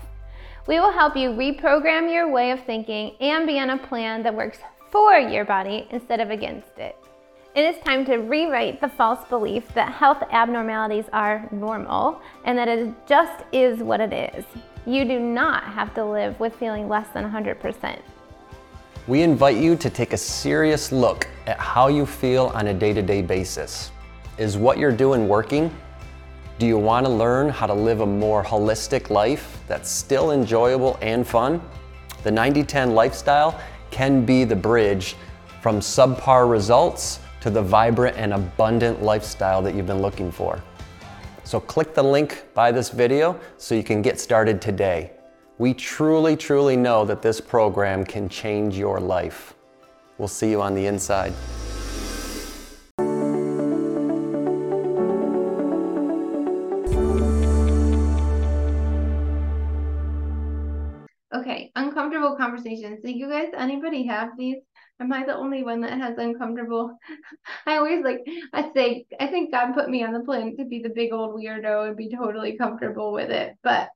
We 0.65 0.79
will 0.79 0.91
help 0.91 1.15
you 1.15 1.29
reprogram 1.29 2.11
your 2.11 2.27
way 2.27 2.49
of 2.49 2.65
thinking 2.65 3.15
and 3.19 3.45
be 3.45 3.59
on 3.59 3.69
a 3.69 3.77
plan 3.77 4.23
that 4.23 4.33
works 4.33 4.57
for 4.89 5.19
your 5.19 5.45
body 5.45 5.87
instead 5.91 6.19
of 6.19 6.31
against 6.31 6.79
it. 6.79 6.97
It 7.53 7.61
is 7.61 7.79
time 7.83 8.03
to 8.05 8.17
rewrite 8.17 8.81
the 8.81 8.89
false 8.89 9.23
belief 9.29 9.71
that 9.75 9.93
health 9.93 10.23
abnormalities 10.31 11.05
are 11.13 11.47
normal 11.51 12.23
and 12.45 12.57
that 12.57 12.67
it 12.67 12.91
just 13.07 13.43
is 13.51 13.83
what 13.83 14.01
it 14.01 14.33
is. 14.35 14.45
You 14.87 15.05
do 15.05 15.19
not 15.19 15.63
have 15.65 15.93
to 15.93 16.03
live 16.03 16.39
with 16.39 16.55
feeling 16.55 16.89
less 16.89 17.07
than 17.09 17.31
100%. 17.31 18.01
We 19.07 19.23
invite 19.23 19.57
you 19.57 19.75
to 19.77 19.89
take 19.89 20.13
a 20.13 20.17
serious 20.17 20.91
look 20.91 21.27
at 21.47 21.57
how 21.57 21.87
you 21.87 22.05
feel 22.05 22.51
on 22.53 22.67
a 22.67 22.73
day 22.73 22.93
to 22.93 23.01
day 23.01 23.23
basis. 23.23 23.89
Is 24.37 24.57
what 24.57 24.77
you're 24.77 24.91
doing 24.91 25.27
working? 25.27 25.75
Do 26.59 26.67
you 26.67 26.77
want 26.77 27.07
to 27.07 27.11
learn 27.11 27.49
how 27.49 27.65
to 27.65 27.73
live 27.73 28.01
a 28.01 28.05
more 28.05 28.43
holistic 28.43 29.09
life 29.09 29.59
that's 29.67 29.89
still 29.89 30.31
enjoyable 30.31 30.99
and 31.01 31.27
fun? 31.27 31.59
The 32.21 32.29
90 32.29 32.63
10 32.63 32.93
lifestyle 32.93 33.59
can 33.89 34.23
be 34.23 34.43
the 34.43 34.55
bridge 34.55 35.15
from 35.63 35.79
subpar 35.79 36.47
results 36.47 37.21
to 37.41 37.49
the 37.49 37.61
vibrant 37.61 38.17
and 38.17 38.33
abundant 38.33 39.01
lifestyle 39.01 39.63
that 39.63 39.73
you've 39.73 39.87
been 39.87 40.03
looking 40.03 40.31
for. 40.31 40.61
So 41.43 41.59
click 41.59 41.95
the 41.95 42.03
link 42.03 42.43
by 42.53 42.71
this 42.71 42.89
video 42.89 43.39
so 43.57 43.73
you 43.73 43.83
can 43.83 44.03
get 44.03 44.19
started 44.19 44.61
today. 44.61 45.11
We 45.61 45.75
truly, 45.75 46.35
truly 46.35 46.75
know 46.75 47.05
that 47.05 47.21
this 47.21 47.39
program 47.39 48.03
can 48.03 48.27
change 48.29 48.75
your 48.75 48.99
life. 48.99 49.53
We'll 50.17 50.27
see 50.27 50.49
you 50.49 50.59
on 50.59 50.73
the 50.73 50.87
inside. 50.87 51.33
Okay, 61.31 61.71
uncomfortable 61.75 62.35
conversations. 62.37 63.01
Do 63.03 63.11
you 63.11 63.29
guys, 63.29 63.49
anybody 63.55 64.07
have 64.07 64.35
these? 64.35 64.63
Am 64.99 65.13
I 65.13 65.23
the 65.23 65.35
only 65.35 65.61
one 65.61 65.81
that 65.81 65.95
has 65.95 66.17
uncomfortable? 66.17 66.97
I 67.67 67.77
always 67.77 68.03
like, 68.03 68.21
I 68.51 68.71
say, 68.73 69.05
I 69.19 69.27
think 69.27 69.51
God 69.51 69.73
put 69.73 69.91
me 69.91 70.03
on 70.03 70.13
the 70.13 70.21
planet 70.21 70.57
to 70.57 70.65
be 70.65 70.81
the 70.81 70.89
big 70.89 71.13
old 71.13 71.35
weirdo 71.35 71.87
and 71.87 71.95
be 71.95 72.09
totally 72.09 72.57
comfortable 72.57 73.11
with 73.11 73.29
it. 73.29 73.57
But 73.61 73.89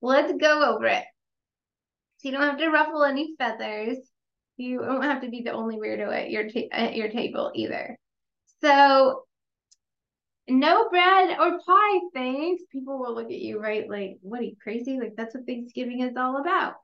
let's 0.00 0.32
go 0.40 0.74
over 0.74 0.86
it. 0.86 1.04
So 2.18 2.28
you 2.28 2.32
don't 2.32 2.42
have 2.42 2.58
to 2.58 2.70
ruffle 2.70 3.04
any 3.04 3.34
feathers. 3.38 3.98
You 4.56 4.80
don't 4.80 5.02
have 5.02 5.22
to 5.22 5.28
be 5.28 5.42
the 5.42 5.52
only 5.52 5.76
weirdo 5.76 6.14
at 6.14 6.30
your 6.30 6.48
ta- 6.48 6.72
at 6.72 6.96
your 6.96 7.10
table 7.10 7.52
either. 7.54 7.98
So 8.62 9.24
no 10.48 10.88
bread 10.88 11.36
or 11.38 11.58
pie, 11.58 12.00
thanks. 12.14 12.62
People 12.70 12.98
will 12.98 13.14
look 13.14 13.26
at 13.26 13.32
you, 13.32 13.60
right? 13.60 13.88
Like, 13.88 14.18
what 14.22 14.40
are 14.40 14.44
you 14.44 14.56
crazy? 14.62 14.98
Like, 14.98 15.14
that's 15.16 15.34
what 15.34 15.46
Thanksgiving 15.46 16.00
is 16.00 16.16
all 16.16 16.40
about. 16.40 16.74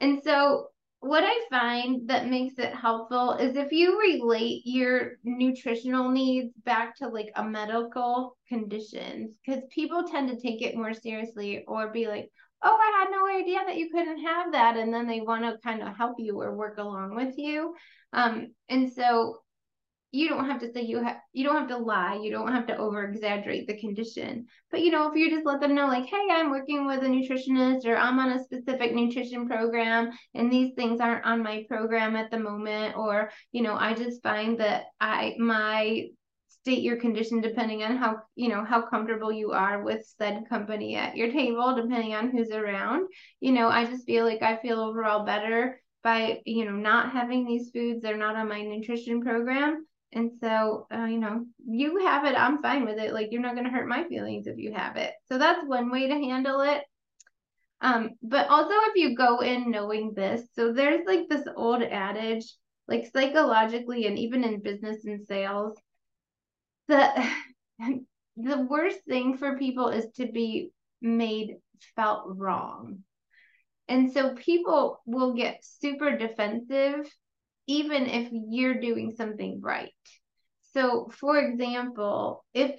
And 0.00 0.20
so 0.22 0.68
what 1.00 1.22
I 1.24 1.40
find 1.50 2.08
that 2.08 2.28
makes 2.28 2.58
it 2.58 2.74
helpful 2.74 3.34
is 3.34 3.56
if 3.56 3.70
you 3.70 4.00
relate 4.00 4.62
your 4.64 5.12
nutritional 5.22 6.10
needs 6.10 6.52
back 6.64 6.96
to 6.96 7.08
like 7.08 7.30
a 7.36 7.44
medical 7.44 8.36
condition, 8.48 9.34
because 9.46 9.62
people 9.70 10.04
tend 10.04 10.28
to 10.28 10.40
take 10.40 10.60
it 10.60 10.76
more 10.76 10.94
seriously 10.94 11.64
or 11.68 11.92
be 11.92 12.08
like, 12.08 12.30
oh, 12.62 12.76
I 12.76 12.98
had 12.98 13.10
no 13.10 13.26
idea 13.40 13.60
that 13.64 13.76
you 13.76 13.90
couldn't 13.90 14.24
have 14.24 14.52
that. 14.52 14.76
And 14.76 14.92
then 14.92 15.06
they 15.06 15.20
want 15.20 15.44
to 15.44 15.58
kind 15.62 15.82
of 15.82 15.96
help 15.96 16.16
you 16.18 16.40
or 16.40 16.56
work 16.56 16.78
along 16.78 17.14
with 17.14 17.34
you. 17.38 17.74
Um, 18.12 18.48
and 18.68 18.92
so 18.92 19.38
you 20.10 20.28
don't 20.28 20.46
have 20.46 20.60
to 20.60 20.72
say 20.72 20.82
you 20.82 21.02
have 21.02 21.16
you 21.32 21.44
don't 21.44 21.56
have 21.56 21.68
to 21.68 21.76
lie 21.76 22.18
you 22.22 22.30
don't 22.30 22.52
have 22.52 22.66
to 22.66 22.76
over 22.76 23.04
exaggerate 23.04 23.66
the 23.66 23.78
condition. 23.78 24.46
But 24.70 24.80
you 24.80 24.90
know 24.90 25.10
if 25.10 25.16
you 25.16 25.30
just 25.30 25.44
let 25.44 25.60
them 25.60 25.74
know 25.74 25.86
like 25.86 26.06
hey 26.06 26.28
i'm 26.30 26.50
working 26.50 26.86
with 26.86 27.02
a 27.02 27.06
nutritionist 27.06 27.84
or 27.84 27.96
i'm 27.96 28.18
on 28.18 28.32
a 28.32 28.42
specific 28.42 28.94
nutrition 28.94 29.46
program 29.46 30.10
and 30.34 30.50
these 30.50 30.74
things 30.74 31.00
aren't 31.00 31.26
on 31.26 31.42
my 31.42 31.64
program 31.68 32.16
at 32.16 32.30
the 32.30 32.38
moment 32.38 32.96
or 32.96 33.30
you 33.52 33.62
know 33.62 33.76
i 33.76 33.94
just 33.94 34.22
find 34.22 34.58
that 34.60 34.84
i 35.00 35.34
my 35.38 36.06
state 36.48 36.82
your 36.82 36.96
condition 36.96 37.40
depending 37.40 37.82
on 37.82 37.96
how 37.96 38.16
you 38.34 38.48
know 38.48 38.64
how 38.64 38.82
comfortable 38.82 39.32
you 39.32 39.52
are 39.52 39.82
with 39.82 40.06
said 40.18 40.44
company 40.48 40.96
at 40.96 41.16
your 41.16 41.30
table 41.30 41.74
depending 41.74 42.14
on 42.14 42.30
who's 42.30 42.50
around. 42.50 43.08
You 43.40 43.52
know 43.52 43.68
i 43.68 43.84
just 43.84 44.06
feel 44.06 44.24
like 44.24 44.42
i 44.42 44.56
feel 44.56 44.80
overall 44.80 45.24
better 45.24 45.80
by 46.02 46.40
you 46.46 46.64
know 46.64 46.72
not 46.72 47.12
having 47.12 47.44
these 47.44 47.70
foods 47.70 48.02
they're 48.02 48.16
not 48.16 48.36
on 48.36 48.48
my 48.48 48.62
nutrition 48.62 49.20
program 49.20 49.86
and 50.12 50.32
so, 50.40 50.86
uh, 50.92 51.04
you 51.04 51.18
know, 51.18 51.44
you 51.66 51.98
have 52.06 52.24
it, 52.24 52.34
I'm 52.34 52.62
fine 52.62 52.84
with 52.84 52.98
it. 52.98 53.12
Like, 53.12 53.28
you're 53.30 53.42
not 53.42 53.54
going 53.54 53.66
to 53.66 53.70
hurt 53.70 53.88
my 53.88 54.04
feelings 54.04 54.46
if 54.46 54.56
you 54.56 54.72
have 54.72 54.96
it. 54.96 55.12
So, 55.28 55.38
that's 55.38 55.66
one 55.66 55.90
way 55.90 56.08
to 56.08 56.14
handle 56.14 56.60
it. 56.62 56.82
Um, 57.80 58.10
but 58.22 58.48
also, 58.48 58.72
if 58.72 58.96
you 58.96 59.14
go 59.14 59.40
in 59.40 59.70
knowing 59.70 60.14
this, 60.14 60.42
so 60.54 60.72
there's 60.72 61.06
like 61.06 61.28
this 61.28 61.46
old 61.56 61.82
adage, 61.82 62.52
like 62.88 63.10
psychologically, 63.12 64.06
and 64.06 64.18
even 64.18 64.44
in 64.44 64.62
business 64.62 65.04
and 65.04 65.26
sales, 65.26 65.76
that 66.88 67.16
the 67.78 68.66
worst 68.68 68.98
thing 69.06 69.36
for 69.36 69.58
people 69.58 69.88
is 69.88 70.06
to 70.16 70.26
be 70.26 70.70
made 71.00 71.56
felt 71.94 72.24
wrong. 72.36 73.04
And 73.88 74.12
so 74.12 74.34
people 74.34 75.00
will 75.06 75.34
get 75.34 75.64
super 75.64 76.16
defensive 76.16 77.08
even 77.68 78.06
if 78.06 78.28
you're 78.32 78.80
doing 78.80 79.12
something 79.16 79.60
right. 79.62 79.92
So, 80.72 81.10
for 81.20 81.38
example, 81.38 82.44
if 82.54 82.74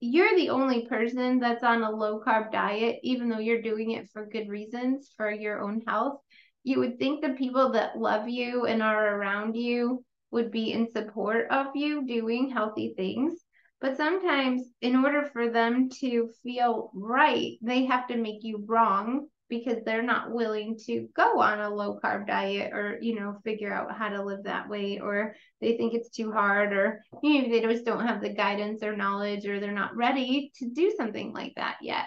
you're 0.00 0.36
the 0.36 0.50
only 0.50 0.86
person 0.86 1.40
that's 1.40 1.64
on 1.64 1.82
a 1.82 1.90
low 1.90 2.20
carb 2.20 2.52
diet, 2.52 3.00
even 3.02 3.28
though 3.28 3.38
you're 3.38 3.62
doing 3.62 3.90
it 3.90 4.08
for 4.12 4.26
good 4.26 4.48
reasons 4.48 5.12
for 5.16 5.30
your 5.30 5.60
own 5.60 5.82
health, 5.86 6.20
you 6.62 6.78
would 6.78 6.98
think 6.98 7.22
the 7.22 7.34
people 7.34 7.72
that 7.72 7.98
love 7.98 8.28
you 8.28 8.66
and 8.66 8.82
are 8.82 9.16
around 9.16 9.56
you 9.56 10.04
would 10.30 10.50
be 10.50 10.72
in 10.72 10.90
support 10.90 11.46
of 11.50 11.66
you 11.74 12.06
doing 12.06 12.50
healthy 12.50 12.94
things. 12.96 13.44
But 13.80 13.96
sometimes, 13.96 14.62
in 14.80 14.96
order 14.96 15.28
for 15.32 15.50
them 15.50 15.90
to 16.00 16.30
feel 16.42 16.90
right, 16.94 17.58
they 17.60 17.84
have 17.84 18.06
to 18.08 18.16
make 18.16 18.42
you 18.42 18.64
wrong 18.66 19.28
because 19.48 19.78
they're 19.84 20.02
not 20.02 20.30
willing 20.30 20.76
to 20.86 21.08
go 21.14 21.40
on 21.40 21.60
a 21.60 21.68
low 21.68 21.98
carb 22.02 22.26
diet 22.26 22.72
or 22.72 22.98
you 23.00 23.18
know 23.18 23.36
figure 23.44 23.72
out 23.72 23.96
how 23.96 24.08
to 24.08 24.24
live 24.24 24.44
that 24.44 24.68
way 24.68 24.98
or 24.98 25.34
they 25.60 25.76
think 25.76 25.94
it's 25.94 26.10
too 26.10 26.32
hard 26.32 26.72
or 26.72 27.02
maybe 27.22 27.50
they 27.50 27.60
just 27.60 27.84
don't 27.84 28.06
have 28.06 28.22
the 28.22 28.28
guidance 28.28 28.82
or 28.82 28.96
knowledge 28.96 29.46
or 29.46 29.60
they're 29.60 29.72
not 29.72 29.96
ready 29.96 30.50
to 30.56 30.68
do 30.70 30.92
something 30.96 31.32
like 31.32 31.52
that 31.56 31.76
yet. 31.82 32.06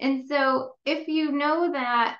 And 0.00 0.26
so 0.26 0.72
if 0.84 1.08
you 1.08 1.32
know 1.32 1.72
that 1.72 2.18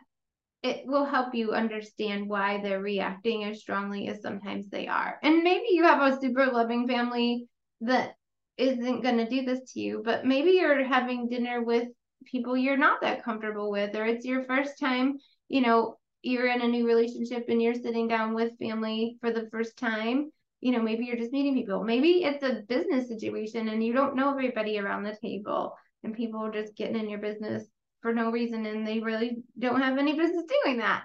it 0.63 0.87
will 0.87 1.05
help 1.05 1.35
you 1.35 1.53
understand 1.53 2.29
why 2.29 2.63
they're 2.63 2.81
reacting 2.81 3.45
as 3.45 3.61
strongly 3.61 4.09
as 4.09 4.23
sometimes 4.23 4.71
they 4.71 4.89
are. 4.89 5.19
And 5.23 5.43
maybe 5.43 5.67
you 5.71 5.83
have 5.83 6.01
a 6.01 6.19
super 6.19 6.47
loving 6.47 6.89
family 6.89 7.47
that 7.83 8.15
isn't 8.57 9.03
going 9.03 9.19
to 9.19 9.29
do 9.29 9.45
this 9.45 9.73
to 9.73 9.81
you 9.81 10.01
but 10.05 10.25
maybe 10.25 10.53
you're 10.53 10.85
having 10.85 11.29
dinner 11.29 11.63
with 11.63 11.89
people 12.25 12.57
you're 12.57 12.77
not 12.77 13.01
that 13.03 13.25
comfortable 13.25 13.71
with, 13.71 13.95
or 13.97 14.05
it's 14.05 14.25
your 14.25 14.45
first 14.45 14.79
time, 14.79 15.19
you 15.49 15.61
know, 15.61 15.99
you're 16.23 16.49
in 16.49 16.63
a 16.63 16.69
new 16.69 16.87
relationship 16.87 17.45
and 17.49 17.61
you're 17.61 17.75
sitting 17.75 18.09
down 18.09 18.35
with 18.35 18.59
family 18.59 19.19
for 19.21 19.31
the 19.31 19.49
first 19.51 19.77
time. 19.77 20.31
You 20.61 20.73
know, 20.73 20.81
maybe 20.81 21.05
you're 21.05 21.19
just 21.19 21.33
meeting 21.33 21.55
people. 21.55 21.85
Maybe 21.85 22.25
it's 22.25 22.43
a 22.43 22.63
business 22.67 23.09
situation 23.09 23.69
and 23.69 23.85
you 23.85 23.93
don't 23.93 24.17
know 24.17 24.31
everybody 24.31 24.79
around 24.79 25.03
the 25.03 25.17
table 25.21 25.75
and 26.03 26.15
people 26.15 26.41
are 26.41 26.53
just 26.53 26.77
getting 26.77 26.97
in 26.97 27.11
your 27.11 27.19
business 27.19 27.65
for 28.01 28.15
no 28.15 28.31
reason 28.31 28.65
and 28.65 28.87
they 28.87 29.01
really 29.01 29.43
don't 29.59 29.83
have 29.83 29.99
any 29.99 30.17
business 30.17 30.45
doing 30.65 30.79
that. 30.79 31.05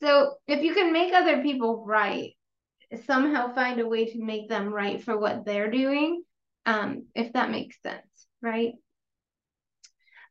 So 0.00 0.34
if 0.46 0.62
you 0.62 0.74
can 0.74 0.92
make 0.92 1.12
other 1.12 1.42
people 1.42 1.84
right, 1.86 2.32
somehow 3.06 3.54
find 3.54 3.80
a 3.80 3.86
way 3.86 4.06
to 4.06 4.22
make 4.22 4.48
them 4.48 4.72
right 4.72 5.02
for 5.02 5.18
what 5.18 5.44
they're 5.44 5.70
doing, 5.70 6.22
um, 6.66 7.06
if 7.14 7.32
that 7.32 7.50
makes 7.50 7.80
sense, 7.82 8.26
right? 8.40 8.74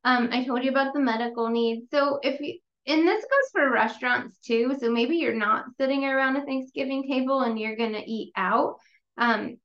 Um, 0.03 0.29
I 0.31 0.43
told 0.43 0.63
you 0.63 0.71
about 0.71 0.93
the 0.93 0.99
medical 0.99 1.49
needs. 1.49 1.87
So 1.91 2.19
if 2.23 2.39
you, 2.39 2.57
and 2.87 3.07
this 3.07 3.23
goes 3.23 3.51
for 3.51 3.71
restaurants 3.71 4.37
too. 4.39 4.75
So 4.79 4.89
maybe 4.91 5.17
you're 5.17 5.35
not 5.35 5.65
sitting 5.79 6.05
around 6.05 6.37
a 6.37 6.45
Thanksgiving 6.45 7.07
table 7.07 7.41
and 7.41 7.59
you're 7.59 7.75
going 7.75 7.93
to 7.93 8.11
eat 8.11 8.31
out. 8.35 8.77
Um, 9.17 9.57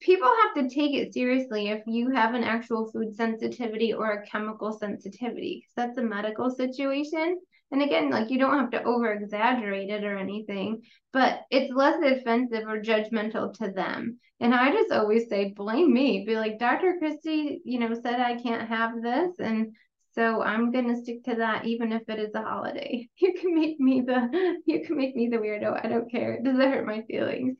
people 0.00 0.28
have 0.42 0.54
to 0.54 0.74
take 0.74 0.94
it 0.94 1.14
seriously 1.14 1.68
if 1.68 1.82
you 1.86 2.10
have 2.10 2.34
an 2.34 2.44
actual 2.44 2.90
food 2.90 3.14
sensitivity 3.14 3.92
or 3.92 4.10
a 4.10 4.26
chemical 4.26 4.72
sensitivity 4.72 5.62
because 5.62 5.72
that's 5.76 5.98
a 5.98 6.02
medical 6.02 6.50
situation. 6.50 7.38
And 7.70 7.82
again, 7.82 8.10
like 8.10 8.30
you 8.30 8.38
don't 8.38 8.58
have 8.58 8.70
to 8.70 8.82
over 8.82 9.12
exaggerate 9.12 9.90
it 9.90 10.04
or 10.04 10.16
anything, 10.16 10.82
but 11.12 11.40
it's 11.50 11.72
less 11.72 12.00
offensive 12.02 12.66
or 12.66 12.80
judgmental 12.80 13.52
to 13.58 13.70
them. 13.70 14.18
And 14.40 14.54
I 14.54 14.72
just 14.72 14.92
always 14.92 15.28
say, 15.28 15.52
blame 15.54 15.92
me. 15.92 16.24
Be 16.26 16.36
like, 16.36 16.58
Dr. 16.58 16.94
Kristy 17.02 17.58
you 17.64 17.78
know, 17.78 17.94
said 17.94 18.20
I 18.20 18.40
can't 18.40 18.68
have 18.68 19.02
this. 19.02 19.32
And 19.38 19.74
so 20.14 20.42
I'm 20.42 20.72
gonna 20.72 20.96
stick 20.96 21.24
to 21.24 21.36
that 21.36 21.66
even 21.66 21.92
if 21.92 22.02
it 22.08 22.18
is 22.18 22.34
a 22.34 22.42
holiday. 22.42 23.08
You 23.18 23.34
can 23.38 23.54
make 23.54 23.78
me 23.78 24.00
the 24.00 24.60
you 24.66 24.84
can 24.84 24.96
make 24.96 25.14
me 25.14 25.28
the 25.28 25.36
weirdo. 25.36 25.84
I 25.84 25.88
don't 25.88 26.10
care. 26.10 26.34
It 26.34 26.44
doesn't 26.44 26.72
hurt 26.72 26.86
my 26.86 27.02
feelings. 27.02 27.56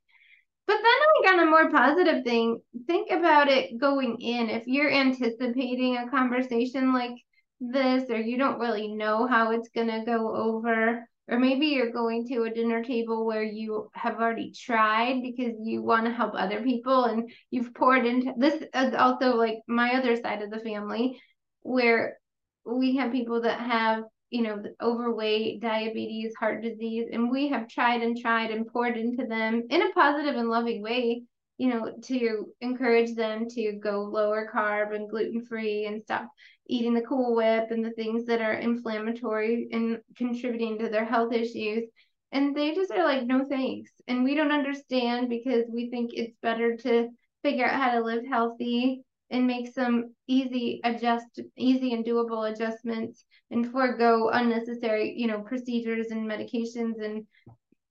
But 0.66 0.76
then 0.76 1.32
like 1.32 1.32
on 1.32 1.46
a 1.46 1.50
more 1.50 1.70
positive 1.70 2.24
thing, 2.24 2.60
think 2.86 3.10
about 3.10 3.48
it 3.48 3.78
going 3.78 4.20
in. 4.20 4.50
If 4.50 4.66
you're 4.66 4.90
anticipating 4.90 5.96
a 5.96 6.10
conversation 6.10 6.92
like 6.92 7.14
this 7.60 8.08
or 8.10 8.18
you 8.18 8.38
don't 8.38 8.60
really 8.60 8.88
know 8.88 9.26
how 9.26 9.50
it's 9.52 9.68
going 9.70 9.88
to 9.88 10.04
go 10.04 10.34
over 10.34 11.08
or 11.30 11.38
maybe 11.38 11.66
you're 11.66 11.92
going 11.92 12.26
to 12.26 12.44
a 12.44 12.50
dinner 12.50 12.82
table 12.82 13.26
where 13.26 13.42
you 13.42 13.90
have 13.92 14.14
already 14.14 14.52
tried 14.52 15.20
because 15.22 15.52
you 15.62 15.82
want 15.82 16.06
to 16.06 16.12
help 16.12 16.32
other 16.34 16.62
people 16.62 17.04
and 17.04 17.30
you've 17.50 17.74
poured 17.74 18.06
into 18.06 18.32
this 18.36 18.62
is 18.74 18.94
also 18.94 19.36
like 19.36 19.58
my 19.66 19.94
other 19.94 20.16
side 20.16 20.42
of 20.42 20.50
the 20.50 20.60
family 20.60 21.20
where 21.62 22.18
we 22.64 22.96
have 22.96 23.12
people 23.12 23.42
that 23.42 23.60
have 23.60 24.04
you 24.30 24.42
know, 24.42 24.62
overweight, 24.82 25.60
diabetes, 25.60 26.34
heart 26.38 26.62
disease, 26.62 27.08
and 27.12 27.30
we 27.30 27.48
have 27.48 27.68
tried 27.68 28.02
and 28.02 28.18
tried 28.20 28.50
and 28.50 28.66
poured 28.66 28.96
into 28.96 29.26
them 29.26 29.62
in 29.70 29.82
a 29.82 29.92
positive 29.92 30.36
and 30.36 30.50
loving 30.50 30.82
way, 30.82 31.22
you 31.56 31.68
know, 31.68 31.94
to 32.02 32.52
encourage 32.60 33.14
them 33.14 33.48
to 33.48 33.72
go 33.72 34.02
lower 34.02 34.50
carb 34.54 34.94
and 34.94 35.08
gluten 35.08 35.44
free 35.46 35.86
and 35.86 36.02
stop 36.02 36.28
eating 36.68 36.94
the 36.94 37.02
Cool 37.02 37.35
Whip 37.35 37.70
and 37.70 37.85
the 37.85 37.92
things 37.92 38.26
that 38.26 38.40
are 38.40 38.54
inflammatory 38.54 39.68
and 39.72 39.98
contributing 40.16 40.78
to 40.78 40.88
their 40.88 41.04
health 41.04 41.33
issues. 41.33 41.85
And 42.33 42.54
they 42.54 42.74
just 42.74 42.90
are 42.90 43.04
like, 43.04 43.26
no 43.26 43.44
thanks. 43.44 43.90
And 44.07 44.22
we 44.22 44.35
don't 44.35 44.52
understand 44.52 45.28
because 45.28 45.64
we 45.72 45.88
think 45.88 46.11
it's 46.12 46.37
better 46.42 46.76
to 46.76 47.09
figure 47.42 47.64
out 47.64 47.81
how 47.81 47.92
to 47.92 48.04
live 48.04 48.24
healthy 48.26 49.02
and 49.31 49.46
make 49.46 49.72
some 49.72 50.14
easy 50.26 50.81
adjust 50.85 51.40
easy 51.57 51.92
and 51.92 52.04
doable 52.04 52.50
adjustments 52.50 53.24
and 53.50 53.70
forego 53.70 54.31
unnecessary 54.31 55.14
you 55.16 55.26
know 55.26 55.40
procedures 55.40 56.11
and 56.11 56.28
medications 56.28 57.02
and 57.02 57.26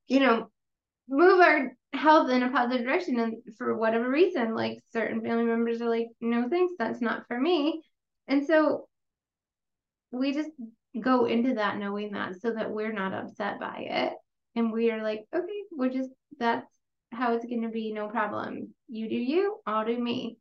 you 0.08 0.20
know 0.20 0.50
move 1.08 1.40
our 1.40 1.72
health 1.94 2.30
in 2.30 2.44
a 2.44 2.50
positive 2.50 2.86
direction 2.86 3.20
and 3.20 3.36
for 3.58 3.78
whatever 3.78 4.10
reason 4.10 4.56
like 4.56 4.80
certain 4.92 5.22
family 5.22 5.44
members 5.44 5.82
are 5.82 5.90
like 5.90 6.08
no 6.22 6.48
thanks 6.50 6.74
that's 6.78 7.02
not 7.02 7.26
for 7.28 7.40
me 7.40 7.82
and 8.28 8.46
so 8.46 8.88
we 10.12 10.34
just 10.34 10.52
go 11.00 11.26
into 11.26 11.56
that 11.56 11.78
knowing 11.78 12.12
that 12.12 12.36
so 12.40 12.54
that 12.54 12.72
we're 12.72 12.94
not 12.94 13.14
upset 13.14 13.60
by 13.60 13.86
it 13.90 14.14
and 14.56 14.72
we 14.72 14.90
are 14.92 15.04
like 15.04 15.26
okay 15.36 15.62
we're 15.72 15.90
just 15.90 16.10
that's 16.40 16.66
how 17.12 17.34
it's 17.34 17.46
going 17.46 17.62
to 17.62 17.70
be 17.70 17.94
no 17.94 18.08
problem 18.08 18.74
you 18.88 19.08
do 19.08 19.16
you 19.16 19.58
i'll 19.66 19.86
do 19.86 19.98
me 19.98 20.38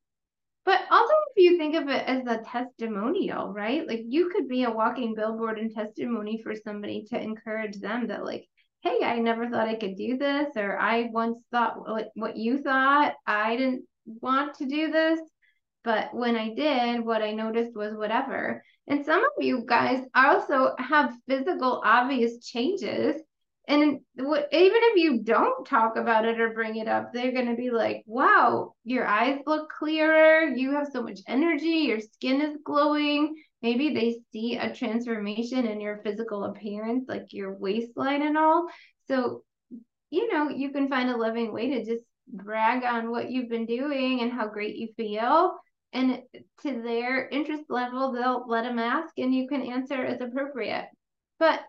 but 0.67 0.81
also, 0.91 1.13
if 1.31 1.45
you 1.45 1.57
think 1.57 1.77
of 1.77 1.89
it 1.89 2.03
as 2.09 2.27
a 2.27 2.43
testimonial, 2.43 3.53
right? 3.53 3.87
Like 3.87 4.03
you 4.05 4.31
could 4.31 4.49
be 4.49 4.65
a 4.65 4.71
walking 4.71 5.15
billboard 5.15 5.61
and 5.61 5.73
testimony 5.73 6.43
for 6.43 6.57
somebody 6.57 7.05
to 7.11 7.23
encourage 7.23 7.79
them 7.79 8.09
that, 8.09 8.25
like, 8.25 8.49
hey, 8.83 8.99
I 9.05 9.21
never 9.21 9.49
thought 9.49 9.69
I 9.69 9.77
could 9.77 9.95
do 9.95 10.19
this, 10.19 10.57
or 10.57 10.77
I 10.77 11.09
once 11.13 11.39
thought 11.53 11.89
what, 11.89 12.11
what 12.17 12.37
you 12.37 12.59
thought. 12.59 13.15
I 13.29 13.55
didn't 13.57 13.85
want 14.07 14.55
to 14.59 14.67
do 14.67 14.91
this, 14.91 15.21
but 15.87 16.13
when 16.13 16.37
I 16.37 16.53
did, 16.53 17.03
what 17.03 17.23
I 17.23 17.33
noticed 17.33 17.75
was 17.75 17.95
whatever. 17.95 18.63
And 18.87 19.07
some 19.07 19.21
of 19.21 19.31
you 19.41 19.65
guys 19.67 20.05
also 20.15 20.75
have 20.79 21.15
physical, 21.27 21.81
obvious 21.85 22.45
changes 22.45 23.23
and 23.69 24.01
even 24.19 24.43
if 24.53 24.97
you 24.97 25.23
don't 25.25 25.67
talk 25.67 25.97
about 25.97 26.25
it 26.25 26.41
or 26.41 26.51
bring 26.51 26.77
it 26.77 26.87
up, 26.87 27.13
they're 27.13 27.33
going 27.33 27.49
to 27.49 27.57
be 27.57 27.71
like, 27.71 28.05
wow, 28.07 28.75
your 28.85 29.07
eyes 29.07 29.41
look 29.45 29.71
clearer. 29.71 30.43
You 30.45 30.73
have 30.73 30.87
so 30.93 31.03
much 31.03 31.21
energy. 31.27 31.87
Your 31.89 31.99
skin 31.99 32.41
is 32.41 32.59
glowing. 32.65 33.35
Maybe 33.63 33.93
they 33.93 34.21
see 34.33 34.57
a 34.57 34.73
transformation 34.73 35.67
in 35.67 35.81
your 35.81 36.01
physical 36.05 36.45
appearance, 36.45 37.07
like 37.09 37.33
your 37.33 37.57
waistline 37.57 38.23
and 38.23 38.39
all. 38.39 38.69
So, 39.09 39.43
you 40.11 40.33
know, 40.33 40.49
you 40.49 40.71
can 40.71 40.89
find 40.89 41.11
a 41.11 41.17
loving 41.17 41.53
way 41.53 41.71
to 41.71 41.85
just 41.85 42.05
brag 42.29 42.85
on 42.85 43.11
what 43.11 43.33
you've 43.33 43.49
been 43.49 43.67
doing 43.67 44.21
and 44.21 44.31
how 44.31 44.47
great 44.47 44.77
you 44.77 44.89
feel. 44.97 45.57
And 45.93 46.23
to 46.63 46.83
their 46.83 47.29
interest 47.29 47.65
level, 47.69 48.13
they'll 48.13 48.45
let 48.47 48.65
them 48.65 48.79
ask 48.79 49.19
and 49.19 49.35
you 49.35 49.49
can 49.49 49.63
answer 49.63 50.05
as 50.05 50.21
appropriate. 50.21 50.87
But 51.39 51.61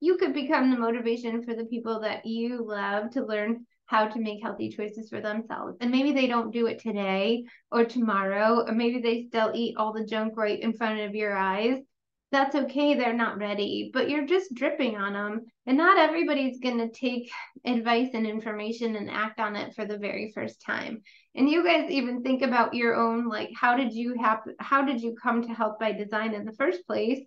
you 0.00 0.16
could 0.16 0.32
become 0.32 0.70
the 0.70 0.78
motivation 0.78 1.42
for 1.42 1.54
the 1.54 1.64
people 1.64 2.00
that 2.00 2.24
you 2.24 2.64
love 2.64 3.10
to 3.10 3.24
learn 3.24 3.66
how 3.86 4.06
to 4.06 4.20
make 4.20 4.42
healthy 4.42 4.68
choices 4.68 5.08
for 5.08 5.20
themselves. 5.20 5.76
And 5.80 5.90
maybe 5.90 6.12
they 6.12 6.26
don't 6.26 6.52
do 6.52 6.66
it 6.66 6.78
today 6.78 7.44
or 7.72 7.84
tomorrow, 7.84 8.64
or 8.66 8.72
maybe 8.72 9.00
they 9.00 9.26
still 9.26 9.50
eat 9.54 9.76
all 9.76 9.92
the 9.92 10.04
junk 10.04 10.36
right 10.36 10.60
in 10.60 10.74
front 10.74 11.00
of 11.00 11.14
your 11.14 11.36
eyes. 11.36 11.78
That's 12.30 12.54
okay. 12.54 12.94
They're 12.94 13.14
not 13.14 13.38
ready, 13.38 13.90
but 13.92 14.10
you're 14.10 14.26
just 14.26 14.54
dripping 14.54 14.96
on 14.96 15.14
them. 15.14 15.46
And 15.66 15.78
not 15.78 15.98
everybody's 15.98 16.60
going 16.60 16.78
to 16.78 16.90
take 16.90 17.30
advice 17.64 18.10
and 18.12 18.26
information 18.26 18.96
and 18.96 19.10
act 19.10 19.40
on 19.40 19.56
it 19.56 19.74
for 19.74 19.86
the 19.86 19.96
very 19.96 20.30
first 20.34 20.60
time. 20.60 21.02
And 21.34 21.48
you 21.48 21.64
guys 21.64 21.90
even 21.90 22.22
think 22.22 22.42
about 22.42 22.74
your 22.74 22.96
own 22.96 23.28
like, 23.28 23.50
how 23.56 23.76
did 23.76 23.94
you 23.94 24.14
have, 24.20 24.40
how 24.60 24.84
did 24.84 25.00
you 25.00 25.16
come 25.22 25.42
to 25.42 25.54
Health 25.54 25.78
by 25.80 25.92
Design 25.92 26.34
in 26.34 26.44
the 26.44 26.52
first 26.52 26.86
place? 26.86 27.20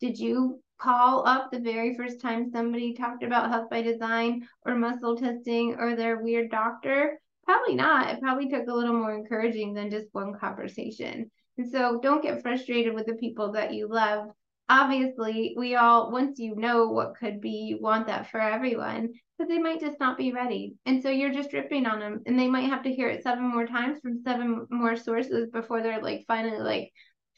Did 0.00 0.18
you 0.18 0.62
call 0.78 1.26
up 1.26 1.50
the 1.50 1.60
very 1.60 1.94
first 1.94 2.20
time 2.20 2.50
somebody 2.50 2.94
talked 2.94 3.22
about 3.22 3.50
health 3.50 3.68
by 3.70 3.82
design 3.82 4.46
or 4.64 4.74
muscle 4.74 5.16
testing 5.16 5.76
or 5.78 5.96
their 5.96 6.22
weird 6.22 6.50
doctor? 6.50 7.20
Probably 7.44 7.74
not. 7.74 8.10
It 8.10 8.20
probably 8.20 8.48
took 8.48 8.66
a 8.66 8.74
little 8.74 8.94
more 8.94 9.14
encouraging 9.14 9.74
than 9.74 9.90
just 9.90 10.08
one 10.12 10.34
conversation. 10.38 11.30
And 11.58 11.70
so 11.70 12.00
don't 12.02 12.22
get 12.22 12.42
frustrated 12.42 12.94
with 12.94 13.06
the 13.06 13.14
people 13.14 13.52
that 13.52 13.72
you 13.72 13.88
love. 13.88 14.28
Obviously, 14.68 15.54
we 15.56 15.76
all, 15.76 16.10
once 16.10 16.38
you 16.38 16.56
know 16.56 16.88
what 16.88 17.16
could 17.16 17.40
be, 17.40 17.50
you 17.50 17.78
want 17.80 18.08
that 18.08 18.30
for 18.30 18.40
everyone, 18.40 19.12
but 19.38 19.48
they 19.48 19.58
might 19.58 19.80
just 19.80 20.00
not 20.00 20.18
be 20.18 20.32
ready. 20.32 20.74
And 20.86 21.02
so 21.02 21.08
you're 21.08 21.32
just 21.32 21.52
ripping 21.52 21.86
on 21.86 22.00
them, 22.00 22.22
and 22.26 22.38
they 22.38 22.48
might 22.48 22.68
have 22.68 22.82
to 22.82 22.92
hear 22.92 23.08
it 23.08 23.22
seven 23.22 23.44
more 23.44 23.66
times 23.66 24.00
from 24.00 24.22
seven 24.22 24.66
more 24.70 24.96
sources 24.96 25.50
before 25.50 25.82
they're 25.82 26.02
like 26.02 26.24
finally 26.26 26.58
like, 26.58 26.90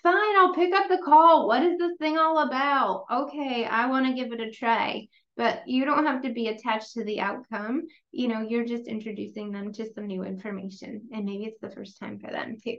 fine, 0.03 0.37
I'll 0.37 0.55
pick 0.55 0.73
up 0.73 0.89
the 0.89 1.03
call. 1.05 1.49
What 1.49 1.63
is 1.63 1.77
this 1.79 1.97
thing 1.99 2.19
all 2.19 2.39
about? 2.39 3.05
Okay, 3.13 3.65
I 3.65 3.87
want 3.87 4.07
to 4.07 4.15
give 4.15 4.33
it 4.33 4.41
a 4.41 4.51
try. 4.51 5.07
But 5.37 5.69
you 5.69 5.85
don't 5.85 6.07
have 6.07 6.23
to 6.23 6.33
be 6.33 6.49
attached 6.49 6.95
to 6.95 7.05
the 7.05 7.21
outcome. 7.21 7.83
You 8.11 8.29
know, 8.29 8.41
you're 8.41 8.65
just 8.65 8.89
introducing 8.89 9.53
them 9.53 9.73
to 9.75 9.93
some 9.93 10.07
new 10.07 10.25
information. 10.25 11.09
And 11.13 11.25
maybe 11.25 11.45
it's 11.45 11.61
the 11.61 11.71
first 11.71 11.99
time 12.01 12.19
for 12.19 12.31
them 12.31 12.57
too. 12.63 12.79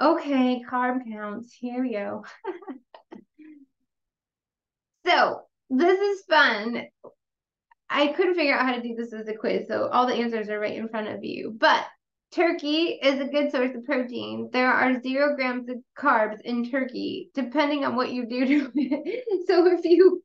Okay, 0.00 0.62
carb 0.68 1.10
counts. 1.10 1.52
Here 1.52 1.82
we 1.82 1.92
go. 1.92 2.24
so 5.06 5.40
this 5.70 5.98
is 5.98 6.22
fun. 6.28 6.86
I 7.88 8.08
couldn't 8.08 8.34
figure 8.34 8.54
out 8.54 8.66
how 8.66 8.74
to 8.74 8.82
do 8.82 8.94
this 8.94 9.12
as 9.12 9.28
a 9.28 9.34
quiz, 9.34 9.68
so 9.68 9.88
all 9.88 10.06
the 10.06 10.14
answers 10.14 10.50
are 10.50 10.60
right 10.60 10.76
in 10.76 10.88
front 10.88 11.08
of 11.08 11.24
you. 11.24 11.54
But 11.56 11.86
Turkey 12.36 12.98
is 13.02 13.18
a 13.18 13.24
good 13.24 13.50
source 13.50 13.74
of 13.74 13.86
protein. 13.86 14.50
There 14.52 14.70
are 14.70 15.00
zero 15.00 15.34
grams 15.36 15.70
of 15.70 15.78
carbs 15.98 16.38
in 16.42 16.70
turkey, 16.70 17.30
depending 17.32 17.86
on 17.86 17.96
what 17.96 18.12
you 18.12 18.26
do 18.26 18.44
to 18.44 18.70
it. 18.74 19.46
So 19.46 19.66
if 19.66 19.82
you 19.86 20.22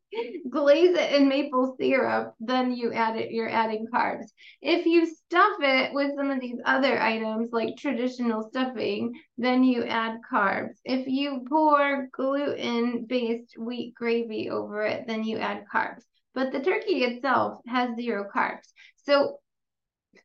glaze 0.50 0.94
it 0.94 1.14
in 1.14 1.30
maple 1.30 1.74
syrup, 1.80 2.34
then 2.42 2.76
you 2.76 2.92
add 2.92 3.16
it, 3.16 3.32
you're 3.32 3.50
adding 3.50 3.88
carbs. 3.94 4.26
If 4.62 4.86
you 4.86 5.06
stuff 5.06 5.54
it 5.62 5.94
with 5.94 6.12
some 6.18 6.30
of 6.32 6.42
these 6.42 6.60
other 6.66 7.02
items 7.02 7.54
like 7.54 7.78
traditional 7.78 8.44
stuffing, 8.50 9.14
then 9.38 9.64
you 9.64 9.86
add 9.86 10.18
carbs. 10.30 10.76
If 10.84 11.08
you 11.08 11.46
pour 11.48 12.10
gluten-based 12.12 13.56
wheat 13.58 13.94
gravy 13.96 14.50
over 14.50 14.84
it, 14.84 15.06
then 15.08 15.24
you 15.24 15.38
add 15.38 15.64
carbs. 15.74 16.04
But 16.34 16.52
the 16.52 16.60
turkey 16.60 17.06
itself 17.06 17.62
has 17.68 17.96
zero 17.96 18.28
carbs. 18.36 18.68
So 18.98 19.38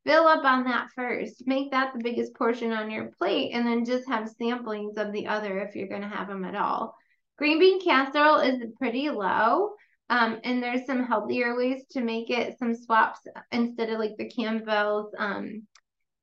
fill 0.05 0.27
up 0.27 0.44
on 0.44 0.64
that 0.64 0.88
first. 0.94 1.46
Make 1.46 1.70
that 1.70 1.92
the 1.92 2.03
biggest 2.03 2.35
portion 2.35 2.72
on 2.72 2.90
your 2.90 3.11
plate 3.18 3.53
and 3.53 3.66
then 3.66 3.85
just 3.85 4.09
have 4.09 4.31
samplings 4.40 4.96
of 4.96 5.12
the 5.12 5.27
other 5.27 5.61
if 5.61 5.75
you're 5.75 5.88
going 5.88 6.03
to 6.03 6.09
have 6.09 6.29
them 6.29 6.44
at 6.44 6.55
all. 6.55 6.94
Green 7.38 7.59
bean 7.59 7.85
casserole 7.85 8.38
is 8.38 8.62
pretty 8.79 9.11
low. 9.11 9.70
Um, 10.09 10.38
and 10.44 10.62
there's 10.62 10.87
some 10.87 11.05
healthier 11.05 11.57
ways 11.57 11.85
to 11.90 12.01
make 12.01 12.31
it, 12.31 12.59
some 12.59 12.75
swaps 12.75 13.20
instead 13.51 13.90
of 13.90 13.99
like 13.99 14.16
the 14.16 14.31
Campbell's 14.31 15.12
um, 15.18 15.66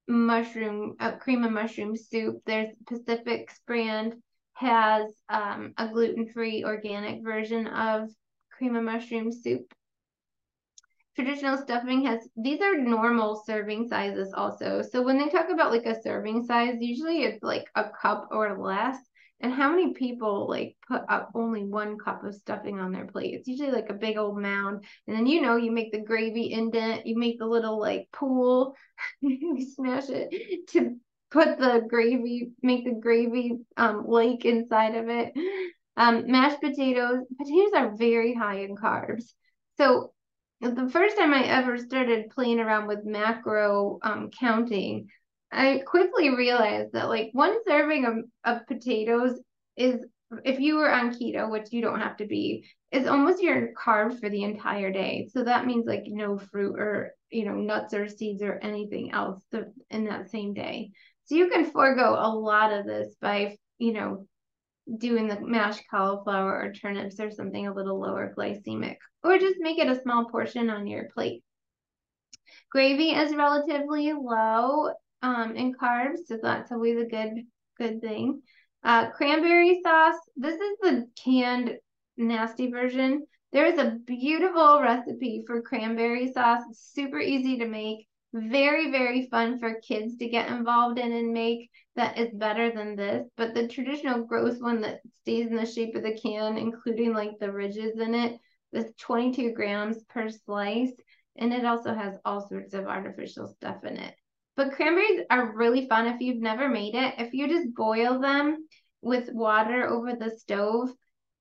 mushroom, 0.07 0.95
uh, 0.99 1.17
cream 1.17 1.43
of 1.43 1.51
mushroom 1.51 1.97
soup. 1.97 2.37
There's 2.45 2.69
Pacific's 2.87 3.59
brand 3.67 4.15
has 4.53 5.11
um, 5.29 5.73
a 5.77 5.89
gluten-free 5.89 6.63
organic 6.63 7.23
version 7.23 7.67
of 7.67 8.09
cream 8.57 8.75
of 8.75 8.83
mushroom 8.83 9.31
soup 9.31 9.73
traditional 11.15 11.57
stuffing 11.57 12.05
has 12.05 12.27
these 12.35 12.61
are 12.61 12.77
normal 12.77 13.43
serving 13.45 13.87
sizes 13.87 14.33
also. 14.33 14.81
So 14.81 15.01
when 15.01 15.17
they 15.17 15.29
talk 15.29 15.49
about 15.49 15.71
like 15.71 15.85
a 15.85 16.01
serving 16.01 16.45
size 16.45 16.75
usually 16.79 17.23
it's 17.23 17.43
like 17.43 17.65
a 17.75 17.85
cup 17.89 18.29
or 18.31 18.57
less. 18.57 18.97
And 19.41 19.51
how 19.51 19.69
many 19.69 19.93
people 19.93 20.47
like 20.47 20.77
put 20.87 21.01
up 21.09 21.31
only 21.35 21.65
one 21.65 21.97
cup 21.97 22.23
of 22.23 22.33
stuffing 22.33 22.79
on 22.79 22.93
their 22.93 23.05
plate? 23.05 23.33
It's 23.33 23.47
usually 23.47 23.71
like 23.71 23.89
a 23.89 23.93
big 23.93 24.17
old 24.17 24.37
mound. 24.37 24.85
And 25.05 25.15
then 25.15 25.27
you 25.27 25.41
know 25.41 25.57
you 25.57 25.71
make 25.71 25.91
the 25.91 25.99
gravy 25.99 26.51
indent 26.51 27.05
you 27.05 27.17
make 27.17 27.39
the 27.39 27.45
little 27.45 27.79
like 27.79 28.07
pool 28.13 28.75
you 29.21 29.65
smash 29.75 30.09
it 30.09 30.67
to 30.69 30.97
put 31.29 31.57
the 31.59 31.83
gravy 31.87 32.51
make 32.61 32.85
the 32.85 32.93
gravy 32.99 33.57
um 33.77 34.05
lake 34.07 34.45
inside 34.45 34.95
of 34.95 35.09
it. 35.09 35.33
Um 35.97 36.31
mashed 36.31 36.61
potatoes 36.61 37.25
potatoes 37.37 37.71
are 37.75 37.95
very 37.95 38.33
high 38.33 38.61
in 38.61 38.75
carbs. 38.75 39.25
So 39.77 40.12
the 40.61 40.89
first 40.89 41.17
time 41.17 41.33
I 41.33 41.43
ever 41.43 41.77
started 41.77 42.29
playing 42.29 42.59
around 42.59 42.87
with 42.87 43.05
macro 43.05 43.99
um, 44.01 44.29
counting, 44.37 45.09
I 45.51 45.81
quickly 45.85 46.29
realized 46.35 46.93
that 46.93 47.09
like 47.09 47.29
one 47.33 47.55
serving 47.67 48.05
of, 48.05 48.17
of 48.45 48.67
potatoes 48.67 49.39
is, 49.77 50.05
if 50.43 50.59
you 50.59 50.77
were 50.77 50.91
on 50.91 51.13
keto, 51.13 51.49
which 51.51 51.71
you 51.71 51.81
don't 51.81 51.99
have 51.99 52.17
to 52.17 52.25
be, 52.25 52.65
is 52.91 53.07
almost 53.07 53.41
your 53.41 53.69
carb 53.73 54.19
for 54.19 54.29
the 54.29 54.43
entire 54.43 54.91
day. 54.91 55.27
So 55.31 55.43
that 55.43 55.65
means 55.65 55.85
like 55.85 56.03
no 56.05 56.37
fruit 56.37 56.79
or 56.79 57.13
you 57.29 57.45
know 57.45 57.55
nuts 57.55 57.93
or 57.93 58.07
seeds 58.07 58.41
or 58.41 58.59
anything 58.61 59.11
else 59.11 59.43
in 59.89 60.05
that 60.05 60.29
same 60.29 60.53
day. 60.53 60.91
So 61.25 61.35
you 61.35 61.49
can 61.49 61.71
forego 61.71 62.15
a 62.19 62.29
lot 62.29 62.71
of 62.71 62.85
this 62.85 63.15
by 63.19 63.57
you 63.79 63.93
know 63.93 64.27
doing 64.97 65.27
the 65.27 65.39
mashed 65.39 65.83
cauliflower 65.89 66.61
or 66.61 66.73
turnips 66.73 67.19
or 67.19 67.31
something 67.31 67.67
a 67.67 67.73
little 67.73 67.99
lower 67.99 68.33
glycemic, 68.37 68.97
or 69.23 69.37
just 69.37 69.55
make 69.59 69.79
it 69.79 69.87
a 69.87 70.01
small 70.01 70.25
portion 70.25 70.69
on 70.69 70.87
your 70.87 71.09
plate. 71.13 71.43
Gravy 72.71 73.11
is 73.11 73.35
relatively 73.35 74.13
low 74.13 74.91
um, 75.21 75.55
in 75.55 75.73
carbs, 75.73 76.27
so 76.27 76.37
that's 76.41 76.71
always 76.71 76.97
a 76.97 77.05
good 77.05 77.45
good 77.77 78.01
thing. 78.01 78.41
Uh, 78.83 79.09
cranberry 79.11 79.79
sauce. 79.81 80.19
This 80.35 80.55
is 80.55 80.77
the 80.81 81.07
canned 81.23 81.77
nasty 82.17 82.69
version. 82.69 83.25
There 83.51 83.65
is 83.65 83.77
a 83.77 83.97
beautiful 84.05 84.81
recipe 84.81 85.43
for 85.47 85.61
cranberry 85.61 86.33
sauce. 86.33 86.63
It's 86.69 86.91
super 86.93 87.19
easy 87.19 87.59
to 87.59 87.67
make. 87.67 88.07
Very, 88.33 88.89
very 88.89 89.27
fun 89.27 89.59
for 89.59 89.79
kids 89.81 90.17
to 90.17 90.27
get 90.27 90.49
involved 90.49 90.97
in 90.97 91.11
and 91.11 91.33
make 91.33 91.69
that 91.95 92.17
is 92.17 92.33
better 92.33 92.71
than 92.71 92.95
this. 92.95 93.27
But 93.37 93.53
the 93.53 93.67
traditional 93.67 94.23
gross 94.23 94.59
one 94.59 94.81
that 94.81 95.01
stays 95.21 95.47
in 95.47 95.55
the 95.55 95.67
shape 95.67 95.95
of 95.95 96.01
the 96.01 96.17
can, 96.17 96.57
including 96.57 97.13
like 97.13 97.37
the 97.39 97.51
ridges 97.51 97.99
in 97.99 98.15
it, 98.15 98.39
is 98.71 98.91
22 98.97 99.51
grams 99.51 100.03
per 100.05 100.29
slice. 100.29 100.93
And 101.35 101.53
it 101.53 101.63
also 101.63 101.93
has 101.93 102.17
all 102.25 102.47
sorts 102.47 102.73
of 102.73 102.87
artificial 102.87 103.47
stuff 103.47 103.83
in 103.83 103.97
it. 103.97 104.15
But 104.55 104.73
cranberries 104.73 105.21
are 105.29 105.55
really 105.55 105.87
fun 105.87 106.07
if 106.07 106.19
you've 106.19 106.41
never 106.41 106.69
made 106.69 106.95
it. 106.95 107.15
If 107.19 107.33
you 107.33 107.47
just 107.47 107.75
boil 107.75 108.19
them 108.19 108.67
with 109.01 109.29
water 109.31 109.87
over 109.87 110.15
the 110.15 110.31
stove, 110.31 110.89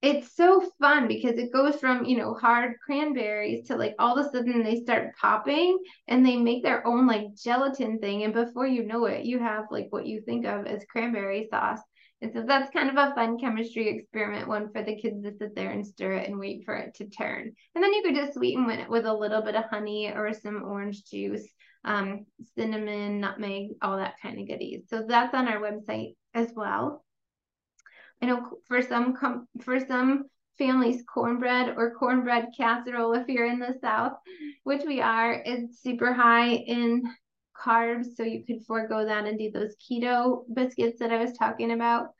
it's 0.02 0.34
so 0.34 0.68
fun 0.80 1.06
because 1.06 1.38
it 1.38 1.52
goes 1.52 1.76
from 1.76 2.04
you 2.04 2.16
know 2.16 2.34
hard 2.34 2.74
cranberries 2.84 3.68
to 3.68 3.76
like 3.76 3.94
all 4.00 4.18
of 4.18 4.26
a 4.26 4.30
sudden 4.30 4.64
they 4.64 4.82
start 4.82 5.16
popping 5.16 5.78
and 6.08 6.26
they 6.26 6.36
make 6.36 6.64
their 6.64 6.84
own 6.86 7.06
like 7.06 7.34
gelatin 7.36 8.00
thing. 8.00 8.24
And 8.24 8.34
before 8.34 8.66
you 8.66 8.84
know 8.84 9.06
it 9.06 9.24
you 9.24 9.38
have 9.38 9.66
like 9.70 9.86
what 9.90 10.06
you 10.06 10.20
think 10.20 10.44
of 10.44 10.66
as 10.66 10.84
cranberry 10.90 11.46
sauce. 11.50 11.80
And 12.20 12.32
so 12.32 12.44
that's 12.46 12.70
kind 12.70 12.88
of 12.88 12.96
a 12.96 13.14
fun 13.14 13.38
chemistry 13.38 13.88
experiment 13.88 14.48
one 14.48 14.72
for 14.72 14.82
the 14.82 14.96
kids 14.96 15.22
to 15.22 15.36
sit 15.36 15.54
there 15.56 15.70
and 15.70 15.86
stir 15.86 16.14
it 16.14 16.28
and 16.28 16.38
wait 16.38 16.64
for 16.64 16.76
it 16.76 16.94
to 16.96 17.08
turn. 17.08 17.52
And 17.74 17.82
then 17.82 17.92
you 17.92 18.02
could 18.02 18.14
just 18.14 18.34
sweeten 18.34 18.68
it 18.70 18.88
with 18.88 19.06
a 19.06 19.14
little 19.14 19.42
bit 19.42 19.56
of 19.56 19.64
honey 19.64 20.12
or 20.12 20.32
some 20.32 20.62
orange 20.64 21.04
juice 21.04 21.48
um, 21.84 22.26
cinnamon 22.56 23.20
nutmeg 23.20 23.70
all 23.82 23.96
that 23.96 24.14
kind 24.22 24.38
of 24.38 24.46
goodies. 24.46 24.82
So 24.88 25.04
that's 25.06 25.34
on 25.34 25.48
our 25.48 25.60
website 25.60 26.14
as 26.34 26.48
well 26.54 27.04
I 28.22 28.26
know 28.26 28.58
for 28.66 28.80
some 28.80 29.14
com- 29.16 29.48
for 29.62 29.80
some 29.80 30.24
families, 30.56 31.02
cornbread 31.12 31.74
or 31.76 31.94
cornbread 31.94 32.48
casserole, 32.56 33.14
if 33.14 33.26
you're 33.28 33.46
in 33.46 33.58
the 33.58 33.74
South, 33.80 34.12
which 34.62 34.84
we 34.86 35.00
are, 35.00 35.40
is 35.40 35.80
super 35.80 36.12
high 36.12 36.50
in 36.52 37.02
carbs. 37.56 38.14
So 38.16 38.22
you 38.22 38.44
could 38.44 38.64
forego 38.64 39.04
that 39.04 39.26
and 39.26 39.38
do 39.38 39.50
those 39.50 39.74
keto 39.76 40.44
biscuits 40.52 41.00
that 41.00 41.12
I 41.12 41.22
was 41.22 41.36
talking 41.36 41.72
about. 41.72 42.10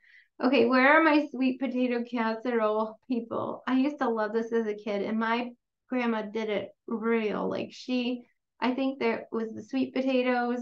Okay, 0.43 0.65
where 0.65 0.89
are 0.89 1.03
my 1.03 1.27
sweet 1.31 1.59
potato 1.59 2.03
casserole 2.03 2.99
people? 3.07 3.63
I 3.65 3.77
used 3.77 3.99
to 3.99 4.09
love 4.09 4.33
this 4.33 4.51
as 4.51 4.67
a 4.67 4.75
kid, 4.75 5.03
and 5.03 5.17
my 5.17 5.51
grandma 5.89 6.23
did 6.23 6.49
it 6.49 6.69
real. 6.87 7.47
Like 7.49 7.69
she, 7.71 8.25
I 8.59 8.73
think 8.73 8.99
there 8.99 9.27
was 9.31 9.53
the 9.53 9.63
sweet 9.63 9.93
potatoes, 9.93 10.59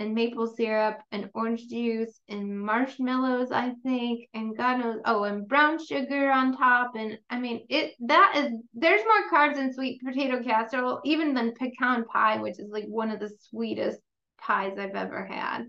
and 0.00 0.14
maple 0.14 0.46
syrup 0.46 0.98
and 1.12 1.30
orange 1.34 1.68
juice 1.68 2.20
and 2.28 2.58
marshmallows, 2.58 3.52
I 3.52 3.74
think, 3.82 4.28
and 4.32 4.56
God 4.56 4.78
knows, 4.78 4.96
oh, 5.04 5.24
and 5.24 5.46
brown 5.46 5.78
sugar 5.84 6.32
on 6.32 6.56
top. 6.56 6.92
And 6.96 7.18
I 7.28 7.38
mean, 7.38 7.66
it 7.68 7.92
that 8.06 8.32
is 8.36 8.52
there's 8.74 9.02
more 9.04 9.30
carbs 9.30 9.58
in 9.58 9.72
sweet 9.72 10.00
potato 10.02 10.42
casserole, 10.42 11.00
even 11.04 11.34
than 11.34 11.52
pecan 11.54 12.06
pie, 12.06 12.38
which 12.38 12.58
is 12.58 12.70
like 12.70 12.86
one 12.86 13.10
of 13.10 13.20
the 13.20 13.30
sweetest 13.50 14.00
pies 14.40 14.78
I've 14.78 14.96
ever 14.96 15.24
had. 15.24 15.66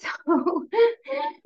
So 0.00 0.08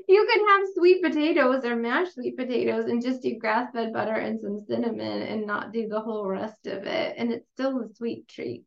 you 0.08 0.28
can 0.32 0.48
have 0.48 0.68
sweet 0.76 1.02
potatoes 1.02 1.64
or 1.64 1.74
mashed 1.74 2.14
sweet 2.14 2.36
potatoes 2.36 2.84
and 2.84 3.02
just 3.02 3.22
do 3.22 3.36
grass 3.36 3.72
fed 3.72 3.92
butter 3.92 4.14
and 4.14 4.40
some 4.40 4.64
cinnamon 4.68 5.22
and 5.22 5.44
not 5.44 5.72
do 5.72 5.88
the 5.88 6.00
whole 6.00 6.24
rest 6.28 6.68
of 6.68 6.84
it. 6.84 7.14
And 7.18 7.32
it's 7.32 7.48
still 7.54 7.80
a 7.80 7.92
sweet 7.96 8.28
treat. 8.28 8.62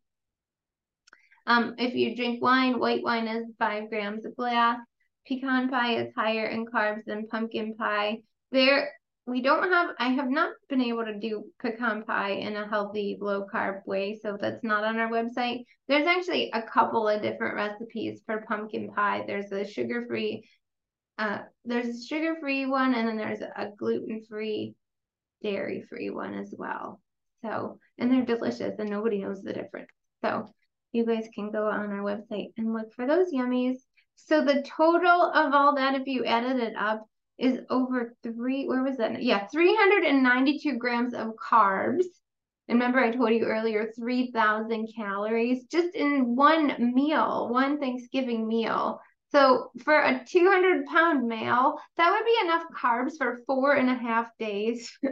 Um, 1.48 1.74
if 1.78 1.94
you 1.94 2.14
drink 2.14 2.42
wine, 2.42 2.78
white 2.78 3.02
wine 3.02 3.26
is 3.26 3.46
five 3.58 3.88
grams 3.88 4.26
a 4.26 4.30
glass. 4.30 4.78
Pecan 5.26 5.70
pie 5.70 5.96
is 5.96 6.12
higher 6.14 6.46
in 6.46 6.66
carbs 6.66 7.04
than 7.06 7.26
pumpkin 7.26 7.74
pie. 7.74 8.18
There, 8.52 8.90
we 9.26 9.40
don't 9.40 9.70
have, 9.72 9.94
I 9.98 10.10
have 10.10 10.28
not 10.28 10.52
been 10.68 10.82
able 10.82 11.06
to 11.06 11.18
do 11.18 11.44
pecan 11.58 12.04
pie 12.04 12.32
in 12.32 12.54
a 12.54 12.68
healthy, 12.68 13.16
low 13.18 13.46
carb 13.52 13.86
way, 13.86 14.18
so 14.22 14.36
that's 14.38 14.62
not 14.62 14.84
on 14.84 14.98
our 14.98 15.10
website. 15.10 15.64
There's 15.88 16.06
actually 16.06 16.50
a 16.52 16.62
couple 16.62 17.08
of 17.08 17.22
different 17.22 17.54
recipes 17.54 18.20
for 18.26 18.44
pumpkin 18.46 18.92
pie. 18.92 19.24
There's 19.26 19.50
a 19.50 19.66
sugar 19.66 20.04
free, 20.06 20.46
uh, 21.16 21.38
there's 21.64 21.88
a 21.88 22.06
sugar 22.06 22.36
free 22.40 22.66
one, 22.66 22.94
and 22.94 23.08
then 23.08 23.16
there's 23.16 23.40
a 23.40 23.70
gluten 23.78 24.22
free, 24.28 24.74
dairy 25.42 25.82
free 25.88 26.10
one 26.10 26.34
as 26.34 26.54
well. 26.56 27.00
So, 27.42 27.78
and 27.96 28.12
they're 28.12 28.26
delicious, 28.26 28.78
and 28.78 28.90
nobody 28.90 29.22
knows 29.22 29.40
the 29.40 29.54
difference. 29.54 29.88
So, 30.22 30.46
you 30.92 31.04
guys 31.04 31.28
can 31.34 31.50
go 31.50 31.66
on 31.66 31.90
our 31.90 32.02
website 32.02 32.52
and 32.56 32.72
look 32.72 32.92
for 32.94 33.06
those 33.06 33.32
yummies. 33.32 33.76
So 34.16 34.44
the 34.44 34.62
total 34.62 35.30
of 35.32 35.54
all 35.54 35.74
that, 35.76 35.94
if 35.94 36.06
you 36.06 36.24
added 36.24 36.56
it 36.62 36.74
up, 36.76 37.06
is 37.38 37.60
over 37.70 38.14
three, 38.22 38.66
where 38.66 38.82
was 38.82 38.96
that? 38.96 39.22
Yeah, 39.22 39.46
392 39.46 40.76
grams 40.76 41.14
of 41.14 41.28
carbs. 41.36 42.04
And 42.66 42.78
remember, 42.78 42.98
I 42.98 43.12
told 43.12 43.30
you 43.30 43.44
earlier, 43.44 43.92
3,000 43.96 44.88
calories 44.94 45.64
just 45.70 45.94
in 45.94 46.36
one 46.36 46.92
meal, 46.94 47.48
one 47.48 47.78
Thanksgiving 47.78 48.46
meal. 48.46 49.00
So 49.30 49.70
for 49.84 49.94
a 49.94 50.24
200 50.26 50.86
pound 50.86 51.28
male, 51.28 51.78
that 51.96 52.10
would 52.10 52.24
be 52.24 52.36
enough 52.44 52.64
carbs 52.74 53.18
for 53.18 53.40
four 53.46 53.74
and 53.74 53.90
a 53.90 53.94
half 53.94 54.26
days. 54.38 54.90
so 55.02 55.10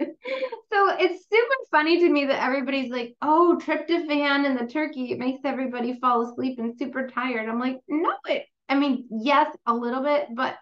it's 0.99 1.27
super 1.31 1.55
funny 1.71 2.01
to 2.01 2.09
me 2.09 2.25
that 2.25 2.43
everybody's 2.43 2.91
like, 2.91 3.15
oh, 3.21 3.61
tryptophan 3.63 4.47
in 4.47 4.57
the 4.57 4.73
turkey, 4.73 5.13
it 5.13 5.19
makes 5.19 5.41
everybody 5.45 5.99
fall 6.01 6.23
asleep 6.23 6.59
and 6.59 6.79
super 6.79 7.09
tired. 7.09 7.49
I'm 7.49 7.61
like, 7.61 7.79
no, 7.89 8.13
it, 8.27 8.47
I 8.71 8.77
mean, 8.77 9.07
yes, 9.11 9.55
a 9.67 9.75
little 9.75 10.03
bit, 10.03 10.29
but 10.35 10.57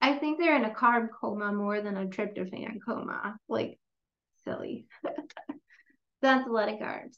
I 0.00 0.14
think 0.14 0.38
they're 0.38 0.56
in 0.56 0.64
a 0.64 0.74
carb 0.74 1.08
coma 1.20 1.52
more 1.52 1.82
than 1.82 1.96
a 1.98 2.06
tryptophan 2.06 2.78
coma. 2.84 3.36
Like, 3.48 3.78
silly. 4.44 4.86
That's 6.22 6.48
a 6.48 6.50
lot 6.50 6.70
of 6.70 6.76
carbs. 6.76 7.16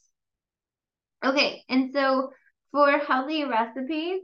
Okay, 1.23 1.63
and 1.69 1.91
so 1.93 2.31
for 2.71 2.91
healthy 2.99 3.45
recipes, 3.45 4.21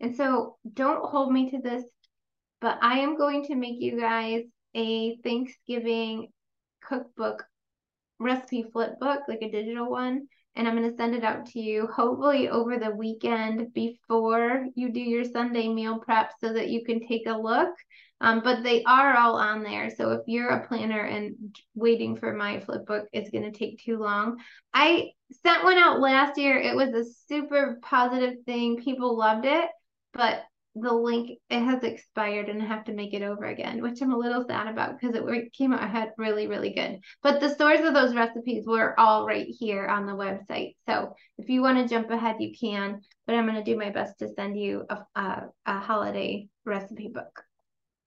And 0.00 0.14
so 0.14 0.58
don't 0.70 1.08
hold 1.08 1.32
me 1.32 1.48
to 1.50 1.62
this, 1.62 1.82
but 2.60 2.76
I 2.82 2.98
am 2.98 3.16
going 3.16 3.46
to 3.46 3.54
make 3.54 3.80
you 3.80 3.98
guys 3.98 4.42
a 4.74 5.16
Thanksgiving 5.18 6.28
cookbook 6.86 7.42
recipe 8.18 8.66
flip 8.70 9.00
book, 9.00 9.22
like 9.28 9.40
a 9.40 9.50
digital 9.50 9.90
one 9.90 10.28
and 10.56 10.68
I'm 10.68 10.76
going 10.76 10.88
to 10.88 10.96
send 10.96 11.14
it 11.14 11.24
out 11.24 11.46
to 11.46 11.60
you 11.60 11.86
hopefully 11.86 12.48
over 12.48 12.78
the 12.78 12.90
weekend 12.90 13.72
before 13.74 14.66
you 14.74 14.92
do 14.92 15.00
your 15.00 15.24
Sunday 15.24 15.68
meal 15.68 15.98
prep 15.98 16.32
so 16.40 16.52
that 16.52 16.68
you 16.68 16.84
can 16.84 17.06
take 17.06 17.26
a 17.26 17.36
look. 17.36 17.70
Um, 18.20 18.40
but 18.42 18.62
they 18.62 18.82
are 18.84 19.16
all 19.16 19.36
on 19.36 19.62
there. 19.62 19.90
So 19.90 20.12
if 20.12 20.20
you're 20.26 20.48
a 20.48 20.66
planner 20.66 21.00
and 21.00 21.54
waiting 21.74 22.16
for 22.16 22.32
my 22.32 22.60
flip 22.60 22.86
book, 22.86 23.06
it's 23.12 23.30
going 23.30 23.50
to 23.50 23.58
take 23.58 23.82
too 23.82 23.98
long. 23.98 24.38
I 24.72 25.10
sent 25.44 25.64
one 25.64 25.76
out 25.76 26.00
last 26.00 26.38
year. 26.38 26.56
It 26.56 26.76
was 26.76 26.90
a 26.90 27.10
super 27.28 27.78
positive 27.82 28.42
thing. 28.46 28.76
People 28.76 29.16
loved 29.18 29.44
it, 29.44 29.68
but 30.12 30.42
the 30.74 30.92
link 30.92 31.38
it 31.50 31.60
has 31.60 31.82
expired 31.84 32.48
and 32.48 32.60
I 32.60 32.66
have 32.66 32.84
to 32.84 32.94
make 32.94 33.14
it 33.14 33.22
over 33.22 33.44
again, 33.44 33.80
which 33.80 34.00
I'm 34.00 34.12
a 34.12 34.18
little 34.18 34.44
sad 34.44 34.66
about 34.66 34.98
because 34.98 35.14
it 35.16 35.52
came 35.52 35.72
out 35.72 35.82
ahead 35.82 36.10
really, 36.18 36.46
really 36.46 36.70
good. 36.70 36.98
But 37.22 37.40
the 37.40 37.54
source 37.54 37.80
of 37.80 37.94
those 37.94 38.14
recipes 38.14 38.64
were 38.66 38.98
all 38.98 39.26
right 39.26 39.46
here 39.48 39.86
on 39.86 40.06
the 40.06 40.12
website. 40.12 40.74
So 40.86 41.14
if 41.38 41.48
you 41.48 41.62
want 41.62 41.78
to 41.78 41.88
jump 41.88 42.10
ahead, 42.10 42.36
you 42.40 42.52
can. 42.58 43.00
But 43.26 43.36
I'm 43.36 43.46
going 43.46 43.62
to 43.62 43.70
do 43.70 43.78
my 43.78 43.90
best 43.90 44.18
to 44.18 44.28
send 44.34 44.58
you 44.58 44.84
a, 44.90 44.98
a, 45.14 45.42
a 45.66 45.78
holiday 45.78 46.48
recipe 46.64 47.08
book. 47.08 47.44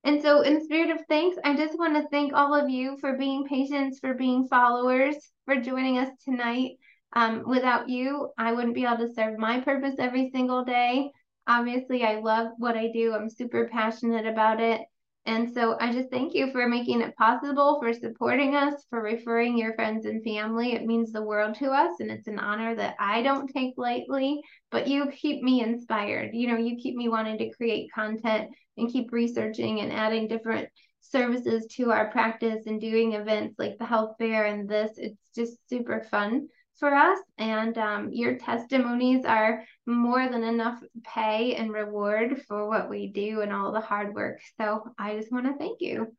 And 0.03 0.22
so, 0.22 0.41
in 0.41 0.63
spirit 0.63 0.89
of 0.91 1.05
thanks, 1.09 1.38
I 1.43 1.55
just 1.55 1.78
want 1.78 1.95
to 1.95 2.07
thank 2.09 2.32
all 2.34 2.53
of 2.53 2.70
you 2.70 2.97
for 3.01 3.18
being 3.18 3.45
patients, 3.45 3.99
for 3.99 4.13
being 4.13 4.47
followers, 4.47 5.15
for 5.45 5.57
joining 5.57 5.97
us 5.97 6.09
tonight. 6.24 6.78
Um, 7.13 7.43
without 7.47 7.89
you, 7.89 8.30
I 8.38 8.53
wouldn't 8.53 8.76
be 8.76 8.86
able 8.86 8.97
to 8.97 9.13
serve 9.13 9.39
my 9.39 9.59
purpose 9.59 9.95
every 9.97 10.30
single 10.30 10.63
day. 10.63 11.11
Obviously, 11.48 12.04
I 12.04 12.20
love 12.20 12.50
what 12.58 12.76
I 12.76 12.91
do. 12.91 13.14
I'm 13.14 13.30
super 13.30 13.70
passionate 13.72 14.26
about 14.26 14.60
it. 14.60 14.82
And 15.26 15.54
so 15.54 15.78
I 15.80 15.91
just 15.91 16.10
thank 16.10 16.34
you 16.34 16.52
for 16.54 16.70
making 16.70 17.02
it 17.02 17.16
possible, 17.18 17.80
for 17.82 17.93
supporting 17.93 18.56
us, 18.56 18.86
for 18.89 19.02
referring 19.02 19.58
your 19.58 19.74
friends 19.74 20.06
and 20.06 20.24
family. 20.24 20.72
It 20.72 20.86
means 20.86 21.12
the 21.12 21.22
world 21.22 21.56
to 21.56 21.72
us, 21.72 22.00
and 22.00 22.10
it's 22.10 22.28
an 22.28 22.39
honor 22.39 22.76
that 22.76 22.95
I 22.98 23.22
don't 23.24 23.48
take 23.48 23.74
lightly, 23.76 24.39
but 24.72 24.88
you 24.88 25.12
keep 25.12 25.43
me 25.43 25.62
inspired. 25.62 26.34
You 26.34 26.48
know, 26.48 26.58
you 26.58 26.78
keep 26.78 26.95
me 26.95 27.10
wanting 27.10 27.38
to 27.39 27.50
create 27.50 27.91
content 27.93 28.52
and 28.78 28.89
keep 28.89 29.12
researching 29.12 29.82
and 29.82 29.91
adding 29.91 30.30
different 30.30 30.70
services 31.02 31.68
to 31.76 31.91
our 31.91 32.10
practice 32.10 32.66
and 32.66 32.80
doing 32.80 33.14
events 33.14 33.56
like 33.60 33.78
the 33.78 33.86
health 33.86 34.16
fair 34.18 34.45
and 34.45 34.70
this. 34.70 34.91
It's 34.98 35.20
just 35.36 35.58
super 35.70 36.06
fun 36.10 36.48
for 36.80 36.93
us. 36.93 37.19
And 37.38 37.78
um, 37.78 38.09
your 38.11 38.38
testimonies 38.38 39.25
are 39.25 39.63
more 39.86 40.30
than 40.30 40.43
enough 40.43 40.82
pay 41.03 41.55
and 41.55 41.71
reward 41.71 42.41
for 42.47 42.67
what 42.67 42.89
we 42.89 43.07
do 43.07 43.41
and 43.41 43.51
all 43.51 43.71
the 43.71 43.82
hard 43.82 44.13
work. 44.13 44.39
So 44.59 44.84
I 44.97 45.15
just 45.15 45.32
want 45.32 45.45
to 45.45 45.57
thank 45.57 45.82
you. 45.82 46.15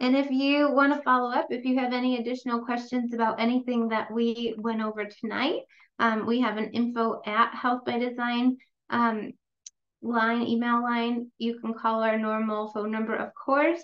And 0.00 0.16
if 0.16 0.30
you 0.30 0.70
want 0.72 0.92
to 0.94 1.02
follow 1.02 1.30
up, 1.30 1.46
if 1.50 1.64
you 1.64 1.78
have 1.78 1.92
any 1.92 2.18
additional 2.18 2.64
questions 2.64 3.14
about 3.14 3.40
anything 3.40 3.88
that 3.88 4.12
we 4.12 4.54
went 4.58 4.82
over 4.82 5.04
tonight, 5.04 5.60
um, 5.98 6.26
we 6.26 6.40
have 6.40 6.56
an 6.56 6.70
info 6.72 7.22
at 7.24 7.54
Health 7.54 7.84
by 7.86 7.98
Design 7.98 8.56
um, 8.90 9.32
line, 10.02 10.42
email 10.42 10.82
line. 10.82 11.30
You 11.38 11.58
can 11.60 11.74
call 11.74 12.02
our 12.02 12.18
normal 12.18 12.72
phone 12.72 12.90
number, 12.90 13.14
of 13.14 13.32
course. 13.34 13.82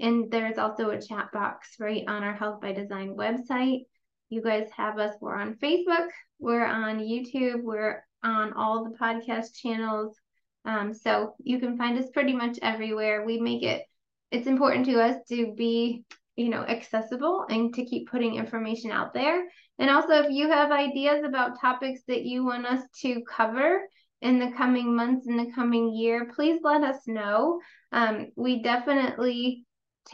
And 0.00 0.30
there's 0.30 0.58
also 0.58 0.90
a 0.90 1.02
chat 1.02 1.30
box 1.32 1.74
right 1.80 2.04
on 2.06 2.22
our 2.22 2.34
Health 2.34 2.60
by 2.60 2.72
Design 2.72 3.16
website. 3.16 3.82
You 4.30 4.42
guys 4.42 4.68
have 4.76 4.98
us. 4.98 5.14
We're 5.20 5.36
on 5.36 5.54
Facebook, 5.54 6.08
we're 6.38 6.66
on 6.66 6.98
YouTube, 6.98 7.62
we're 7.62 8.04
on 8.22 8.52
all 8.52 8.84
the 8.84 8.96
podcast 8.96 9.54
channels. 9.54 10.16
Um, 10.64 10.92
so 10.92 11.34
you 11.42 11.58
can 11.58 11.78
find 11.78 11.98
us 11.98 12.10
pretty 12.12 12.34
much 12.34 12.58
everywhere. 12.60 13.24
We 13.24 13.40
make 13.40 13.62
it, 13.62 13.82
it's 14.30 14.46
important 14.46 14.86
to 14.86 15.00
us 15.00 15.16
to 15.30 15.54
be, 15.56 16.04
you 16.36 16.50
know, 16.50 16.62
accessible 16.62 17.46
and 17.48 17.72
to 17.74 17.84
keep 17.84 18.10
putting 18.10 18.34
information 18.34 18.90
out 18.90 19.14
there. 19.14 19.44
And 19.78 19.88
also, 19.88 20.14
if 20.22 20.30
you 20.30 20.50
have 20.50 20.72
ideas 20.72 21.24
about 21.24 21.60
topics 21.60 22.00
that 22.08 22.24
you 22.24 22.44
want 22.44 22.66
us 22.66 22.82
to 23.02 23.22
cover, 23.22 23.80
in 24.20 24.38
the 24.38 24.50
coming 24.56 24.96
months 24.96 25.28
in 25.28 25.36
the 25.36 25.50
coming 25.54 25.94
year 25.94 26.28
please 26.34 26.58
let 26.64 26.82
us 26.82 27.06
know 27.06 27.60
um, 27.92 28.26
we 28.36 28.62
definitely 28.62 29.64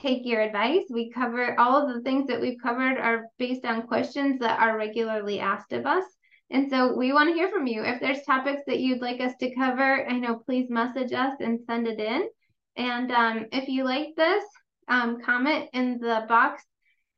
take 0.00 0.24
your 0.24 0.40
advice. 0.40 0.82
We 0.90 1.10
cover 1.10 1.58
all 1.58 1.76
of 1.76 1.94
the 1.94 2.02
things 2.02 2.26
that 2.28 2.40
we've 2.40 2.60
covered 2.62 2.98
are 2.98 3.26
based 3.38 3.64
on 3.64 3.86
questions 3.86 4.38
that 4.40 4.60
are 4.60 4.76
regularly 4.76 5.40
asked 5.40 5.72
of 5.72 5.86
us. 5.86 6.04
And 6.50 6.70
so 6.70 6.94
we 6.94 7.12
want 7.12 7.30
to 7.30 7.34
hear 7.34 7.50
from 7.50 7.66
you. 7.66 7.82
If 7.82 8.00
there's 8.00 8.22
topics 8.22 8.62
that 8.66 8.80
you'd 8.80 9.00
like 9.00 9.20
us 9.20 9.32
to 9.40 9.54
cover, 9.54 10.06
I 10.08 10.18
know 10.18 10.36
please 10.36 10.70
message 10.70 11.12
us 11.12 11.34
and 11.40 11.60
send 11.66 11.86
it 11.86 11.98
in. 11.98 12.28
And 12.76 13.10
um, 13.10 13.46
if 13.52 13.68
you 13.68 13.84
like 13.84 14.08
this, 14.16 14.44
um, 14.88 15.20
comment 15.22 15.68
in 15.72 15.98
the 15.98 16.26
box. 16.28 16.62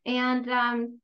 And 0.05 0.49
um, 0.49 1.01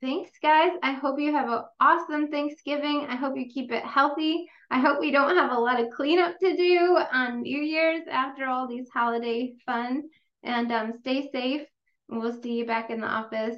thanks, 0.00 0.30
guys. 0.42 0.72
I 0.82 0.92
hope 0.92 1.20
you 1.20 1.32
have 1.32 1.50
an 1.50 1.62
awesome 1.80 2.28
Thanksgiving. 2.28 3.06
I 3.08 3.16
hope 3.16 3.36
you 3.36 3.46
keep 3.52 3.70
it 3.70 3.84
healthy. 3.84 4.48
I 4.70 4.80
hope 4.80 5.00
we 5.00 5.10
don't 5.10 5.36
have 5.36 5.52
a 5.52 5.60
lot 5.60 5.80
of 5.80 5.90
cleanup 5.90 6.38
to 6.40 6.56
do 6.56 6.98
on 7.12 7.42
New 7.42 7.60
Year's 7.60 8.06
after 8.10 8.46
all 8.46 8.66
these 8.66 8.88
holiday 8.92 9.54
fun 9.66 10.04
and 10.42 10.70
um, 10.72 10.92
stay 11.00 11.30
safe. 11.30 11.66
We'll 12.08 12.40
see 12.40 12.58
you 12.58 12.66
back 12.66 12.90
in 12.90 13.00
the 13.00 13.06
office 13.06 13.56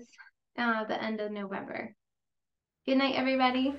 uh, 0.58 0.84
the 0.84 1.02
end 1.02 1.20
of 1.20 1.30
November. 1.30 1.94
Good 2.86 2.98
night, 2.98 3.14
everybody. 3.14 3.74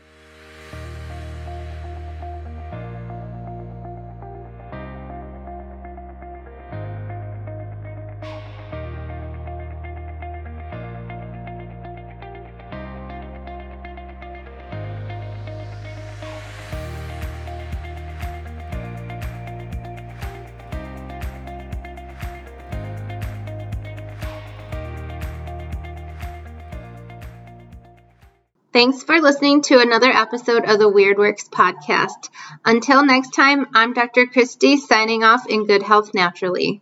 Thanks 28.81 29.03
for 29.03 29.21
listening 29.21 29.61
to 29.65 29.79
another 29.79 30.09
episode 30.09 30.67
of 30.67 30.79
the 30.79 30.89
Weird 30.89 31.19
Works 31.19 31.47
podcast. 31.47 32.31
Until 32.65 33.05
next 33.05 33.29
time, 33.29 33.67
I'm 33.75 33.93
Dr. 33.93 34.25
Kristy 34.25 34.75
signing 34.79 35.23
off 35.23 35.45
in 35.47 35.67
good 35.67 35.83
health 35.83 36.15
naturally. 36.15 36.81